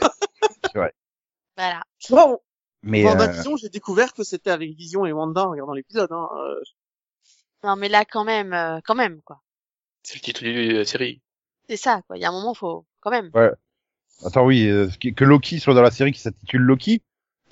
[0.76, 0.94] vrai.
[1.58, 1.82] Voilà.
[2.10, 2.40] Bon,
[2.82, 6.12] Mais euh, WandaVision, j'ai découvert que c'était avec Vision et Wanda en regardant l'épisode.
[6.12, 6.28] Hein.
[6.36, 6.60] Euh,
[7.64, 9.42] Non, mais là, quand même, euh, quand même, quoi.
[10.02, 11.22] C'est le titre de la série.
[11.72, 12.18] C'est ça, quoi.
[12.18, 13.32] Il y a un moment, faut, quand même.
[14.26, 17.02] attends, oui, euh, que Loki soit dans la série qui s'intitule Loki.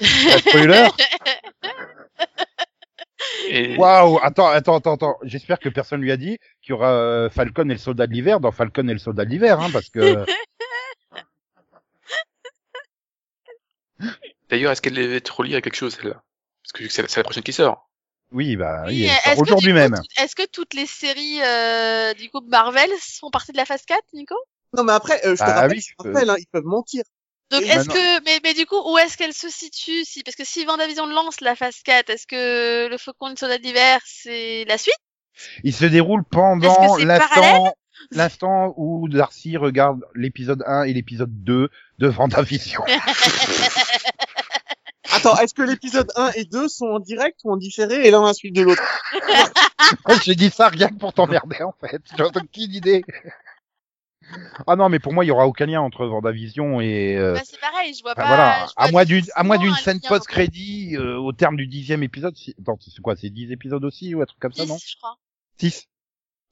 [0.01, 0.89] Spoiler.
[3.47, 5.17] Et Waouh, attends, attends, attends, attends.
[5.23, 8.11] J'espère que personne lui a dit qu'il y aura euh, Falcon et le soldat de
[8.11, 10.25] l'hiver dans Falcon et le soldat de l'hiver, hein, parce que
[14.49, 16.21] d'ailleurs, est-ce qu'elle va être reliée à quelque chose, celle-là?
[16.61, 17.88] Parce que c'est la, c'est la prochaine qui sort.
[18.31, 19.95] Oui, bah oui, Oui, aujourd'hui même.
[20.17, 24.01] Est-ce que toutes les séries euh, du groupe Marvel font partie de la phase 4,
[24.13, 24.35] Nico?
[24.73, 27.03] Non, mais après, euh, je te Bah rappelle, oui, je hein, ils peuvent mentir.
[27.51, 30.45] Donc, est-ce que, mais, mais du coup, où est-ce qu'elle se situe si, parce que
[30.45, 34.65] si Vendavision lance la phase 4, est-ce que le Faucon et le Soldat d'hiver, c'est
[34.65, 34.93] la suite?
[35.63, 37.73] Il se déroule pendant l'instant
[38.11, 42.81] l'instant où Darcy regarde l'épisode 1 et l'épisode 2 de Vendavision.
[45.15, 48.23] Attends, est-ce que l'épisode 1 et 2 sont en direct ou en différé et l'un
[48.23, 48.81] à la suite de l'autre?
[50.23, 52.01] J'ai dit ça rien que pour t'emmerder en fait.
[52.17, 53.03] J'ai aucune idée.
[54.67, 57.17] Ah non, mais pour moi, il y aura aucun lien entre Vendavision et.
[57.17, 58.27] euh, Bah, c'est pareil, je vois enfin, pas.
[58.27, 61.55] voilà, à vois moins d'une, à moins d'une difficilement un scène post-crédit euh, au terme
[61.57, 62.35] du dixième épisode.
[62.35, 64.77] si- Attends, c'est quoi, c'est 10 épisodes aussi ou un truc comme ça, Six, non?
[64.77, 65.17] je crois.
[65.59, 65.87] 6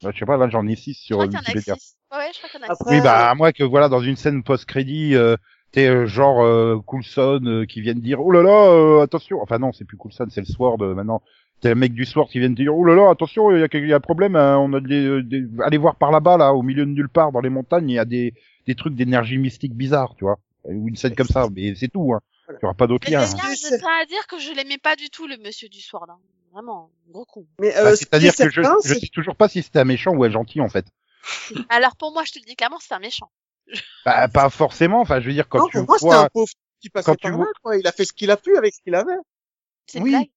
[0.01, 1.43] bah, Je sais pas, là j'en ai 6 Je sur crois qu'il y en a
[1.43, 1.75] que Wikipédia.
[1.75, 1.95] six.
[2.11, 3.89] Ouais, je crois qu'il y en a que Après, Oui, bah à moins que voilà,
[3.89, 5.35] dans une scène post-crédit, euh,
[5.71, 9.41] t'es euh, genre euh, Coulson euh, qui viennent dire oh là là, euh, attention.
[9.41, 11.21] Enfin non, c'est plus Coulson, c'est le Sword euh, maintenant.
[11.61, 13.63] T'es le mec du Sword qui vient de dire oh là là, attention, il y
[13.63, 14.35] a, il y a un problème.
[14.35, 15.43] hein, on a des, des...
[15.63, 17.99] allez voir par là-bas là, au milieu de nulle part dans les montagnes, il y
[17.99, 18.33] a des
[18.67, 20.37] des trucs d'énergie mystique bizarre, tu vois.
[20.65, 22.13] Ou une scène comme ça, mais c'est tout.
[22.13, 22.19] Hein.
[22.49, 23.25] Il y aura pas d'autre lien.
[23.25, 23.53] c'est hein.
[23.55, 26.05] je tiens à dire que je l'aimais pas du tout, le monsieur du Sword.
[26.09, 26.17] hein.
[26.53, 27.45] Vraiment, gros coup.
[27.59, 29.47] Mais Bah, euh, ce qui C'est-à-dire est que je, certain, je c'est sais toujours pas
[29.47, 30.85] si c'était un méchant ou un gentil en fait.
[31.69, 33.29] Alors pour moi, je te le dis clairement, c'est un méchant.
[34.05, 35.01] Bah, pas forcément.
[35.01, 36.23] Enfin, je veux dire quand non, tu pour moi, c'était vois.
[36.23, 36.51] un pauvre
[36.81, 37.77] qui passait quand tu par vois- là, quoi.
[37.77, 39.17] Il a fait ce qu'il a pu avec ce qu'il avait.
[39.87, 40.31] C'est Oui.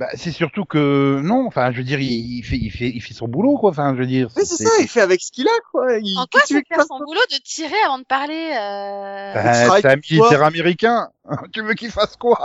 [0.00, 3.02] Bah, c'est surtout que non, enfin, je veux dire, il, il fait, il fait, il
[3.02, 3.68] fait son boulot, quoi.
[3.68, 4.28] Enfin, je veux dire.
[4.34, 5.98] Oui, c'est ça, il fait avec ce qu'il a, quoi.
[6.02, 9.34] Il, En quoi c'est faire son boulot de tirer avant de parler euh...
[9.34, 11.10] Bah, c'est un militaire américain.
[11.52, 12.38] tu veux qu'il fasse quoi?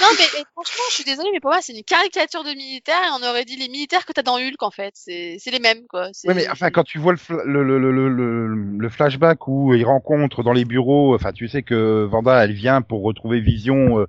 [0.00, 3.02] Non, mais, mais franchement, je suis désolée, mais pour moi, c'est une caricature de militaire
[3.04, 4.92] et on aurait dit les militaires que t'as dans Hulk, en fait.
[4.94, 6.10] C'est c'est les mêmes, quoi.
[6.24, 8.46] Oui, mais enfin, quand tu vois le, le, le, le,
[8.78, 12.80] le flashback où il rencontre dans les bureaux, enfin, tu sais que Vanda, elle vient
[12.80, 13.98] pour retrouver Vision.
[13.98, 14.06] euh,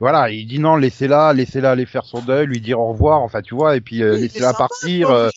[0.00, 3.42] voilà, il dit non, laissez-la, laissez-la aller faire son deuil, lui dire au revoir, enfin,
[3.42, 5.06] tu vois, et puis euh, laissez-la sympa, partir.
[5.08, 5.16] quoi.
[5.16, 5.30] euh,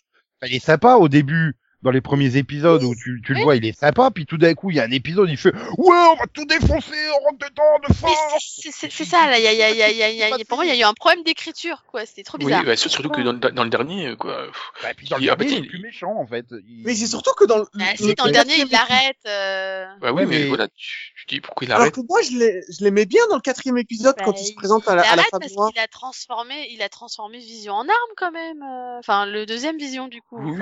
[0.48, 3.44] il est sympa au début, dans les premiers épisodes où tu, tu le Oui.
[3.44, 5.54] vois, il est sympa, puis tout d'un coup, il y a un épisode, il fait
[5.54, 8.62] ouais, on va tout défoncer, on rentre dedans de force.
[8.72, 9.38] c'est- ça, là.
[9.38, 10.46] Il y a, il y a, il y a, il y a, il y a-
[10.48, 12.06] pour moi, il y a eu un problème d'écriture, quoi.
[12.06, 12.64] C'était trop Oui, bizarre.
[12.64, 14.48] bah, surtout que dans, dans le dernier, quoi.
[14.82, 16.46] Bah, et puis dans le Il- ah, dernier, il est plus méchant en fait.
[16.52, 19.18] Il- Mais c'est surtout que dans le, Bah, si, dans le dernier, il l'arrête.
[19.28, 19.86] Euh...
[20.02, 21.96] Bah oui, Ouais, mais, mais- voilà, tu, tu dis pourquoi il Alors arrête.
[21.96, 24.52] que moi, je l'ai- je l'aimais bien dans le quatrième épisode Bah, quand il se
[24.52, 26.90] il- présente à la, Il à la arrête femme parce qu'il a transformé, il a
[26.90, 28.62] transformé Vision en arme quand même.
[28.64, 30.38] euh, Enfin, le deuxième Vision du coup.
[30.40, 30.54] Oui,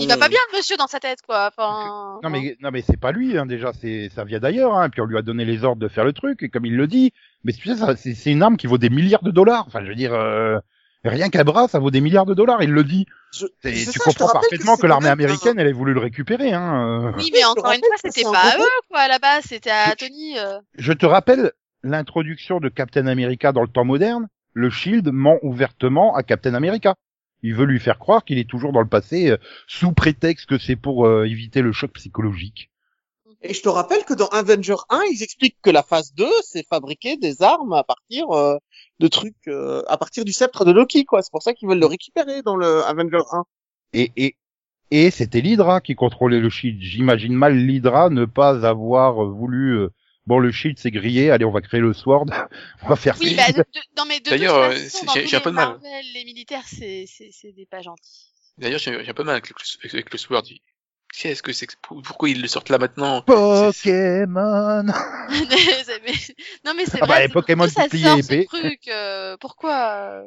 [0.00, 1.48] il va pas bien le monsieur dans sa tête quoi.
[1.56, 4.88] Enfin, Non mais non mais c'est pas lui hein, déjà c'est ça vient d'ailleurs hein,
[4.90, 6.86] puis on lui a donné les ordres de faire le truc et comme il le
[6.86, 7.12] dit
[7.44, 9.82] mais tu sais ça c'est c'est une arme qui vaut des milliards de dollars enfin
[9.82, 10.58] je veux dire euh,
[11.04, 14.00] rien qu'un bras ça vaut des milliards de dollars il le dit Je- tu ça,
[14.04, 17.12] comprends parfaitement c'est que l'armée un- américaine elle ait voulu le récupérer hein euh.
[17.18, 19.70] oui, mais encore une fois, que c'était pas à eux quoi à la base, c'était
[19.70, 20.38] à Tony.
[20.38, 20.58] euh.
[20.78, 21.52] je te rappelle
[21.82, 26.94] l'introduction de Captain America dans le temps moderne le Shield ment ouvertement à Captain America
[27.44, 29.36] il veut lui faire croire qu'il est toujours dans le passé euh,
[29.68, 32.70] sous prétexte que c'est pour euh, éviter le choc psychologique
[33.42, 36.66] Et je te rappelle que dans Avenger 1, ils expliquent que la phase 2, c'est
[36.66, 38.56] fabriquer des armes à partir euh,
[38.98, 41.20] de trucs, euh, à partir du sceptre de Loki, quoi.
[41.20, 43.44] C'est pour ça qu'ils veulent le récupérer dans le Avenger 1.
[43.92, 44.36] Et, et,
[44.90, 46.80] et c'était l'Hydra qui contrôlait le Shield.
[46.80, 49.86] J'imagine mal l'Hydra ne pas avoir voulu...
[50.26, 52.26] bon, le Shield s'est grillé, allez, on va créer le Sword,
[52.82, 53.46] on va faire Oui, ça.
[53.46, 55.68] bah, de, de- non mais de D'ailleurs, c'est- j'ai- un peu de mal.
[55.68, 58.32] Marvel, les militaires, c'est c'est c'est des pas gentils.
[58.58, 59.54] D'ailleurs, j'ai un peu mal avec le,
[59.92, 60.44] avec le Sword.
[61.16, 63.22] Qu'est-ce que c'est Pourquoi ils le sortent là maintenant?
[63.72, 64.84] C'est- Pokémon
[65.30, 67.20] C'est- non mais c'est Ah bah, vrai.
[67.22, 68.48] les c'est- Pokémon bouclier sort, épée.
[68.50, 70.22] ce truc euh, Pourquoi?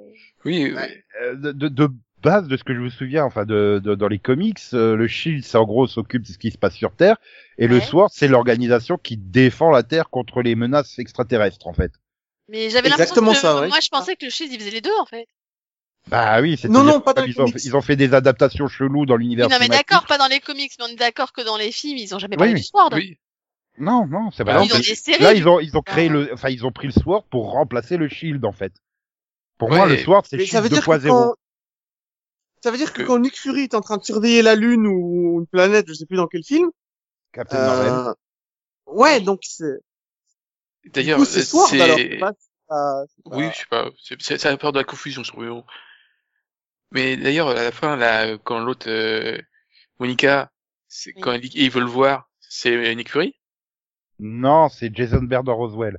[0.46, 1.04] Oui, Ouais.
[1.22, 1.90] Euh, de, de, de
[2.22, 5.08] base, de ce que je me souviens, enfin, de, de- dans les comics, euh, le
[5.08, 7.18] Shield, c'est en gros s'occupe de ce qui se passe sur Terre,
[7.58, 7.80] et le.
[7.80, 11.92] Sword, c'est l'organisation qui défend la Terre contre les menaces extraterrestres, en fait.
[12.50, 13.68] Mais j'avais l'impression Exactement que ça, ouais.
[13.68, 15.28] moi je pensais que le Shield il faisait les deux en fait.
[16.08, 17.64] Bah oui, c'est Non, non, pas dans les ils ont, comics.
[17.66, 20.40] ils ont fait des adaptations cheloues dans Oui, l'univers non mais d'accord, pas dans les
[20.40, 22.60] comics, mais on est d'accord que dans les films ils ont jamais parlé oui.
[22.60, 22.90] du Sword.
[22.94, 23.18] oui.
[23.80, 25.22] Non, non, c'est Bah, pas non, Ils ont des séries.
[25.22, 25.92] Là, ils ont, ils ont coup.
[25.92, 28.74] créé le, enfin, ils ont pris le Sword pour remplacer le Shield, en fait.
[29.60, 31.34] Pour Ouais, moi, le Sword, c'est Shield dire que 2.0.
[32.64, 34.88] ça veut dire que Que- quand Nick Fury est en train de surveiller la Lune
[34.88, 36.70] ou une planète, je sais plus dans quel film,
[37.34, 37.92] Captain Marvel.
[37.92, 38.14] euh,
[38.88, 39.80] ouais, donc c'est,
[40.86, 42.32] D'ailleurs, c'est Sword, alors, pas,
[42.70, 43.90] pas- pas- Oui, je sais pas.
[44.20, 45.62] C'est- Ça a peur de la confusion sur le
[46.92, 49.38] Mais d'ailleurs, à la fin, là, quand l'autre, euh,
[50.00, 50.52] Monica,
[50.88, 51.22] c'est Oui.
[51.22, 53.36] quand elle dit qu'ils veulent le voir, c'est Nick Fury?
[54.20, 55.98] Non, c'est Jason Berder Roswell.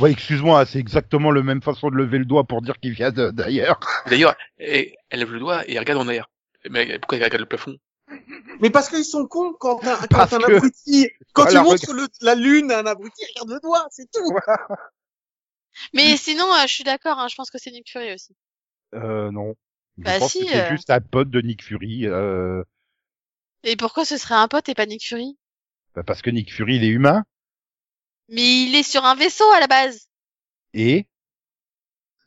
[0.00, 3.10] Ouais, excuse-moi, c'est exactement la même façon de lever le doigt pour dire qu'il vient
[3.10, 3.80] d'ailleurs.
[4.06, 6.30] D'ailleurs, elle, lève le doigt et elle regarde en air.
[6.70, 7.76] Mais pourquoi elle regarde le plafond?
[8.60, 11.92] Mais parce qu'ils sont cons quand un, quand un que- abruti, quand Voilà, tu montres
[11.92, 14.32] le- la Lune à un abruti, il regarde le doigt, c'est tout.
[15.92, 18.34] Mais sinon, euh, je suis d'accord, hein, je pense que c'est Nick Fury aussi.
[18.94, 19.54] Euh, non.
[19.98, 20.70] Je Bah pense si, que c'est euh.
[20.70, 22.62] juste un pote de Nick Fury, euh,
[23.64, 25.36] Et pourquoi ce serait un pote et pas Nick Fury?
[25.94, 27.24] Bah, parce que Nick Fury, il est humain,
[28.28, 30.08] Mais il est sur un vaisseau à la base.
[30.74, 31.06] et,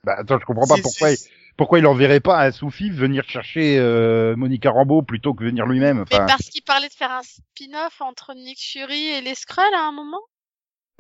[0.04, 1.10] bah, attends, je comprends pas pourquoi,
[1.58, 6.06] pourquoi il enverrait pas un sous-fif venir chercher, euh, Monica Rambeau plutôt que venir lui-même.
[6.12, 9.84] Mais parce qu'il parlait de faire un spin-off entre Nick Fury et les Skrulls à
[9.88, 10.22] un moment?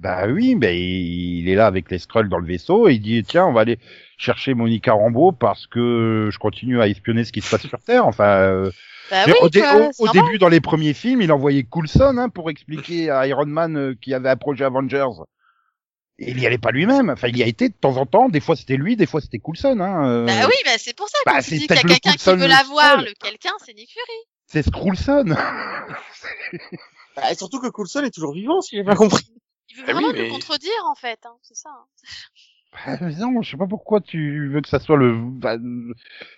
[0.02, 3.24] Bah oui, mais il est là avec les Skrulls dans le vaisseau et il dit
[3.24, 3.78] tiens on va aller
[4.18, 8.08] chercher Monica Rambeau parce que je continue à espionner ce qui se passe sur Terre.
[8.08, 8.72] Enfin, euh,
[9.12, 12.30] Bah oui, au, dé- quoi, au- début dans les premiers films, il envoyait Coulson hein,
[12.30, 15.06] pour expliquer à Iron Man euh, qu'il avait un projet Avengers.
[16.18, 17.10] Et il y allait pas lui-même.
[17.12, 18.28] Enfin, il y a été de temps en temps.
[18.30, 19.80] Des fois c'était lui, des fois c'était Coulson.
[19.82, 21.84] Hein, euh, Bah oui, bah c'est pour ça Bah, c'est dit qu'il y a peut-être
[21.84, 22.91] le quelqu'un qui veut l'avoir.
[22.93, 23.06] Skrull.
[23.06, 24.18] Le quelqu'un, c'est Nick Fury.
[24.47, 25.36] C'est Coulson.
[27.16, 29.26] Bah, et surtout que Coulson est toujours vivant, si j'ai bien compris.
[29.72, 31.19] Il veut Ah oui, vraiment mais- nous contredire, en fait.
[31.26, 31.69] Hein, c'est ça.
[31.69, 31.86] hein.
[32.74, 35.17] Bah, mais non, je sais pas pourquoi tu veux que ça soit le.
[35.19, 35.57] bah,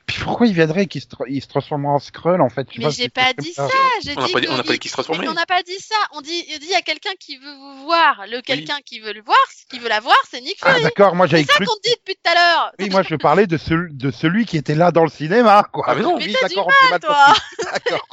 [0.08, 2.80] Puis pourquoi il viendrait qu'il se, tra- il se transforme en Skrull en fait je
[2.82, 3.68] Mais j'ai c'est pas dit ça.
[4.04, 5.22] J'ai On n'a dit pas dit- que on n'a pas dit qu'il se transformait.
[5.22, 5.94] Mais on n'a pas dit ça.
[6.14, 8.24] On dit, il dit a quelqu'un qui veut vous voir.
[8.28, 9.38] Le quelqu'un qui veut le voir,
[9.70, 10.82] qui veut la voir, c'est Nick Ah Fury.
[10.86, 11.66] d'accord, moi c'est j'avais ça cru.
[11.68, 12.72] qu'on dit depuis tout à l'heure.
[12.80, 15.86] Oui, moi je parlais de, celui de celui qui était là dans le cinéma, quoi.
[15.88, 16.18] Ah, mais non.
[16.18, 17.28] Mais Oui, d'accord, on mal toi.
[17.72, 18.08] D'accord.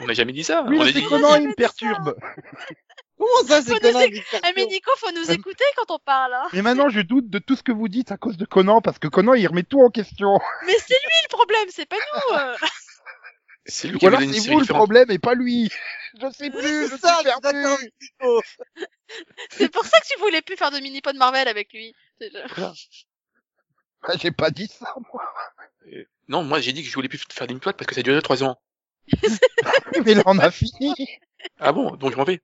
[0.00, 0.64] On n'a jamais dit ça.
[0.66, 0.94] Oui, on a dit.
[0.94, 2.16] déconnant, il me perturbe?
[3.26, 6.34] Comment ça, Faut c'est Conan Eh mais Nico, faut nous Euh, écouter quand on parle.
[6.34, 6.48] Hein.
[6.52, 8.98] Mais maintenant, je doute de tout ce que vous dites à cause de Conan, parce
[8.98, 10.38] que Conan, il remet tout en question.
[10.66, 12.36] Mais c'est lui le problème, c'est pas nous.
[12.36, 12.56] euh.
[13.68, 15.68] C'est lui Ou qui alors c'est vous le problème et pas lui.
[16.20, 17.92] Je sais plus, je C'est ça, suis perdu.
[19.50, 21.92] C'est pour ça que tu voulais plus faire de mini pod Marvel avec lui.
[22.20, 22.30] C'est-
[24.02, 25.24] Ah, J'ai pas dit ça, moi.
[26.28, 28.44] Non, moi j'ai dit que je voulais plus faire des parce que ça durait trois
[28.44, 28.56] ans.
[30.04, 30.94] Mais là, on a fini.
[31.58, 32.40] Ah bon, donc je m'en vais.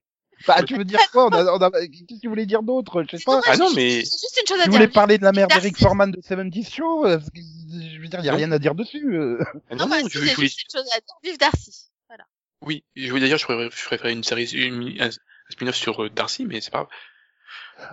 [0.47, 1.26] Bah, tu veux dire quoi?
[1.26, 1.70] On a, on a...
[1.70, 3.03] Qu'est-ce que tu voulais dire d'autre?
[3.11, 3.40] Je sais pas.
[3.47, 4.78] Ah non, mais juste une chose à Tu dire.
[4.78, 7.07] voulais parler de la mère d'Eric Forman de 70 Show?
[7.07, 8.38] Euh, Je veux dire, il y a Non.
[8.38, 9.14] rien à dire dessus.
[9.16, 9.38] euh.
[9.70, 11.14] Ah Non, non, non, si, je, j'ai je voulais, juste une chose à dire.
[11.22, 11.90] Vive Darcy.
[12.09, 12.24] Voilà.
[12.62, 15.11] oui, je voulais dire, je préférais, je préférais une série, une, un,
[15.51, 16.88] spin-off sur euh, Darcy, mais c'est pas grave.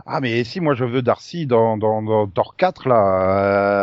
[0.05, 2.95] Ah, mais si, moi, je veux Darcy dans, dans, dans Thor 4, là,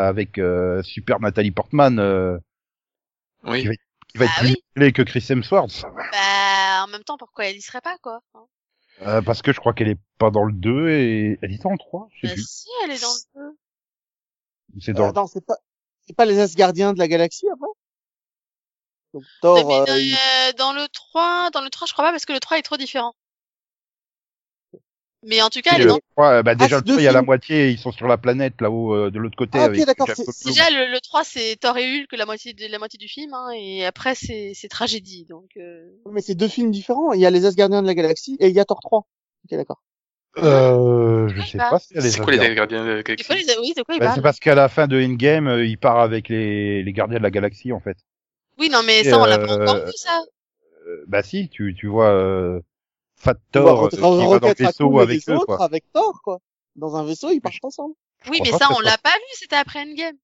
[0.04, 2.38] euh, avec euh, super Nathalie Portman, euh,
[3.44, 3.62] Oui.
[3.62, 3.74] Qui va-
[4.08, 4.62] qui va être Bah plus oui.
[4.76, 5.82] musclée que Chris Hemsworth.
[6.12, 8.44] Bah, en même temps, pourquoi elle y serait pas, quoi hein?
[9.02, 11.70] Euh, parce que je crois qu'elle est pas dans le 2 et elle est dans
[11.72, 12.46] le 3, je sais Bah, plus.
[12.48, 13.56] si, elle est dans le jeu.
[14.80, 15.56] C'est dans Euh, non, c'est pas,
[16.06, 17.68] c'est pas les Asgardiens de la galaxie, après?
[19.12, 22.04] Donc, Thor, Mais, euh, dans, il- euh, dans le 3, dans le 3, je crois
[22.06, 23.14] pas parce que le 3 est trop différent.
[25.26, 25.98] Mais en tout cas, elle est le dans...
[26.16, 27.90] 3, euh, bah, déjà, c'est le deux 3, il y a la moitié, ils sont
[27.90, 29.58] sur la planète, là-haut, euh, de l'autre côté.
[29.58, 30.48] Ah, ok, avec c'est-.
[30.48, 33.34] Déjà, le, le 3, c'est Thor et Hulk, la moitié de la moitié du film,
[33.34, 35.26] hein, et après, c'est c'est tragédie.
[35.28, 35.90] Donc, euh...
[36.10, 37.12] mais c'est deux films différents.
[37.12, 39.00] Il y a les Asgardiens de la galaxie et il y a Thor 3.
[39.00, 39.82] Ok, d'accord.
[40.38, 41.70] Euh, je sais bah.
[41.70, 42.54] pas si C'est quoi les Asgardiens.
[42.54, 43.98] gardiens de la c'est galaxie quoi les...
[43.98, 46.92] Oui, Bah, c'est parce qu'à la fin de Endgame, euh, il part avec les, les
[46.92, 47.96] gardiens de la galaxie, en fait.
[48.58, 50.22] Oui, non, mais ça, on l'a pas euh, encore vu, ça.
[50.86, 52.60] Euh, bah si, tu, tu vois euh,
[53.16, 55.64] Fat Thor euh, qui va dans le vaisseau avec les eux, autres, quoi.
[55.64, 56.38] avec Thor, quoi.
[56.76, 57.94] Dans un vaisseau, ils partent ensemble.
[58.30, 60.16] Oui, mais ça, on l'a pas vu, c'était après Endgame.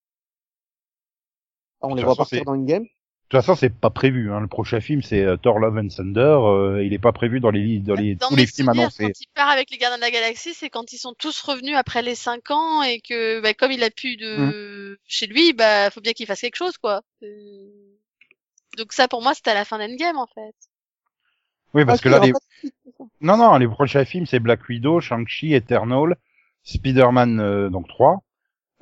[1.80, 2.84] Ah, on les voit partir dans une game.
[2.84, 4.30] De toute façon, c'est pas prévu.
[4.30, 4.40] Hein.
[4.40, 6.20] Le prochain film, c'est euh, Thor Love and Thunder.
[6.20, 9.04] euh, il est pas prévu dans les dans les Dans tous les films annoncés.
[9.04, 11.74] quand il part avec les gardiens de la galaxie, c'est quand ils sont tous revenus
[11.76, 15.90] après les 5 ans et que, bah, comme il a plus de, chez lui, bah,
[15.90, 17.00] faut bien qu'il fasse quelque chose, quoi.
[17.22, 17.70] Euh,
[18.76, 20.54] Donc ça, pour moi, c'était à la fin d'Endgame, en fait.
[21.74, 22.32] Oui, parce que là, les...
[22.32, 22.38] pas
[23.20, 26.16] non, non, les prochains films, c'est Black Widow, Shang-Chi, Eternal,
[26.64, 28.22] Spider-Man euh, donc 3,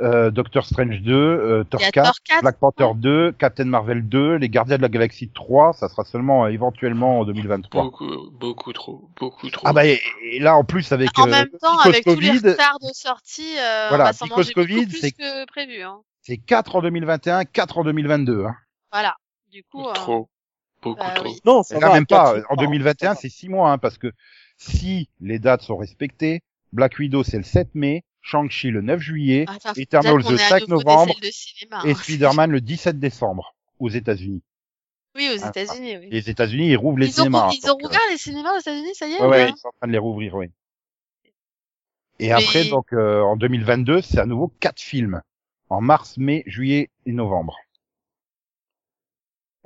[0.01, 2.43] euh, Doctor Strange 2, euh, Thor Il y a 4, Thor 4.
[2.43, 5.75] Black Panther 2, Captain Marvel 2, les Gardiens de la Galaxie 3.
[5.75, 7.85] Ça sera seulement euh, éventuellement en 2023.
[7.85, 9.67] Beaucoup, beaucoup trop, beaucoup trop.
[9.67, 12.31] Ah bah et, et là en plus avec En euh, même temps, avec tous les
[12.31, 16.01] retards de sortie, euh, Voilà, on va Covid, plus que prévu, hein.
[16.23, 18.45] c'est 4 en 2021, 4 en 2022.
[18.45, 18.55] Hein.
[18.91, 19.17] Voilà.
[19.51, 20.29] Du coup, euh, Trop.
[20.83, 21.25] Beaucoup bah trop.
[21.27, 21.41] oui.
[21.45, 21.93] Non, ça va.
[21.93, 22.39] même pas.
[22.39, 23.21] En par an, 2021, ça va.
[23.21, 24.13] c'est 6 mois, hein, parce que
[24.57, 29.45] si les dates sont respectées, Black Widow c'est le 7 mai, Shang-Chi le 9 juillet
[29.49, 31.95] Attends, faut Eternals le est à 5 nouveau des novembre cinéma, et hein.
[31.95, 34.43] Spider-Man le 17 décembre aux États-Unis.
[35.17, 36.09] Oui, aux Ah, États-Unis, oui.
[36.11, 37.49] Les États-Unis, ils rouvrent les Ils cinémas.
[37.49, 39.57] hein, ils ont donc, euh, rouvert les cinémas aux États-Unis, ça y est Ouais, ils
[39.57, 40.47] sont en train de les rouvrir, oui.
[42.21, 45.21] Et Mais- après, donc, euh, en 2022, c'est à nouveau quatre films.
[45.69, 47.57] En mars, mai, juillet et novembre.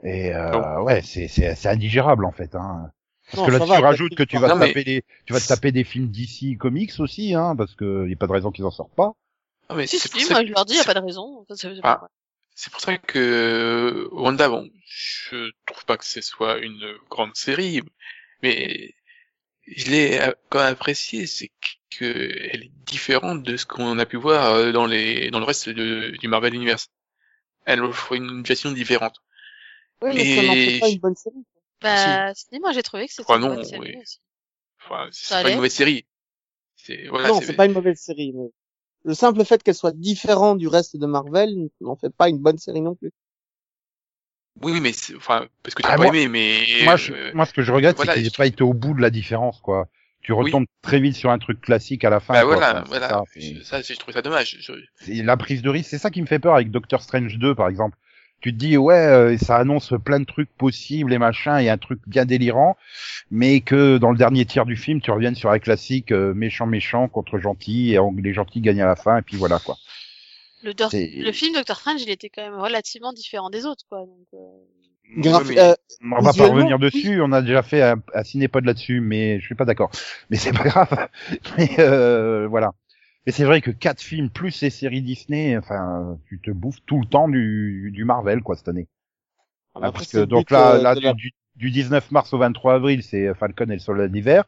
[0.05, 2.55] Et euh, ouais, c'est c'est c'est indigérable en fait.
[2.55, 2.91] Hein.
[3.27, 5.41] Parce Non, que là, tu va, rajoutes que tu films vas taper des, tu vas
[5.41, 8.51] te taper des films d'ici comics aussi, hein, parce que y a pas de raison
[8.53, 9.13] qu'ils en sortent pas.
[9.71, 10.87] Ah, mais Si, c'est si, pour ça moi que- je leur dis, y a c'est-
[10.93, 11.47] pas de raison.
[11.83, 12.07] Ah.
[12.55, 17.35] C'est pour ça que euh, Wanda, bon, je trouve pas que ce soit une grande
[17.35, 17.81] série,
[18.43, 18.93] mais
[19.67, 21.51] je l'ai euh, quand même apprécié, c'est
[21.99, 25.47] que elle est différente de ce qu'on a pu voir euh, dans les dans le
[25.47, 26.89] reste de- du Marvel Universe.
[27.65, 29.17] Elle offre une gestion différente.
[30.05, 31.45] Oui, mais ça n'en fait Et- pas une bonne série.
[31.81, 33.97] Bah, si, moi j'ai trouvé que c'était Ah une non, bonne série oui.
[34.03, 34.19] aussi.
[34.85, 36.07] Enfin, c'est pas une mauvaise série.
[36.77, 38.51] C'est voilà, non, c'est pas une mauvaise série, mais
[39.05, 42.59] le simple fait qu'elle soit différente du reste de Marvel n'en fait pas une bonne
[42.59, 43.11] série non plus.
[44.63, 46.97] Oui, oui, mais c'est- enfin parce que tu Ah, as pas moi- aimé, mais moi,
[46.97, 48.73] je, euh, moi, ce que je regrette, voilà, c'est qu'ils je- n'aient pas été au
[48.73, 49.89] bout de la différence, quoi.
[50.23, 52.33] Tu retombes très vite sur un truc classique à la fin.
[52.33, 52.55] bah quoi.
[52.55, 53.09] voilà, Enfin, voilà.
[53.11, 54.57] ça, c'est- Ça, j'ai trouvé ça dommage.
[54.61, 57.55] Je- la prise de risque, c'est ça qui me fait peur avec Doctor Strange 2
[57.55, 57.99] par exemple.
[58.41, 61.79] Tu te dis ouais, euh, ça annonce plein de trucs possibles et machin et un
[61.79, 62.77] truc bien délirant,
[63.31, 66.67] mais que dans le dernier tiers du film, tu reviennes sur un classique euh, méchant
[66.67, 69.79] méchant contre gentil et les gentils gagnent à la fin et puis voilà quoi.
[70.63, 73.85] Le, Dor- C'est- le film Doctor Strange, il était quand même relativement différent des autres,
[73.89, 74.01] quoi.
[74.01, 74.39] Donc, euh,
[75.17, 75.75] Oui, euh,
[76.13, 79.45] On va pas revenir dessus, on a déjà fait un, un cinépod là-dessus, mais je
[79.47, 79.91] suis pas d'accord.
[80.31, 81.09] Mais c'est pas grave.
[81.59, 82.73] Mais euh, voilà.
[83.27, 87.01] Mais c'est vrai que quatre films plus les séries Disney, enfin, tu te bouffes tout
[87.01, 88.87] le temps du, du Marvel quoi cette année.
[89.75, 92.33] ah, Ah, après, parce que donc là, euh, là du, la- du, du 19 mars
[92.35, 94.45] au 23 avril, c'est Falcon et le soldat d'hiver.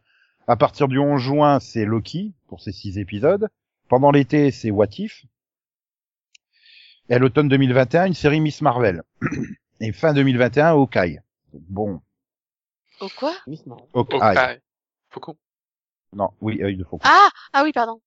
[0.47, 3.49] À partir du 11 juin, c'est Loki pour ses six épisodes.
[3.89, 5.24] Pendant l'été, c'est What If.
[7.09, 9.03] Et à l'automne 2021, une série Miss Marvel.
[9.81, 11.20] Et fin 2021, Hawkeye.
[11.53, 12.01] Donc, Bon,
[13.01, 13.35] au quoi?
[13.47, 13.87] Miss Marvel.
[13.95, 14.20] Hawkeye.
[14.22, 14.61] Hawkeye.
[15.11, 15.37] Faucon.
[16.14, 17.05] Non, oui, œil de faucon.
[17.05, 18.01] Ah, ah oui, pardon.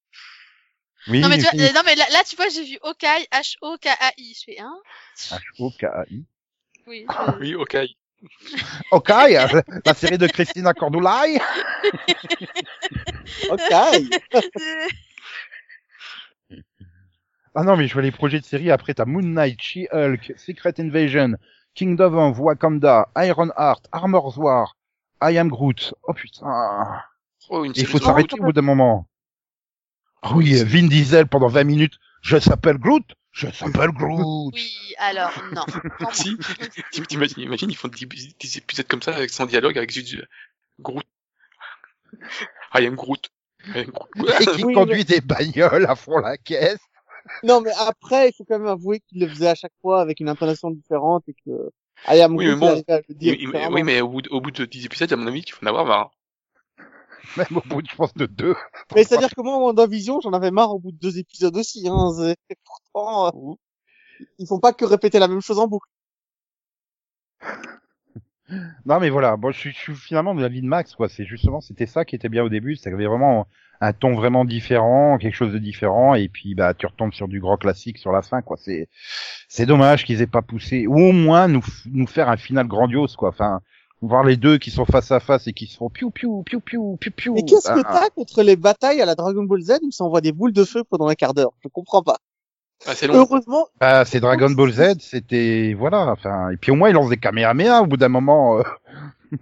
[1.08, 1.62] Oui, non mais tu vois, oui.
[1.62, 4.34] euh, non mais là, là, tu vois, j'ai vu Hawkeye, H O K A I.
[4.38, 4.74] Je fais hein?
[5.16, 6.24] H-O-K-A-I.
[6.86, 7.06] Oui.
[7.08, 7.76] je- Oui, ok.
[8.90, 11.40] Ok, la série de Christina Cordulai.
[13.48, 13.60] Ok.
[17.54, 18.70] Ah non, mais je vois les projets de série.
[18.70, 21.34] Après, t'as Moon Knight, She-Hulk, Secret Invasion,
[21.74, 24.76] Kingdom of Wakanda, Iron Heart, Armor's War,
[25.20, 25.92] I Am Groot.
[26.04, 27.02] Oh putain.
[27.48, 29.08] Oh, une Il faut s'arrêter au bout d'un moment.
[30.22, 31.94] Ah oui, Vin Diesel pendant 20 minutes.
[32.22, 33.04] Je s'appelle Groot.
[33.32, 34.52] Je s'appelle Groot.
[34.54, 35.64] Oui, alors non.
[36.12, 36.36] Si,
[36.90, 38.06] T'im- t'imagines, imagine, ils font 10,
[38.38, 40.16] 10 épisodes comme ça, avec sans dialogue, avec juste
[40.80, 41.04] Groot.
[42.74, 43.30] I am Groot.
[43.74, 44.10] I am Groot.
[44.40, 46.80] Et qui Oui, conduit des bagnoles à fond la caisse.
[47.42, 50.20] Non, mais après, il faut quand même avouer qu'il le faisait à chaque fois avec
[50.20, 51.70] une intonation différente et que
[52.08, 53.74] I am Oui, Groot, mais bon, il arrivait à le dire Oui, mais, différemment.
[53.74, 55.60] oui, mais au bout, de, au bout de 10 épisodes, à mon avis, tu vas
[55.62, 56.10] en avoir marre.
[57.36, 58.54] Même au bout, je pense, de deux.
[58.94, 61.86] Mais c'est-à-dire que moi, WandaVision, j'en avais marre au bout de deux épisodes aussi.
[61.88, 62.12] Hein.
[62.18, 62.36] C'est-
[62.92, 63.54] Pourtant, euh,
[64.38, 65.88] ils font pas que répéter la même chose en boucle.
[68.84, 69.36] Non, mais voilà.
[69.36, 71.08] Bon, je suis, je suis finalement de l'avis de Max, quoi.
[71.08, 72.76] C'est justement, c'était ça qui était bien au début.
[72.76, 73.46] C'est qu'il y avait vraiment
[73.80, 76.14] un ton vraiment différent, quelque chose de différent.
[76.14, 78.56] Et puis, bah, tu retombes sur du grand classique sur la fin, quoi.
[78.58, 78.88] C'est,
[79.48, 83.16] c'est dommage qu'ils aient pas poussé, ou au moins nous, nous faire un final grandiose,
[83.16, 83.28] quoi.
[83.30, 83.60] Enfin,
[84.02, 86.60] voir les deux qui sont face à face et qui se font piou piou piou
[86.60, 87.34] piou piou piou.
[87.34, 90.04] Mais qu'est-ce que Ah, t'as contre les batailles à la Dragon Ball Z où ça
[90.04, 91.52] envoie des boules de feu pendant un quart d'heure?
[91.62, 92.16] Je comprends pas.
[92.86, 93.14] Ah, c'est long.
[93.14, 96.10] Heureusement, Bah, c'est Dragon Ball Z, c'était voilà.
[96.12, 98.58] Enfin, et puis au moins ils lancent des Kamehameha au bout d'un moment.
[98.58, 98.62] euh.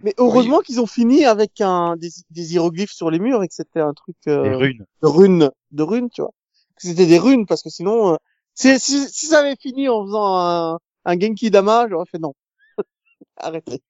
[0.02, 3.54] mais heureusement qu'ils ont fini avec un des, des hiéroglyphes sur les murs et que
[3.54, 4.84] c'était un truc euh, Les runes.
[5.02, 6.32] de runes, de runes, tu vois.
[6.74, 8.16] Que c'était des runes parce que sinon, euh,
[8.54, 12.34] si, si, si ça avait fini en faisant un, un Genki Dama, j'aurais fait non.
[13.36, 13.80] Arrêtez.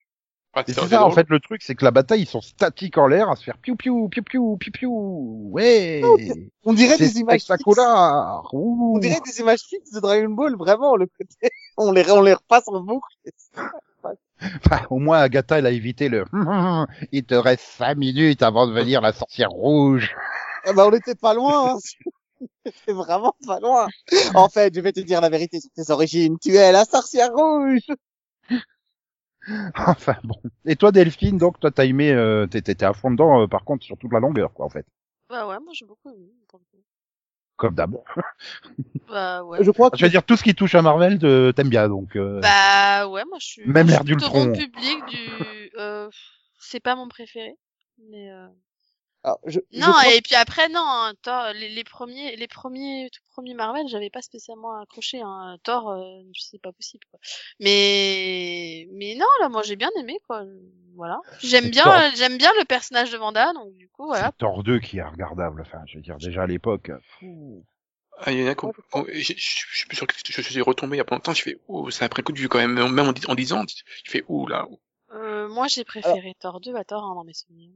[0.54, 3.06] Ah, c'est ça, en fait, le truc, c'est que la bataille, ils sont statiques en
[3.06, 5.50] l'air à se faire piou piou piou piou piou piou.
[5.52, 6.02] Ouais.
[6.64, 7.62] On dirait des images fixes.
[8.52, 11.36] On dirait des images fixes de Dragon Ball, vraiment, le côté,
[11.76, 13.06] on les, on les repasse en boucle.
[14.40, 16.24] Enfin, au moins, Agatha, elle a évité le.
[17.12, 20.14] Il te reste cinq minutes avant de venir la sorcière rouge.
[20.64, 21.78] Ah bah, on était pas loin, hein.
[22.86, 23.88] C'est vraiment pas loin.
[24.34, 26.36] En fait, je vais te dire la vérité sur tes origines.
[26.40, 27.80] Tu es la sorcière rouge.
[29.86, 30.36] Enfin bon.
[30.64, 33.64] Et toi, Delphine, donc toi, t'as aimé, euh, t'es- t'étais à fond dedans, euh, par
[33.64, 34.86] contre, sur toute la longueur, quoi, en fait.
[35.28, 36.30] Bah ouais, moi j'ai beaucoup aimé.
[37.56, 37.96] Comme d'hab.
[39.08, 39.64] Bah ouais.
[39.64, 42.14] Je crois que Je veux dire, tout ce qui touche à Marvel, t'aimes bien, donc.
[42.16, 43.66] euh, Bah ouais, moi je suis.
[43.66, 45.70] Même l'air bon public du.
[45.78, 46.08] Euh,
[46.60, 47.54] c'est pas mon préféré,
[48.10, 48.30] mais.
[49.24, 53.10] Alors, je, je Non, et puis après, non, hein, Thor, les, les premiers, les premiers,
[53.12, 55.56] tout premiers Marvel, j'avais pas spécialement accroché, hein.
[55.64, 57.18] Thor, euh, c'est pas possible, quoi.
[57.58, 60.44] Mais, mais non, là, moi, j'ai bien aimé, quoi.
[60.94, 61.20] Voilà.
[61.40, 61.92] J'aime C'est bien, Thor.
[61.94, 64.26] euh, j'aime bien le personnage de Vanda, donc du coup, voilà.
[64.26, 65.62] C'est Thor 2 qui est regardable.
[65.62, 66.90] Enfin, je veux dire, déjà à l'époque.
[67.18, 67.64] fou.
[68.20, 70.98] Ah, il y en a qui oh, je, suis sûr que je, suis retombé il
[70.98, 72.58] y a pas longtemps, je fais, oh, ça a pris un coup de vue quand
[72.58, 74.66] même, même en, en disant, je fais, ouh là.
[74.68, 74.80] ouh.
[75.12, 77.70] Euh, moi, j'ai préféré Thor 2 à Thor 1 dans mes souvenirs.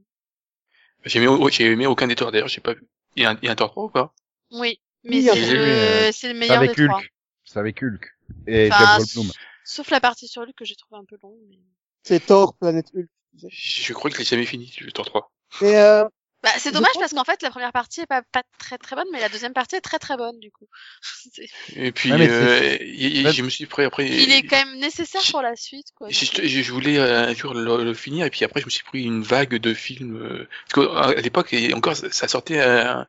[1.05, 2.87] J'ai aimé, oh, j'ai aimé aucun des torts d'ailleurs, j'ai pas vu.
[3.15, 4.13] Il y a un, il y a un tort 3 ou pas?
[4.51, 4.79] Oui.
[5.03, 6.99] Mais Oui, c'est euh, le, c'est le meilleur des avec trois.
[6.99, 7.13] Hulk.
[7.43, 8.07] C'est avec Hulk.
[8.47, 9.33] Et Enfin, Jeff Goldblum.
[9.65, 11.57] Sauf la partie sur lui que j'ai trouvé un peu longue, mais.
[12.03, 13.09] c'est Thor, Planète Hulk.
[13.49, 15.31] Je, crois que je l'ai jamais fini, le tort 3.
[15.61, 16.05] Mais, euh,
[16.43, 18.95] Bah, c'est dommage pense parce qu'en fait, la première partie est pas, pas très très
[18.97, 20.67] bonne, mais la deuxième partie est très très bonne, du coup.
[21.75, 23.31] Et puis, Ouais, euh, y- y- Ouais.
[23.31, 24.05] je me suis pris après.
[24.07, 26.09] Il est quand même nécessaire je- pour la suite, quoi.
[26.09, 28.83] Je, je voulais euh, un jour le, le finir et puis après je me suis
[28.83, 33.03] pris une vague de films euh, parce qu'à l'époque encore ça sortait euh,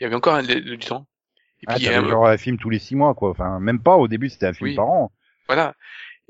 [0.00, 1.06] il y avait encore du temps
[1.62, 3.30] et Ah, puis euh, genre un film tous les six mois, quoi.
[3.30, 3.96] Enfin, même pas.
[3.96, 4.76] Au début, c'était un film Oui.
[4.76, 5.12] par an.
[5.46, 5.74] voilà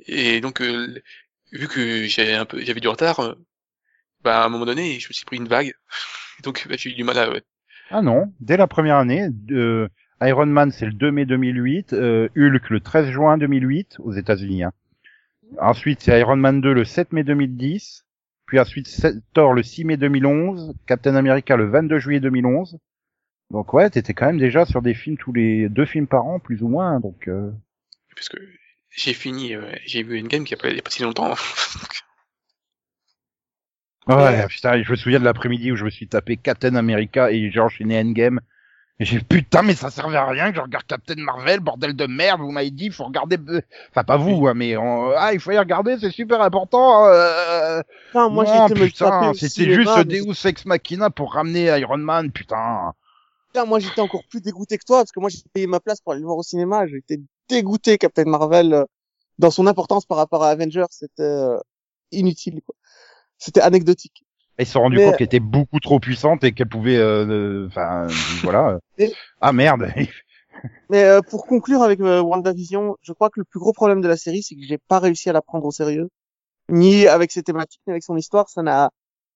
[0.06, 1.00] et donc euh,
[1.52, 3.34] vu que j'avais un peu j'avais du retard euh,
[4.24, 5.72] bah à un moment donné je me suis pris une vague
[6.42, 7.42] donc bah, j'ai eu du mal à ouais.
[7.90, 9.88] Ah non, dès la première année, euh,
[10.22, 14.64] Iron Man c'est le 2 mai 2008, euh, Hulk le 13 juin 2008 aux États-Unis.
[14.64, 14.72] Hein.
[15.60, 18.04] Ensuite c'est Iron Man 2 le 7 mai 2010,
[18.46, 18.88] puis ensuite
[19.34, 22.78] Thor le 6 mai 2011, Captain America le 22 juillet 2011.
[23.50, 26.38] Donc ouais, t'étais quand même déjà sur des films tous les deux films par an
[26.38, 27.00] plus ou moins.
[27.00, 27.50] Donc euh,
[28.16, 28.38] parce que
[28.90, 31.02] j'ai fini euh, j'ai vu une game qui a pas, il y a pas si
[31.02, 31.34] longtemps
[34.08, 37.50] ouais, putain, je me souviens de l'après-midi où je me suis tapé Captain America et
[37.50, 38.40] j'ai enchaîné Endgame.
[39.00, 42.06] Et j'ai putain, mais ça servait à rien que je regarde Captain Marvel, bordel de
[42.06, 45.32] merde, vous m'avez dit, il faut regarder, euh, enfin pas vous, hein, mais on- ah,
[45.32, 47.06] il faut y regarder, c'est super important.
[47.08, 47.82] Euh...
[48.30, 52.92] moi, non, putain, au c'était juste Deus Ex Machina pour ramener Iron Man, putain.
[53.48, 56.00] Putain, moi, j'étais encore plus dégoûté que toi, parce que moi, j'ai payé ma place
[56.00, 56.86] pour aller le voir au cinéma.
[56.86, 58.84] J'étais dégoûté, Captain Marvel, euh,
[59.40, 60.86] dans son importance par rapport à Avengers.
[60.90, 61.58] C'était euh,
[62.12, 62.74] inutile, quoi.
[63.44, 64.24] C'était anecdotique.
[64.58, 67.26] Ils se sont rendus Mais- compte qu'elle était beaucoup trop puissante et qu'elle pouvait, euh,
[67.26, 68.06] euh, enfin,
[68.42, 68.78] voilà.
[69.42, 69.88] Ah merde.
[70.88, 74.08] Mais euh, pour conclure avec euh, WandaVision, je crois que le plus gros problème de
[74.08, 76.08] la série, c'est que j'ai pas réussi à la prendre au sérieux,
[76.70, 78.48] ni avec ses thématiques, ni avec son histoire.
[78.48, 78.90] Ça n'a,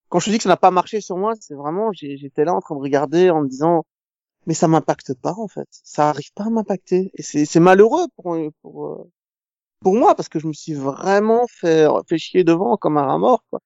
[0.07, 2.53] quand je te dis que ça n'a pas marché sur moi, c'est vraiment, j'étais là
[2.55, 3.85] en train de regarder en me disant,
[4.47, 5.67] mais ça m'impacte pas en fait.
[5.69, 9.11] Ça arrive pas à m'impacter, et c'est c'est malheureux pour pour euh,
[9.81, 13.17] pour moi parce que je me suis vraiment fait fait chier devant comme un rat
[13.19, 13.59] mort, quoi.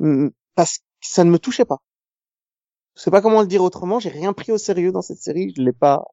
[0.00, 1.78] Hum, Parce que ça ne me touchait pas.
[2.96, 3.98] Je sais pas comment le dire autrement.
[3.98, 5.52] J'ai rien pris au sérieux dans cette série.
[5.56, 6.04] Je l'ai pas.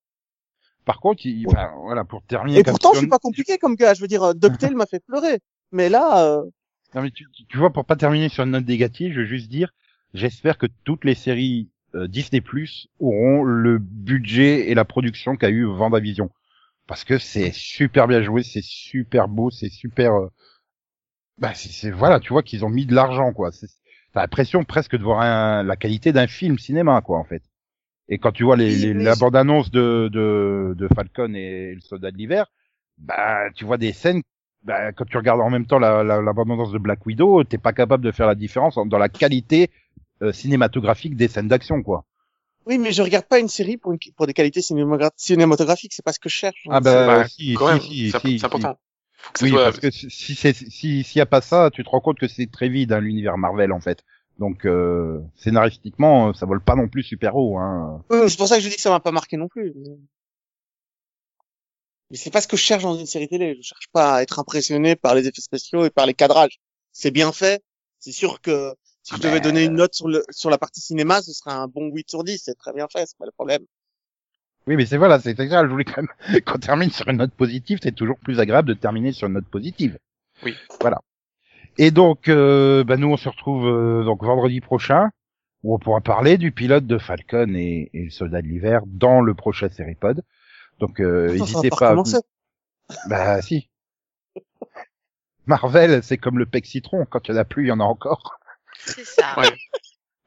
[0.85, 2.59] Par contre, il, enfin, voilà, pour terminer.
[2.59, 3.93] Et pourtant, je suis pas compliqué comme gars.
[3.93, 5.39] Je veux dire, euh, DuckTales m'a fait pleurer.
[5.71, 6.43] Mais là, euh,
[6.95, 9.25] Non, mais tu, tu- tu vois, pour pas terminer sur une note négative, je veux
[9.25, 9.73] juste dire,
[10.13, 15.49] j'espère que toutes les séries euh, Disney Plus auront le budget et la production qu'a
[15.49, 16.31] eu Vendavision.
[16.87, 20.27] Parce que c'est super bien joué, c'est super beau, c'est super, euh,
[21.41, 23.51] bah, c'est, c'est- voilà, tu vois qu'ils ont mis de l'argent, quoi.
[23.51, 23.67] C'est-
[24.13, 27.43] T'as l'impression presque de voir un- la qualité d'un film cinéma, quoi, en fait.
[28.09, 32.11] Et quand tu vois les, les- la bande-annonce de, de, de Falcon et le Soldat
[32.11, 32.47] de l'hiver,
[32.99, 34.21] bah, tu vois des scènes
[34.63, 37.57] bah, quand tu regardes en même temps la, la, la bande-annonce de Black Widow, t'es
[37.59, 39.71] pas capable de faire la différence en- dans la qualité
[40.23, 42.05] euh, cinématographique des scènes d'action, quoi.
[42.67, 45.93] oui, mais je regarde pas une série pour, une, pour des qualités cinématographiques.
[45.93, 46.63] C'est pas ce que je cherche.
[46.69, 48.77] Ah bah, Bah, si, quand si, même, si, c'est si, c'est important.
[49.23, 51.41] Faut que ça Oui, soit- parce que si si c'est si s'il y a pas
[51.41, 54.03] ça, tu te rends compte que c'est très vide hein, l'univers Marvel en fait.
[54.39, 57.57] Donc euh, scénaristiquement, euh, ça vole pas non plus super haut.
[57.57, 58.03] Hein.
[58.09, 59.73] Oui, c'est pour ça que je dis que ça m'a pas marqué non plus.
[59.75, 59.97] Mais,
[62.09, 63.55] mais c'est pas ce que je cherche dans une série télé.
[63.55, 66.59] Je cherche pas à être impressionné par les effets spéciaux et par les cadrages.
[66.91, 67.63] C'est bien fait.
[67.99, 70.57] C'est sûr que si je Ah devais ben, donner une note sur le sur la
[70.57, 72.41] partie cinéma, ce serait un bon 8 sur 10.
[72.43, 73.05] C'est très bien fait.
[73.07, 73.65] C'est pas le problème.
[74.67, 75.63] Oui, mais c'est voilà, c'est c'est ça.
[75.63, 77.79] Je voulais quand même qu'on termine sur une note positive.
[77.81, 79.97] C'est toujours plus agréable de terminer sur une note positive.
[80.43, 80.55] Oui.
[80.79, 80.99] Voilà.
[81.77, 85.09] Et donc, euh, bah, nous on se retrouve euh, donc vendredi prochain
[85.63, 89.21] où on pourra parler du pilote de Falcon et, et le Soldat de l'hiver dans
[89.21, 90.23] le prochain Seripod.
[90.79, 92.17] Donc, euh, n'hésitez pas pas.
[92.17, 93.07] à.
[93.07, 93.69] Bah si.
[95.45, 97.05] Marvel, c'est comme le pec citron.
[97.05, 98.39] Quand il y en a plus, il y en a encore.
[98.79, 99.39] C'est ça.
[99.39, 99.49] Ouais.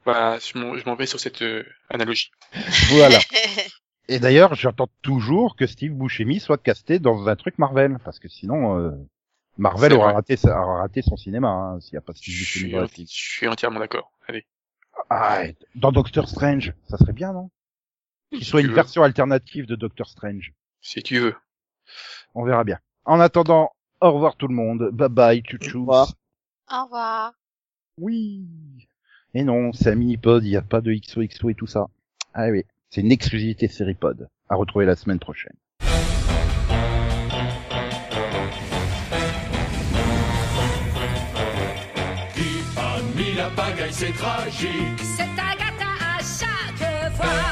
[0.05, 2.31] Voilà, je m'en je m'en vais sur cette euh, analogie.
[2.89, 3.19] Voilà.
[4.07, 8.27] Et d'ailleurs, j'entends toujours que Steve Buscemi soit casté dans un truc Marvel, parce que
[8.27, 8.91] sinon, euh,
[9.57, 12.39] Marvel aura raté, sa- aura raté son cinéma hein, s'il n'y a pas Steve Je
[12.41, 14.11] Buscemi suis, dans la je suis entièrement d'accord.
[14.27, 14.45] Allez.
[15.09, 15.43] Ah,
[15.75, 17.49] dans Doctor Strange, ça serait bien, non?
[18.31, 18.73] Qu'il Si soit une veux.
[18.73, 20.53] version alternative de Doctor Strange.
[20.81, 21.35] Si tu veux.
[22.33, 22.79] On verra bien.
[23.05, 24.89] En attendant, au revoir tout le monde.
[24.93, 25.79] Bye bye, chouchou.
[25.79, 26.13] Au revoir.
[26.71, 27.33] Au revoir.
[27.99, 28.45] Oui.
[29.33, 31.87] Et non, c'est un mini-pod, il n'y a pas de XOXO et tout ça.
[32.33, 32.65] Ah oui,
[32.95, 34.29] c'est une exclusivité Seripod.
[34.47, 35.51] À retrouver la semaine prochaine.
[35.79, 35.89] Qui
[42.77, 45.01] a mis la pagaille, c'est tragique.
[45.01, 47.51] C'est Agatha à chaque fois.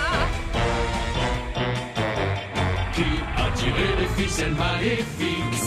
[2.93, 3.03] Qui
[3.35, 5.62] a tiré les ficelles maléfiques.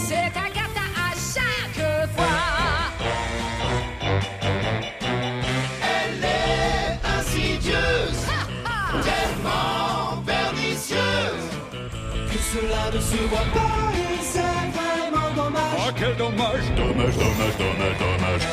[12.87, 15.77] Cela ne se voit pas et c'est vraiment dommage.
[15.77, 18.47] Oh quel dommage, dommage, dommage, dommage, dommage.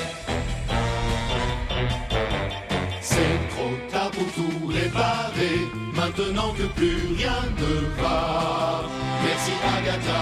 [3.00, 5.58] C'est trop tard pour tout réparer,
[5.94, 8.82] maintenant que plus rien ne va.
[9.24, 10.20] Merci Agatha,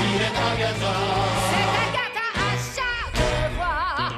[0.00, 0.94] vilaine Agatha.
[1.50, 3.20] C'est Agatha à chaque
[3.58, 4.08] fois.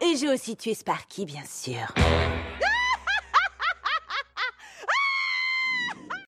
[0.00, 1.86] Et j'ai aussi tué Sparky, bien sûr.